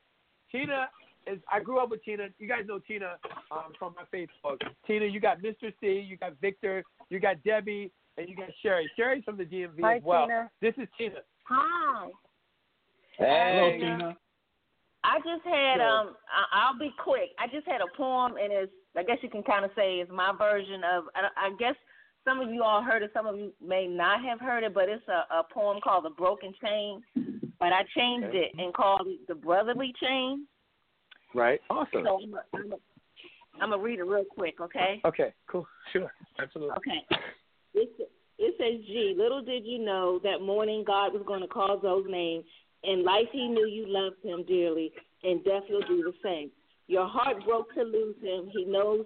Tina 0.51 0.87
is. 1.27 1.39
I 1.51 1.59
grew 1.59 1.79
up 1.79 1.89
with 1.89 2.03
Tina. 2.03 2.27
You 2.39 2.47
guys 2.47 2.61
know 2.67 2.79
Tina 2.79 3.15
um, 3.51 3.73
from 3.77 3.95
my 3.95 4.03
Facebook. 4.17 4.61
Tina, 4.85 5.05
you 5.05 5.19
got 5.19 5.41
Mr. 5.41 5.73
C, 5.81 5.99
you 5.99 6.17
got 6.17 6.33
Victor, 6.41 6.83
you 7.09 7.19
got 7.19 7.43
Debbie, 7.43 7.91
and 8.17 8.29
you 8.29 8.35
got 8.35 8.49
Sherry. 8.61 8.89
Sherry's 8.95 9.23
from 9.23 9.37
the 9.37 9.45
DMV 9.45 9.81
Hi, 9.81 9.95
as 9.97 10.03
well. 10.03 10.25
Tina. 10.27 10.51
This 10.61 10.73
is 10.77 10.87
Tina. 10.97 11.19
Hi. 11.45 12.09
Hello, 13.17 13.71
Tina. 13.71 14.17
I 15.03 15.17
just 15.19 15.45
had 15.45 15.79
um. 15.81 16.15
I, 16.27 16.67
I'll 16.67 16.79
be 16.79 16.91
quick. 17.03 17.29
I 17.39 17.47
just 17.47 17.67
had 17.67 17.81
a 17.81 17.97
poem, 17.97 18.33
and 18.41 18.51
it's. 18.51 18.71
I 18.97 19.03
guess 19.03 19.17
you 19.21 19.29
can 19.29 19.43
kind 19.43 19.65
of 19.65 19.71
say 19.75 19.99
it's 19.99 20.11
my 20.11 20.33
version 20.37 20.81
of. 20.83 21.05
I, 21.15 21.47
I 21.47 21.49
guess 21.59 21.75
some 22.23 22.39
of 22.39 22.49
you 22.51 22.63
all 22.63 22.81
heard 22.81 23.03
it. 23.03 23.11
Some 23.13 23.27
of 23.27 23.37
you 23.37 23.53
may 23.65 23.87
not 23.87 24.23
have 24.23 24.39
heard 24.39 24.63
it, 24.63 24.73
but 24.73 24.89
it's 24.89 25.07
a, 25.07 25.33
a 25.33 25.43
poem 25.53 25.79
called 25.83 26.05
"The 26.05 26.09
Broken 26.09 26.53
Chain." 26.61 27.01
But 27.59 27.71
I 27.71 27.83
changed 27.95 28.27
Okay. 28.27 28.49
it 28.51 28.61
and 28.61 28.73
called 28.73 29.07
it 29.07 29.27
"The 29.27 29.35
Brotherly 29.35 29.93
Chain." 30.01 30.47
Right. 31.35 31.59
Awesome. 31.69 32.03
So 32.05 32.19
I'm 32.23 32.31
gonna 32.31 32.43
I'm 32.53 32.73
I'm 33.61 33.69
gonna 33.71 33.81
read 33.81 33.99
it 33.99 34.03
real 34.03 34.23
quick, 34.23 34.59
okay? 34.61 35.01
Okay. 35.05 35.33
Cool. 35.47 35.67
Sure. 35.91 36.11
Absolutely. 36.39 36.75
Okay. 36.77 37.17
It, 37.73 38.09
it 38.37 38.55
says, 38.57 38.85
G, 38.85 39.15
little 39.17 39.41
did 39.41 39.65
you 39.65 39.79
know 39.79 40.19
that 40.23 40.41
morning 40.41 40.83
God 40.85 41.13
was 41.13 41.23
going 41.25 41.41
to 41.41 41.47
call 41.47 41.79
those 41.79 42.05
names. 42.09 42.45
In 42.83 43.03
life, 43.03 43.27
he 43.31 43.47
knew 43.47 43.65
you 43.67 43.85
loved 43.87 44.17
him 44.23 44.43
dearly, 44.47 44.91
and 45.23 45.43
death 45.43 45.63
will 45.69 45.81
do 45.87 46.03
the 46.03 46.13
same. 46.23 46.51
Your 46.87 47.07
heart 47.07 47.43
broke 47.45 47.73
to 47.75 47.83
lose 47.83 48.15
him. 48.21 48.49
He 48.53 48.65
knows 48.65 49.05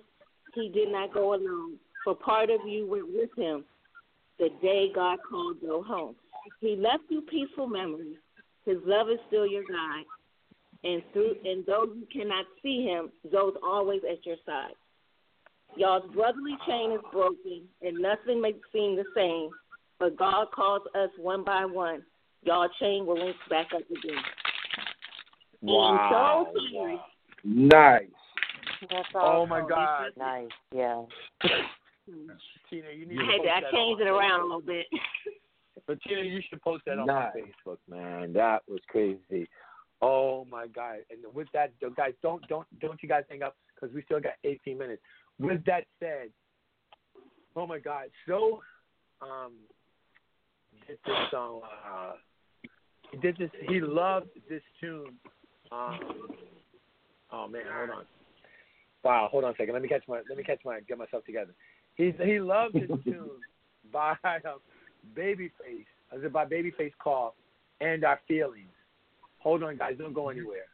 he 0.54 0.70
did 0.70 0.92
not 0.92 1.14
go 1.14 1.34
alone, 1.34 1.78
for 2.04 2.16
part 2.16 2.50
of 2.50 2.60
you 2.68 2.88
went 2.88 3.08
with 3.14 3.30
him 3.38 3.64
the 4.40 4.50
day 4.62 4.92
God 4.94 5.20
called 5.30 5.58
Zo 5.62 5.84
home. 5.84 6.16
He 6.60 6.76
left 6.76 7.04
you 7.10 7.22
peaceful 7.22 7.68
memories. 7.68 8.18
His 8.66 8.78
love 8.86 9.10
is 9.10 9.20
still 9.28 9.46
your 9.46 9.64
guide. 9.64 10.06
And 10.84 11.04
through 11.12 11.36
and 11.44 11.66
though 11.66 11.86
you 11.94 12.08
cannot 12.12 12.46
see 12.64 12.84
him, 12.86 13.12
Zo's 13.32 13.56
always 13.64 14.02
at 14.10 14.26
your 14.26 14.38
side. 14.46 14.74
Y'all's 15.76 16.10
brotherly 16.14 16.56
chain 16.68 16.92
is 16.94 17.02
broken, 17.12 17.64
and 17.82 17.98
nothing 18.00 18.42
may 18.42 18.54
seem 18.74 18.96
the 18.96 19.04
same. 19.16 19.50
But 20.00 20.18
God 20.18 20.48
calls 20.56 20.84
us 20.96 21.10
one 21.18 21.44
by 21.44 21.66
one. 21.66 22.04
Y'all 22.44 22.70
chain 22.80 23.06
will 23.06 23.24
link 23.24 23.36
back 23.50 23.68
up 23.76 23.82
again. 23.82 24.24
Wow. 25.62 26.48
And 26.48 26.58
so 26.58 26.78
sorry. 26.78 27.00
Nice. 27.44 28.10
That's 28.90 29.08
Oh 29.14 29.46
my 29.46 29.62
God. 29.68 30.12
Nice. 30.18 30.48
Yeah. 30.74 31.04
Tina, 32.70 32.88
you 32.96 33.06
need 33.06 33.20
I 33.20 33.24
to 33.24 33.38
post 33.38 33.44
to 33.44 33.52
I 33.52 33.62
that 33.62 33.72
changed 33.72 34.02
on 34.02 34.08
it 34.08 34.10
around 34.10 34.42
a 34.42 34.44
little 34.44 34.62
bit. 34.62 34.86
But 35.86 36.02
Tina, 36.08 36.22
you 36.22 36.42
should 36.50 36.62
post 36.62 36.84
that 36.86 36.98
on 36.98 37.08
Nice. 37.08 37.34
Facebook, 37.36 37.78
man. 37.90 38.34
That 38.34 38.62
was 38.68 38.80
crazy. 38.90 39.48
Oh 40.02 40.46
my 40.50 40.68
God! 40.68 40.98
And 41.10 41.20
with 41.34 41.48
that, 41.54 41.72
guys, 41.96 42.14
don't 42.22 42.46
don't 42.48 42.66
don't 42.80 43.02
you 43.04 43.10
guys 43.10 43.24
hang 43.30 43.44
up 43.44 43.56
because 43.76 43.94
we 43.94 44.02
still 44.04 44.20
got 44.20 44.34
18 44.44 44.78
minutes. 44.78 45.02
With 45.40 45.64
that 45.66 45.86
said, 46.00 46.30
oh 47.56 47.66
my 47.66 47.80
God, 47.80 48.06
so 48.28 48.60
um, 49.22 49.54
did 50.88 50.98
this 51.06 51.16
song. 51.32 51.62
Uh, 51.64 52.14
he 53.12 53.18
did 53.18 53.38
this. 53.38 53.50
He 53.68 53.80
loved 53.80 54.30
this 54.50 54.62
tune. 54.80 55.18
Um, 55.72 56.00
oh 57.32 57.48
man, 57.48 57.64
hold 57.72 57.90
on. 57.90 58.06
Wow, 59.04 59.30
hold 59.32 59.44
on 59.44 59.52
a 59.52 59.56
second. 59.56 59.74
Let 59.74 59.82
me 59.82 59.88
catch 59.88 60.04
my. 60.08 60.22
Let 60.28 60.38
me 60.38 60.44
catch 60.44 60.60
my. 60.66 60.80
Get 60.82 60.98
myself 60.98 61.26
together. 61.26 61.54
He 61.96 62.14
he 62.24 62.40
loved 62.40 62.76
this 62.76 62.90
tune 63.04 63.30
by 63.92 64.16
um, 64.24 64.60
Babyface. 65.16 65.86
Is 66.16 66.24
it 66.24 66.34
by 66.34 66.46
Babyface 66.46 66.94
called 67.02 67.34
"And 67.82 68.04
Our 68.04 68.20
Feelings"? 68.28 68.68
Hold 69.40 69.64
on, 69.64 69.78
guys. 69.78 69.95
Don't 69.98 70.14
go 70.14 70.30
anywhere. 70.30 70.66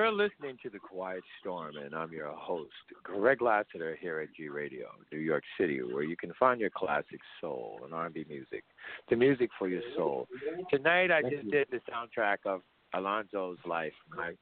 You're 0.00 0.12
listening 0.12 0.56
to 0.62 0.70
The 0.70 0.78
Quiet 0.78 1.22
Storm, 1.40 1.76
and 1.76 1.94
I'm 1.94 2.10
your 2.10 2.32
host, 2.32 2.72
Greg 3.02 3.42
Lassiter, 3.42 3.98
here 4.00 4.20
at 4.20 4.34
G 4.34 4.48
Radio, 4.48 4.86
New 5.12 5.18
York 5.18 5.42
City, 5.58 5.82
where 5.82 6.02
you 6.02 6.16
can 6.16 6.32
find 6.40 6.58
your 6.58 6.70
classic 6.70 7.20
soul 7.38 7.80
and 7.84 7.92
R&B 7.92 8.24
music, 8.26 8.64
the 9.10 9.16
music 9.16 9.50
for 9.58 9.68
your 9.68 9.82
soul. 9.94 10.26
Tonight, 10.70 11.10
I 11.10 11.20
just 11.20 11.50
did 11.50 11.68
the 11.70 11.82
soundtrack 11.92 12.38
of 12.46 12.62
Alonzo's 12.94 13.58
life, 13.66 13.92
my 14.16 14.32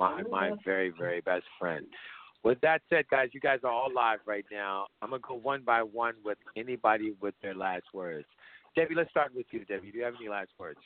my 0.00 0.22
my 0.22 0.50
very 0.64 0.92
very 0.98 1.20
best 1.20 1.44
friend. 1.60 1.86
With 2.42 2.60
that 2.62 2.82
said, 2.90 3.04
guys, 3.08 3.28
you 3.32 3.38
guys 3.38 3.60
are 3.62 3.70
all 3.70 3.92
live 3.94 4.18
right 4.26 4.44
now. 4.50 4.86
I'm 5.00 5.10
gonna 5.10 5.22
go 5.22 5.36
one 5.36 5.62
by 5.62 5.84
one 5.84 6.14
with 6.24 6.38
anybody 6.56 7.14
with 7.22 7.34
their 7.40 7.54
last 7.54 7.84
words. 7.94 8.26
Debbie, 8.74 8.96
let's 8.96 9.10
start 9.10 9.32
with 9.32 9.46
you. 9.52 9.64
Debbie, 9.64 9.92
do 9.92 9.98
you 9.98 10.04
have 10.04 10.14
any 10.18 10.28
last 10.28 10.50
words? 10.58 10.80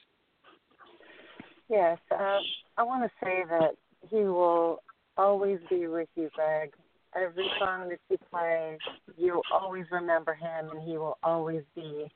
Yes, 1.71 1.99
uh, 2.11 2.39
I 2.77 2.83
want 2.83 3.05
to 3.05 3.11
say 3.25 3.45
that 3.49 3.75
he 4.09 4.17
will 4.17 4.83
always 5.17 5.59
be 5.69 5.87
with 5.87 6.09
you, 6.15 6.31
Greg. 6.35 6.73
Every 7.17 7.49
song 7.59 7.89
that 7.89 7.99
you 8.11 8.19
play, 8.31 8.79
you'll 9.17 9.43
always 9.53 9.87
remember 9.91 10.35
him, 10.35 10.71
and 10.71 10.83
he 10.83 10.99
will 10.99 11.19
always 11.23 11.63
be 11.75 12.07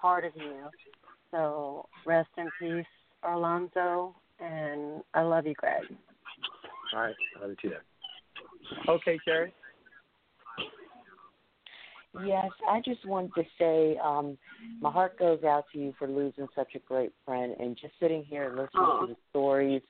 part 0.00 0.24
of 0.24 0.32
you. 0.36 0.68
So 1.30 1.86
rest 2.04 2.28
in 2.36 2.48
peace, 2.60 2.86
Alonzo, 3.26 4.14
and 4.38 5.02
I 5.14 5.22
love 5.22 5.46
you, 5.46 5.54
Greg. 5.54 5.82
All 6.94 7.00
right, 7.00 7.14
I'll 7.42 7.48
let 7.48 7.64
you 7.64 7.70
there. 7.70 7.82
Okay, 8.88 9.18
Sherry. 9.24 9.52
Yes, 12.24 12.50
I 12.70 12.80
just 12.80 13.04
wanted 13.04 13.32
to 13.34 13.42
say 13.58 13.98
um, 13.98 14.38
my 14.80 14.90
heart 14.90 15.18
goes 15.18 15.42
out 15.42 15.64
to 15.72 15.78
you 15.78 15.94
for 15.98 16.06
losing 16.06 16.46
such 16.54 16.74
a 16.76 16.78
great 16.78 17.12
friend 17.24 17.56
and 17.58 17.76
just 17.76 17.94
sitting 17.98 18.22
here 18.24 18.44
and 18.44 18.52
listening 18.52 18.68
Oh. 18.76 19.06
to 19.06 19.12
the 19.12 19.16
stories 19.30 19.82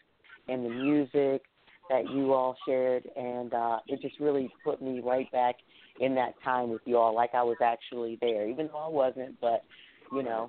and 0.48 0.64
the 0.64 0.70
music 0.70 1.42
that 1.90 2.08
you 2.10 2.32
all 2.32 2.56
shared 2.66 3.04
and 3.16 3.52
uh 3.52 3.78
it 3.86 4.00
just 4.00 4.18
really 4.18 4.50
put 4.64 4.80
me 4.80 5.00
right 5.00 5.30
back 5.32 5.56
in 6.00 6.14
that 6.14 6.34
time 6.42 6.70
with 6.70 6.80
you 6.86 6.96
all 6.96 7.14
like 7.14 7.30
I 7.34 7.42
was 7.42 7.58
actually 7.62 8.18
there 8.20 8.48
even 8.48 8.68
though 8.68 8.78
I 8.78 8.88
wasn't 8.88 9.40
but 9.40 9.64
you 10.12 10.22
know 10.22 10.48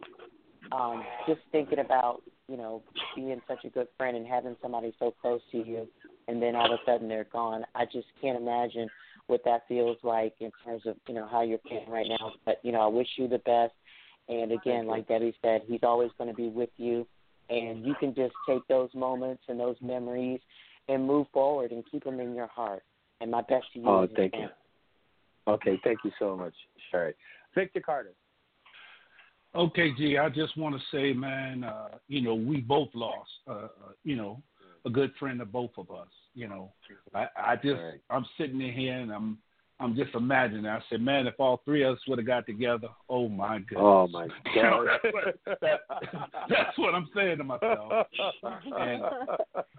um 0.72 1.03
just 1.27 1.41
thinking 1.51 1.80
about 1.80 2.22
you 2.47 2.57
know 2.57 2.84
being 3.15 3.41
such 3.47 3.65
a 3.65 3.69
good 3.69 3.88
friend 3.97 4.15
and 4.15 4.26
having 4.26 4.55
somebody 4.61 4.93
so 4.99 5.13
close 5.22 5.41
to 5.51 5.57
you 5.57 5.88
and 6.27 6.41
then 6.41 6.55
all 6.55 6.73
of 6.73 6.80
a 6.80 6.91
sudden 6.91 7.07
they're 7.07 7.27
gone. 7.31 7.63
I 7.76 7.85
just 7.85 8.07
can't 8.19 8.38
imagine 8.38 8.89
what 9.27 9.41
that 9.45 9.61
feels 9.67 9.97
like 10.03 10.34
in 10.39 10.51
terms 10.63 10.84
of 10.85 10.95
you 11.07 11.13
know 11.13 11.27
how 11.30 11.41
you're 11.41 11.59
feeling 11.69 11.89
right 11.89 12.07
now 12.07 12.31
but 12.45 12.59
you 12.63 12.72
know 12.72 12.81
I 12.81 12.88
wish 12.88 13.07
you 13.17 13.27
the 13.27 13.39
best. 13.39 13.73
And 14.27 14.51
again 14.51 14.88
like 14.88 15.07
Debbie 15.07 15.35
said 15.41 15.61
he's 15.67 15.84
always 15.84 16.11
going 16.17 16.30
to 16.30 16.35
be 16.35 16.49
with 16.49 16.69
you 16.77 17.05
and 17.49 17.85
you 17.85 17.95
can 17.99 18.13
just 18.15 18.34
take 18.47 18.67
those 18.67 18.89
moments 18.93 19.43
and 19.47 19.59
those 19.59 19.76
memories 19.81 20.39
and 20.88 21.05
move 21.05 21.27
forward 21.34 21.72
and 21.72 21.84
keep 21.91 22.03
them 22.03 22.19
in 22.19 22.35
your 22.35 22.47
heart. 22.47 22.84
And 23.22 23.31
my 23.31 23.41
best 23.41 23.65
to 23.73 23.80
you. 23.80 23.88
Oh, 23.88 24.07
thank 24.15 24.34
you. 24.35 24.47
Okay, 25.47 25.80
thank 25.84 25.99
you 26.03 26.11
so 26.19 26.35
much, 26.35 26.53
Sherry. 26.91 27.13
Victor 27.53 27.80
Carter. 27.80 28.13
Okay, 29.55 29.93
G, 29.95 30.17
I 30.17 30.27
just 30.30 30.57
want 30.57 30.76
to 30.76 30.81
say, 30.91 31.13
man, 31.13 31.63
uh, 31.63 31.89
you 32.09 32.22
know, 32.22 32.35
we 32.35 32.57
both 32.57 32.89
lost, 32.93 33.30
uh, 33.47 33.51
uh, 33.51 33.67
you 34.03 34.15
know, 34.15 34.41
a 34.85 34.89
good 34.89 35.11
friend 35.17 35.41
of 35.41 35.51
both 35.51 35.72
of 35.77 35.89
us. 35.91 36.09
You 36.34 36.49
know, 36.49 36.73
I, 37.13 37.27
I 37.38 37.55
just, 37.55 37.81
Right. 37.81 38.01
I'm 38.09 38.26
sitting 38.38 38.59
in 38.59 38.73
here 38.73 38.99
and 38.99 39.11
I'm, 39.11 39.38
I'm 39.80 39.95
just 39.95 40.15
imagining. 40.15 40.68
I 40.68 40.80
said, 40.89 41.02
man, 41.02 41.27
if 41.27 41.34
all 41.38 41.61
three 41.65 41.84
of 41.84 41.95
us 41.95 42.02
would 42.07 42.18
have 42.18 42.26
got 42.27 42.45
together, 42.45 42.88
oh 43.10 43.27
my 43.27 43.60
goodness. 43.60 43.80
Oh 43.81 44.07
my 44.07 44.27
You 44.56 44.64
know, 44.64 44.85
God. 44.85 44.99
that's, 45.03 45.14
what, 45.14 45.60
that, 45.61 45.80
that's 46.49 46.77
what 46.77 46.95
I'm 46.95 47.10
saying 47.14 47.39
to 47.39 47.43
myself. 47.43 48.07
And 48.43 49.03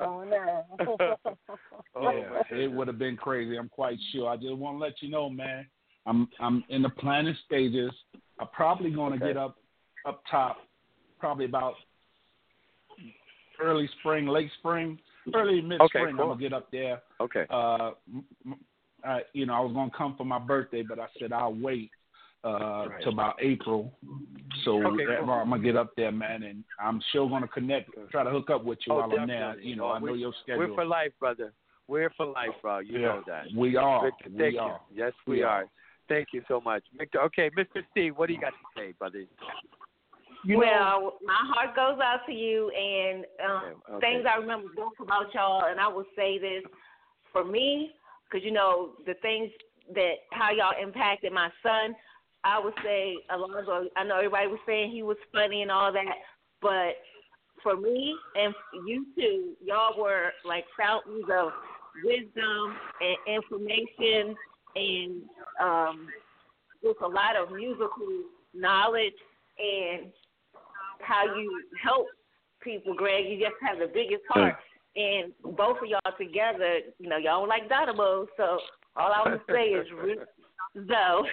Oh 0.01 0.23
no. 0.24 0.64
yeah, 2.02 2.43
it 2.51 2.70
would 2.70 2.89
have 2.89 2.98
been 2.98 3.16
crazy. 3.16 3.56
I'm 3.56 3.70
quite 3.70 3.98
sure. 4.12 4.28
I 4.28 4.36
just 4.36 4.55
want 4.56 4.77
to 4.77 4.78
let 4.78 5.01
you 5.01 5.10
know, 5.10 5.31
man. 5.31 5.66
I'm 6.06 6.28
I'm 6.40 6.62
in 6.68 6.82
the 6.82 6.90
planning 6.90 7.36
stages. 7.47 7.90
I'm 8.39 8.48
probably 8.52 8.90
going 8.90 9.18
to 9.18 9.24
Okay. 9.24 9.32
get 9.32 9.36
up 9.36 9.56
up 10.06 10.23
top, 10.31 10.59
probably 11.18 11.47
about 11.47 11.74
early 13.60 13.89
spring, 13.98 14.27
late 14.27 14.51
spring, 14.59 14.98
early 15.35 15.60
mid 15.60 15.81
spring. 15.86 16.05
Okay, 16.05 16.12
cool. 16.12 16.23
I'm 16.23 16.28
gonna 16.28 16.40
get 16.40 16.52
up 16.52 16.70
there. 16.70 17.02
Okay. 17.20 17.47
Uh, 17.51 17.93
m- 18.12 18.24
m- 18.44 18.60
I, 19.07 19.20
you 19.33 19.47
know, 19.47 19.55
I 19.55 19.61
was 19.61 19.73
gonna 19.73 19.91
come 19.97 20.16
for 20.16 20.24
my 20.24 20.39
birthday, 20.39 20.83
but 20.83 20.99
I 20.99 21.07
said 21.19 21.33
I'll 21.33 21.55
wait 21.55 21.91
uh 22.45 22.87
Right. 22.91 23.03
till 23.03 23.12
about 23.12 23.37
April. 23.41 23.93
So 24.65 24.85
Okay, 24.87 25.05
that- 25.07 25.20
cool. 25.20 25.31
I'm 25.31 25.51
gonna 25.51 25.62
get 25.62 25.77
up 25.77 25.95
there, 25.97 26.12
man, 26.12 26.43
and 26.45 26.65
I'm 26.78 27.01
sure 27.12 27.28
gonna 27.28 27.49
connect, 27.49 27.91
try 28.11 28.23
to 28.24 28.31
hook 28.31 28.51
up 28.51 28.65
with 28.65 28.78
you 28.87 28.93
Oh, 28.93 28.97
while 28.97 29.19
I'm 29.19 29.27
there. 29.27 29.41
definitely. 29.41 29.70
You 29.70 29.77
know, 29.77 29.87
Oh, 29.87 29.93
I 29.93 29.99
know 29.99 30.12
we- 30.12 30.20
your 30.20 30.33
schedule. 30.43 30.69
We're 30.69 30.74
for 30.74 30.85
life, 30.85 31.12
brother. 31.19 31.53
We're 31.89 32.11
for 32.11 32.27
life, 32.27 32.51
bro. 32.62 32.78
You 32.78 32.99
Yeah, 32.99 33.07
know 33.07 33.23
that. 33.27 33.47
We 33.57 33.77
are. 33.77 34.03
Victor, 34.03 34.31
we 34.31 34.39
thank 34.39 34.55
you. 34.55 34.61
are. 34.61 34.81
Yes, 34.93 35.12
we, 35.27 35.37
We 35.37 35.43
are. 35.45 35.62
are. 35.62 35.69
Thank 36.09 36.33
you 36.33 36.43
so 36.47 36.61
much, 36.61 36.85
Victor. 36.97 37.20
Okay, 37.23 37.51
Mr. 37.51 37.85
Steve, 37.91 38.16
what 38.16 38.27
do 38.27 38.35
you 38.35 38.41
got 38.41 38.51
to 38.53 38.66
say, 38.77 38.93
brother? 38.93 39.24
You 40.45 40.55
know, 40.55 40.59
well, 40.59 41.19
my 41.24 41.39
heart 41.53 41.74
goes 41.74 41.99
out 42.01 42.20
to 42.27 42.33
you, 42.33 42.70
and 42.70 43.24
um, 43.45 43.62
Okay, 43.65 43.93
okay. 43.95 44.01
things 44.12 44.27
I 44.33 44.37
remember 44.39 44.69
both 44.77 44.93
about 45.01 45.33
y'all. 45.35 45.65
And 45.65 45.81
I 45.81 45.89
will 45.89 46.05
say 46.15 46.39
this 46.39 46.62
for 47.33 47.45
me, 47.45 47.95
because 48.28 48.44
you 48.44 48.53
know 48.53 48.93
the 49.07 49.15
things 49.23 49.51
that 49.94 50.15
how 50.32 50.51
y'all 50.51 50.74
impacted 50.81 51.32
my 51.32 51.48
son. 51.62 51.94
I 52.44 52.61
would 52.61 52.74
say 52.85 53.16
Alonzo. 53.31 53.89
I 53.97 54.05
know 54.05 54.19
everybody 54.19 54.47
was 54.47 54.61
saying 54.66 54.93
he 54.93 55.03
was 55.03 55.16
funny 55.32 55.62
and 55.62 55.70
all 55.70 55.93
that, 55.93 56.16
but 56.61 56.94
for 57.62 57.77
me 57.77 58.15
and 58.36 58.55
you 58.86 59.07
too, 59.16 59.55
y'all 59.65 60.01
were 60.01 60.31
like 60.44 60.65
fountains 60.78 61.24
of 61.32 61.51
wisdom 62.05 62.77
and 63.01 63.36
information 63.36 64.36
and 64.77 65.23
um, 65.61 66.09
with 66.82 66.97
a 67.03 67.09
lot 67.09 67.36
of 67.36 67.51
musical 67.51 68.07
knowledge 68.55 69.15
and 69.59 70.12
how 71.01 71.24
you 71.24 71.62
help 71.82 72.07
people, 72.62 72.94
Greg. 72.94 73.27
You 73.28 73.39
just 73.39 73.57
have 73.62 73.78
the 73.78 73.90
biggest 73.93 74.23
heart. 74.28 74.57
And 74.97 75.32
both 75.56 75.77
of 75.82 75.89
y'all 75.89 76.01
together, 76.18 76.78
you 76.98 77.09
know, 77.09 77.18
y'all 77.18 77.40
don't 77.40 77.48
like 77.48 77.68
dynamo, 77.68 78.27
so 78.36 78.59
all 78.97 79.12
I 79.12 79.28
would 79.28 79.40
say 79.51 79.64
is 79.68 79.86
Rizzo. 80.74 81.24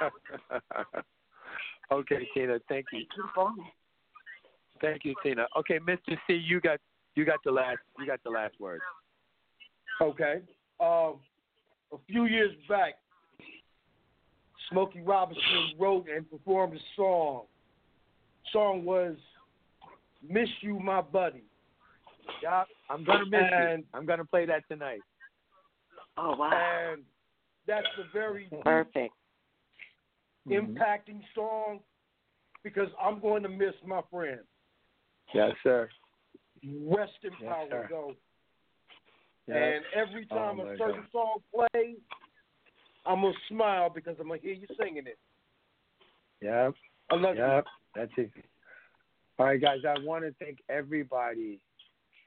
okay, 1.92 2.28
Tina, 2.32 2.58
thank 2.68 2.86
you. 2.92 3.00
Keep 3.00 3.36
on. 3.36 3.58
Thank 4.80 5.04
you, 5.04 5.14
Tina. 5.22 5.46
Okay, 5.58 5.78
Mr. 5.78 6.16
C, 6.26 6.34
you 6.34 6.60
got 6.60 6.78
you 7.16 7.26
got 7.26 7.40
the 7.44 7.50
last 7.50 7.78
you 7.98 8.06
got 8.06 8.22
the 8.24 8.30
last 8.30 8.54
word. 8.58 8.80
Okay. 10.00 10.40
Um, 10.80 11.16
a 11.92 11.98
few 12.06 12.26
years 12.26 12.52
back, 12.68 12.94
Smokey 14.70 15.00
Robinson 15.00 15.72
wrote 15.78 16.06
and 16.14 16.30
performed 16.30 16.74
a 16.74 16.80
song. 16.96 17.42
Song 18.52 18.84
was 18.84 19.16
"Miss 20.26 20.48
You, 20.62 20.78
My 20.78 21.02
Buddy." 21.02 21.42
Yeah, 22.42 22.64
I'm 22.90 23.04
gonna 23.04 23.26
miss 23.26 23.44
and, 23.56 23.82
you. 23.82 23.88
I'm 23.94 24.06
gonna 24.06 24.24
play 24.24 24.46
that 24.46 24.64
tonight. 24.70 25.00
Oh 26.16 26.36
wow. 26.36 26.50
and 26.92 27.02
that's 27.66 27.86
a 27.98 28.12
very 28.12 28.48
Perfect. 28.62 29.12
Mm-hmm. 30.48 30.72
impacting 30.72 31.20
song 31.34 31.80
because 32.64 32.88
I'm 33.00 33.20
going 33.20 33.42
to 33.42 33.48
miss 33.48 33.74
my 33.86 34.00
friend. 34.10 34.40
Yes, 35.34 35.52
sir. 35.62 35.88
Rest 36.64 37.12
in 37.22 37.30
Yes, 37.40 37.52
power, 37.52 37.68
sir. 37.70 37.86
though. 37.90 38.14
Yes. 39.46 39.56
And 39.56 39.84
every 39.94 40.26
Oh, 40.30 40.34
time 40.34 40.56
my 40.56 40.64
a 40.64 40.78
certain 40.78 41.02
God. 41.02 41.12
song 41.12 41.36
plays, 41.54 41.98
I'm 43.06 43.22
gonna 43.22 43.34
smile 43.48 43.90
because 43.90 44.16
I'm 44.18 44.28
gonna 44.28 44.40
hear 44.40 44.54
you 44.54 44.66
singing 44.80 45.06
it. 45.06 45.18
Yep. 46.40 46.74
I 47.10 47.14
love 47.14 47.36
you. 47.36 47.42
Yep. 47.42 47.64
That's 47.94 48.12
it. 48.16 48.30
All 49.38 49.46
right, 49.46 49.60
guys. 49.60 49.78
I 49.86 49.98
want 50.04 50.24
to 50.24 50.34
thank 50.44 50.58
everybody 50.68 51.60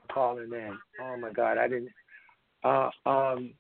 for 0.07 0.13
calling 0.13 0.51
in. 0.51 0.77
Oh 1.01 1.17
my 1.17 1.31
God, 1.31 1.57
I 1.57 1.67
didn't. 1.67 1.89
Uh, 2.63 2.89
um, 3.05 3.53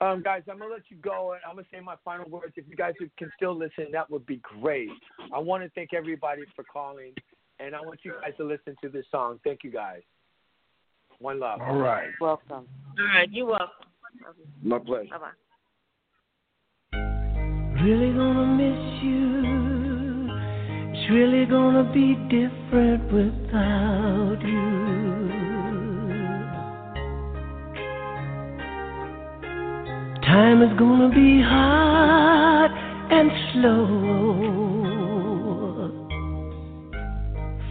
um, 0.00 0.22
guys, 0.22 0.42
I'm 0.50 0.58
gonna 0.58 0.72
let 0.72 0.82
you 0.88 0.96
go, 0.96 1.32
and 1.32 1.40
I'm 1.48 1.54
gonna 1.54 1.66
say 1.72 1.80
my 1.80 1.94
final 2.04 2.28
words. 2.28 2.54
If 2.56 2.64
you 2.68 2.76
guys 2.76 2.94
can 3.16 3.30
still 3.36 3.56
listen, 3.56 3.86
that 3.92 4.10
would 4.10 4.26
be 4.26 4.40
great. 4.42 4.90
I 5.32 5.38
want 5.38 5.62
to 5.62 5.70
thank 5.70 5.94
everybody 5.94 6.42
for 6.56 6.64
calling, 6.64 7.12
and 7.60 7.74
I 7.74 7.80
want 7.80 8.00
you 8.02 8.14
guys 8.20 8.32
to 8.38 8.44
listen 8.44 8.74
to 8.82 8.88
this 8.88 9.06
song. 9.10 9.38
Thank 9.44 9.60
you, 9.62 9.70
guys. 9.70 10.02
One 11.20 11.38
love. 11.38 11.60
All 11.60 11.78
right. 11.78 12.08
Welcome. 12.20 12.66
All 12.98 13.06
right, 13.14 13.30
you 13.30 13.46
welcome. 13.46 13.68
My 14.62 14.78
pleasure. 14.80 15.10
Bye 15.10 15.18
bye. 15.18 15.30
Really 17.80 18.12
gonna 18.12 18.46
miss 18.56 19.02
you. 19.02 19.61
Really 21.12 21.44
gonna 21.44 21.84
be 21.92 22.14
different 22.30 23.12
without 23.12 24.38
you. 24.40 25.28
Time 30.24 30.62
is 30.62 30.72
gonna 30.78 31.10
be 31.14 31.42
hard 31.42 32.70
and 33.10 33.30
slow 33.52 33.92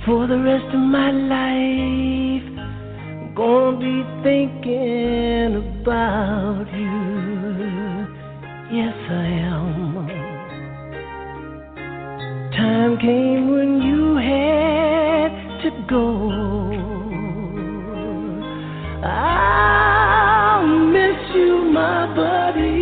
for 0.06 0.28
the 0.28 0.38
rest 0.38 0.72
of 0.76 0.82
my 0.82 1.10
life. 1.10 2.46
Gonna 3.36 3.80
be 3.80 4.04
thinking 4.22 5.56
about 5.82 6.68
you. 6.76 8.06
Yes, 8.78 8.96
I 9.10 9.26
am. 9.50 9.91
Time 12.62 12.96
came 13.00 13.50
when 13.50 13.82
you 13.82 14.18
had 14.18 15.32
to 15.64 15.72
go. 15.90 16.06
I'll 19.04 20.68
miss 20.96 21.20
you, 21.34 21.72
my 21.74 22.06
buddy. 22.16 22.81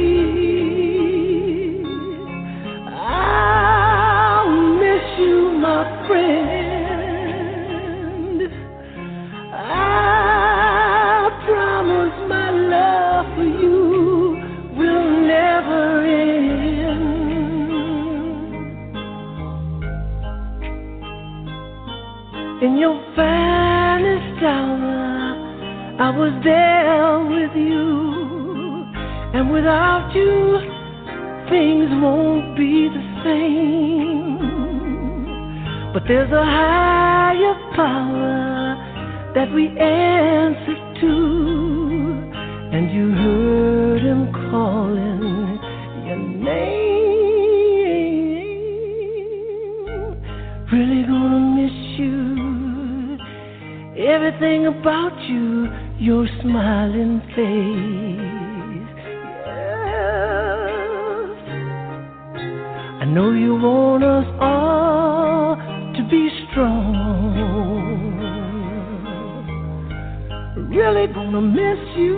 In 22.62 22.76
your 22.78 23.02
finest 23.16 24.44
hour, 24.44 25.96
I 25.98 26.10
was 26.10 26.34
there 26.44 27.20
with 27.24 27.56
you, 27.56 28.84
and 29.34 29.50
without 29.50 30.14
you, 30.14 30.60
things 31.50 31.90
won't 32.04 32.58
be 32.58 32.90
the 32.90 33.02
same. 33.24 34.40
But 35.94 36.04
there's 36.06 36.32
a 36.34 36.44
higher 36.44 37.56
power 37.78 38.76
that 39.36 39.54
we 39.54 39.70
answer 39.80 40.76
to, 41.00 41.14
and 42.76 42.92
you 42.92 43.12
heard 43.14 44.02
him 44.02 44.34
calling 44.52 44.99
Everything 54.42 54.68
about 54.68 55.20
you, 55.28 55.68
your 55.98 56.26
smiling 56.42 57.20
face. 57.36 58.96
Yes. 59.46 59.84
I 63.02 63.06
know 63.06 63.32
you 63.32 63.56
want 63.56 64.04
us 64.06 64.26
all 64.40 65.58
to 65.58 66.04
be 66.10 66.30
strong. 66.52 66.80
Really 70.70 71.08
gonna 71.08 71.42
miss 71.42 71.98
you. 71.98 72.18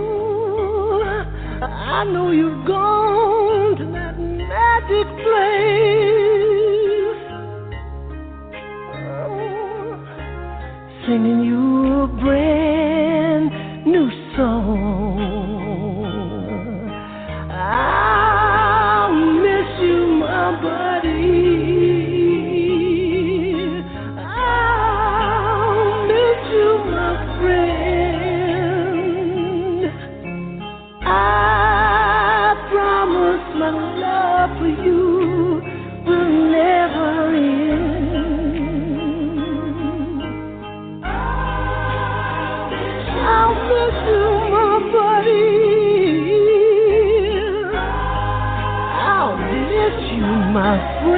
I 1.63 2.03
know 2.03 2.29
you've 2.29 2.67
gone 2.67 3.77
to 3.77 3.85
that 3.93 4.19
magic 4.19 5.07
place. 5.23 6.40
You, 50.75 51.10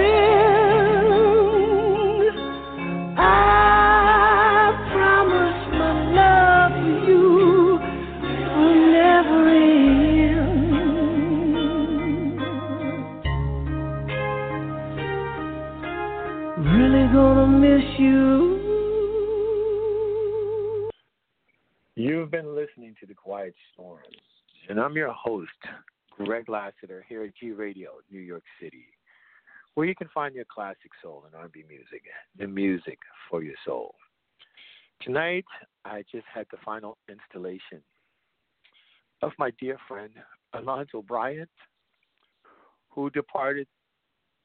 you 29.94 29.96
can 29.96 30.12
find 30.12 30.34
your 30.34 30.46
classic 30.46 30.90
soul 31.04 31.22
and 31.28 31.36
R&B 31.36 31.66
music, 31.70 32.02
the 32.36 32.48
music 32.48 32.98
for 33.30 33.44
your 33.44 33.54
soul. 33.64 33.94
Tonight, 35.04 35.46
I 35.86 36.04
just 36.12 36.26
had 36.34 36.48
the 36.50 36.58
final 36.66 36.98
installation 37.08 37.80
of 39.22 39.34
my 39.38 39.52
dear 39.60 39.78
friend 39.88 40.10
Alonzo 40.56 41.04
Bryant, 41.04 41.52
who 42.90 43.12
departed 43.12 43.68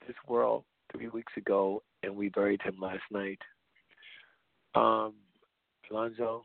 this 0.07 0.17
world 0.27 0.65
three 0.93 1.09
weeks 1.09 1.33
ago, 1.39 1.83
and 2.03 2.15
we 2.15 2.29
buried 2.29 2.61
him 2.61 2.77
last 2.79 3.05
night. 3.11 3.41
Um, 4.75 5.15
Alonzo, 5.91 6.45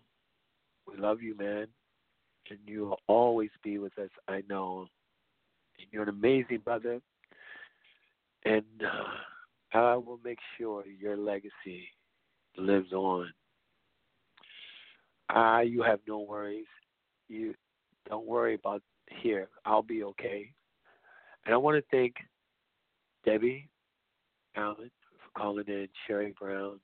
we 0.87 0.95
love 0.95 1.21
you, 1.21 1.35
man, 1.35 1.67
and 2.49 2.59
you 2.65 2.85
will 2.85 2.99
always 3.07 3.51
be 3.65 3.79
with 3.79 3.99
us. 3.99 4.11
I 4.29 4.43
know. 4.47 4.87
And 5.77 5.87
you're 5.91 6.03
an 6.03 6.09
amazing 6.09 6.59
brother, 6.63 7.01
and 8.45 8.63
uh, 8.81 9.77
I 9.77 9.95
will 9.95 10.19
make 10.23 10.39
sure 10.57 10.85
your 10.85 11.17
legacy 11.17 11.87
lives 12.57 12.91
on. 12.93 13.31
Ah, 15.29 15.61
you 15.61 15.81
have 15.81 15.99
no 16.07 16.19
worries. 16.19 16.65
You 17.27 17.55
don't 18.09 18.27
worry 18.27 18.55
about 18.55 18.81
here. 19.21 19.47
I'll 19.65 19.81
be 19.81 20.03
okay. 20.03 20.51
And 21.45 21.53
I 21.53 21.57
want 21.57 21.77
to 21.77 21.83
thank 21.89 22.15
Debbie 23.25 23.69
Allen 24.55 24.91
for 25.11 25.39
calling 25.39 25.65
in, 25.67 25.87
Sherry 26.05 26.33
Brown, 26.39 26.79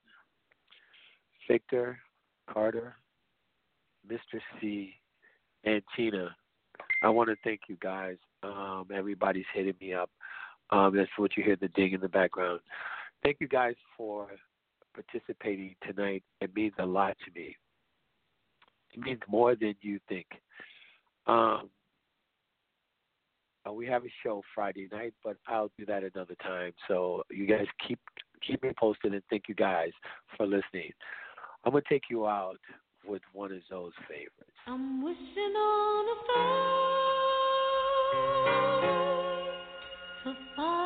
Victor 1.48 1.98
Carter, 2.52 2.94
Mr. 4.10 4.40
C, 4.60 4.94
and 5.64 5.82
Tina. 5.96 6.34
I 7.02 7.08
want 7.08 7.28
to 7.28 7.36
thank 7.44 7.60
you 7.68 7.76
guys. 7.80 8.16
Um, 8.42 8.86
everybody's 8.94 9.44
hitting 9.54 9.74
me 9.80 9.94
up. 9.94 10.10
Um, 10.72 10.96
that's 10.96 11.10
what 11.16 11.36
you 11.36 11.42
hear 11.42 11.56
the 11.56 11.68
ding 11.68 11.92
in 11.92 12.00
the 12.00 12.08
background. 12.08 12.60
Thank 13.22 13.38
you 13.40 13.48
guys 13.48 13.74
for 13.96 14.28
participating 14.94 15.74
tonight. 15.86 16.22
It 16.40 16.54
means 16.54 16.74
a 16.78 16.86
lot 16.86 17.16
to 17.24 17.40
me. 17.40 17.56
It 18.92 19.00
means 19.00 19.20
more 19.28 19.54
than 19.54 19.74
you 19.82 20.00
think. 20.08 20.26
Um, 21.26 21.70
uh, 23.66 23.72
we 23.72 23.86
have 23.86 24.04
a 24.04 24.12
show 24.22 24.42
Friday 24.54 24.88
night, 24.90 25.12
but 25.22 25.36
I'll 25.46 25.70
do 25.78 25.84
that 25.86 26.02
another 26.02 26.34
time. 26.42 26.72
So 26.88 27.22
you 27.30 27.46
guys 27.46 27.66
keep 27.86 28.00
keep 28.46 28.62
me 28.62 28.72
posted, 28.78 29.12
and 29.12 29.22
thank 29.28 29.44
you 29.48 29.54
guys 29.54 29.90
for 30.36 30.46
listening. 30.46 30.92
I'm 31.64 31.72
gonna 31.72 31.82
take 31.88 32.04
you 32.08 32.26
out 32.26 32.58
with 33.06 33.22
one 33.32 33.52
of 33.52 33.60
Zo's 33.68 33.92
favorites. 34.08 34.56
I'm 34.66 35.02
wishing 35.02 35.54
on 35.56 36.08
a 36.08 36.22
star 38.94 39.09
so 40.24 40.36
far 40.56 40.79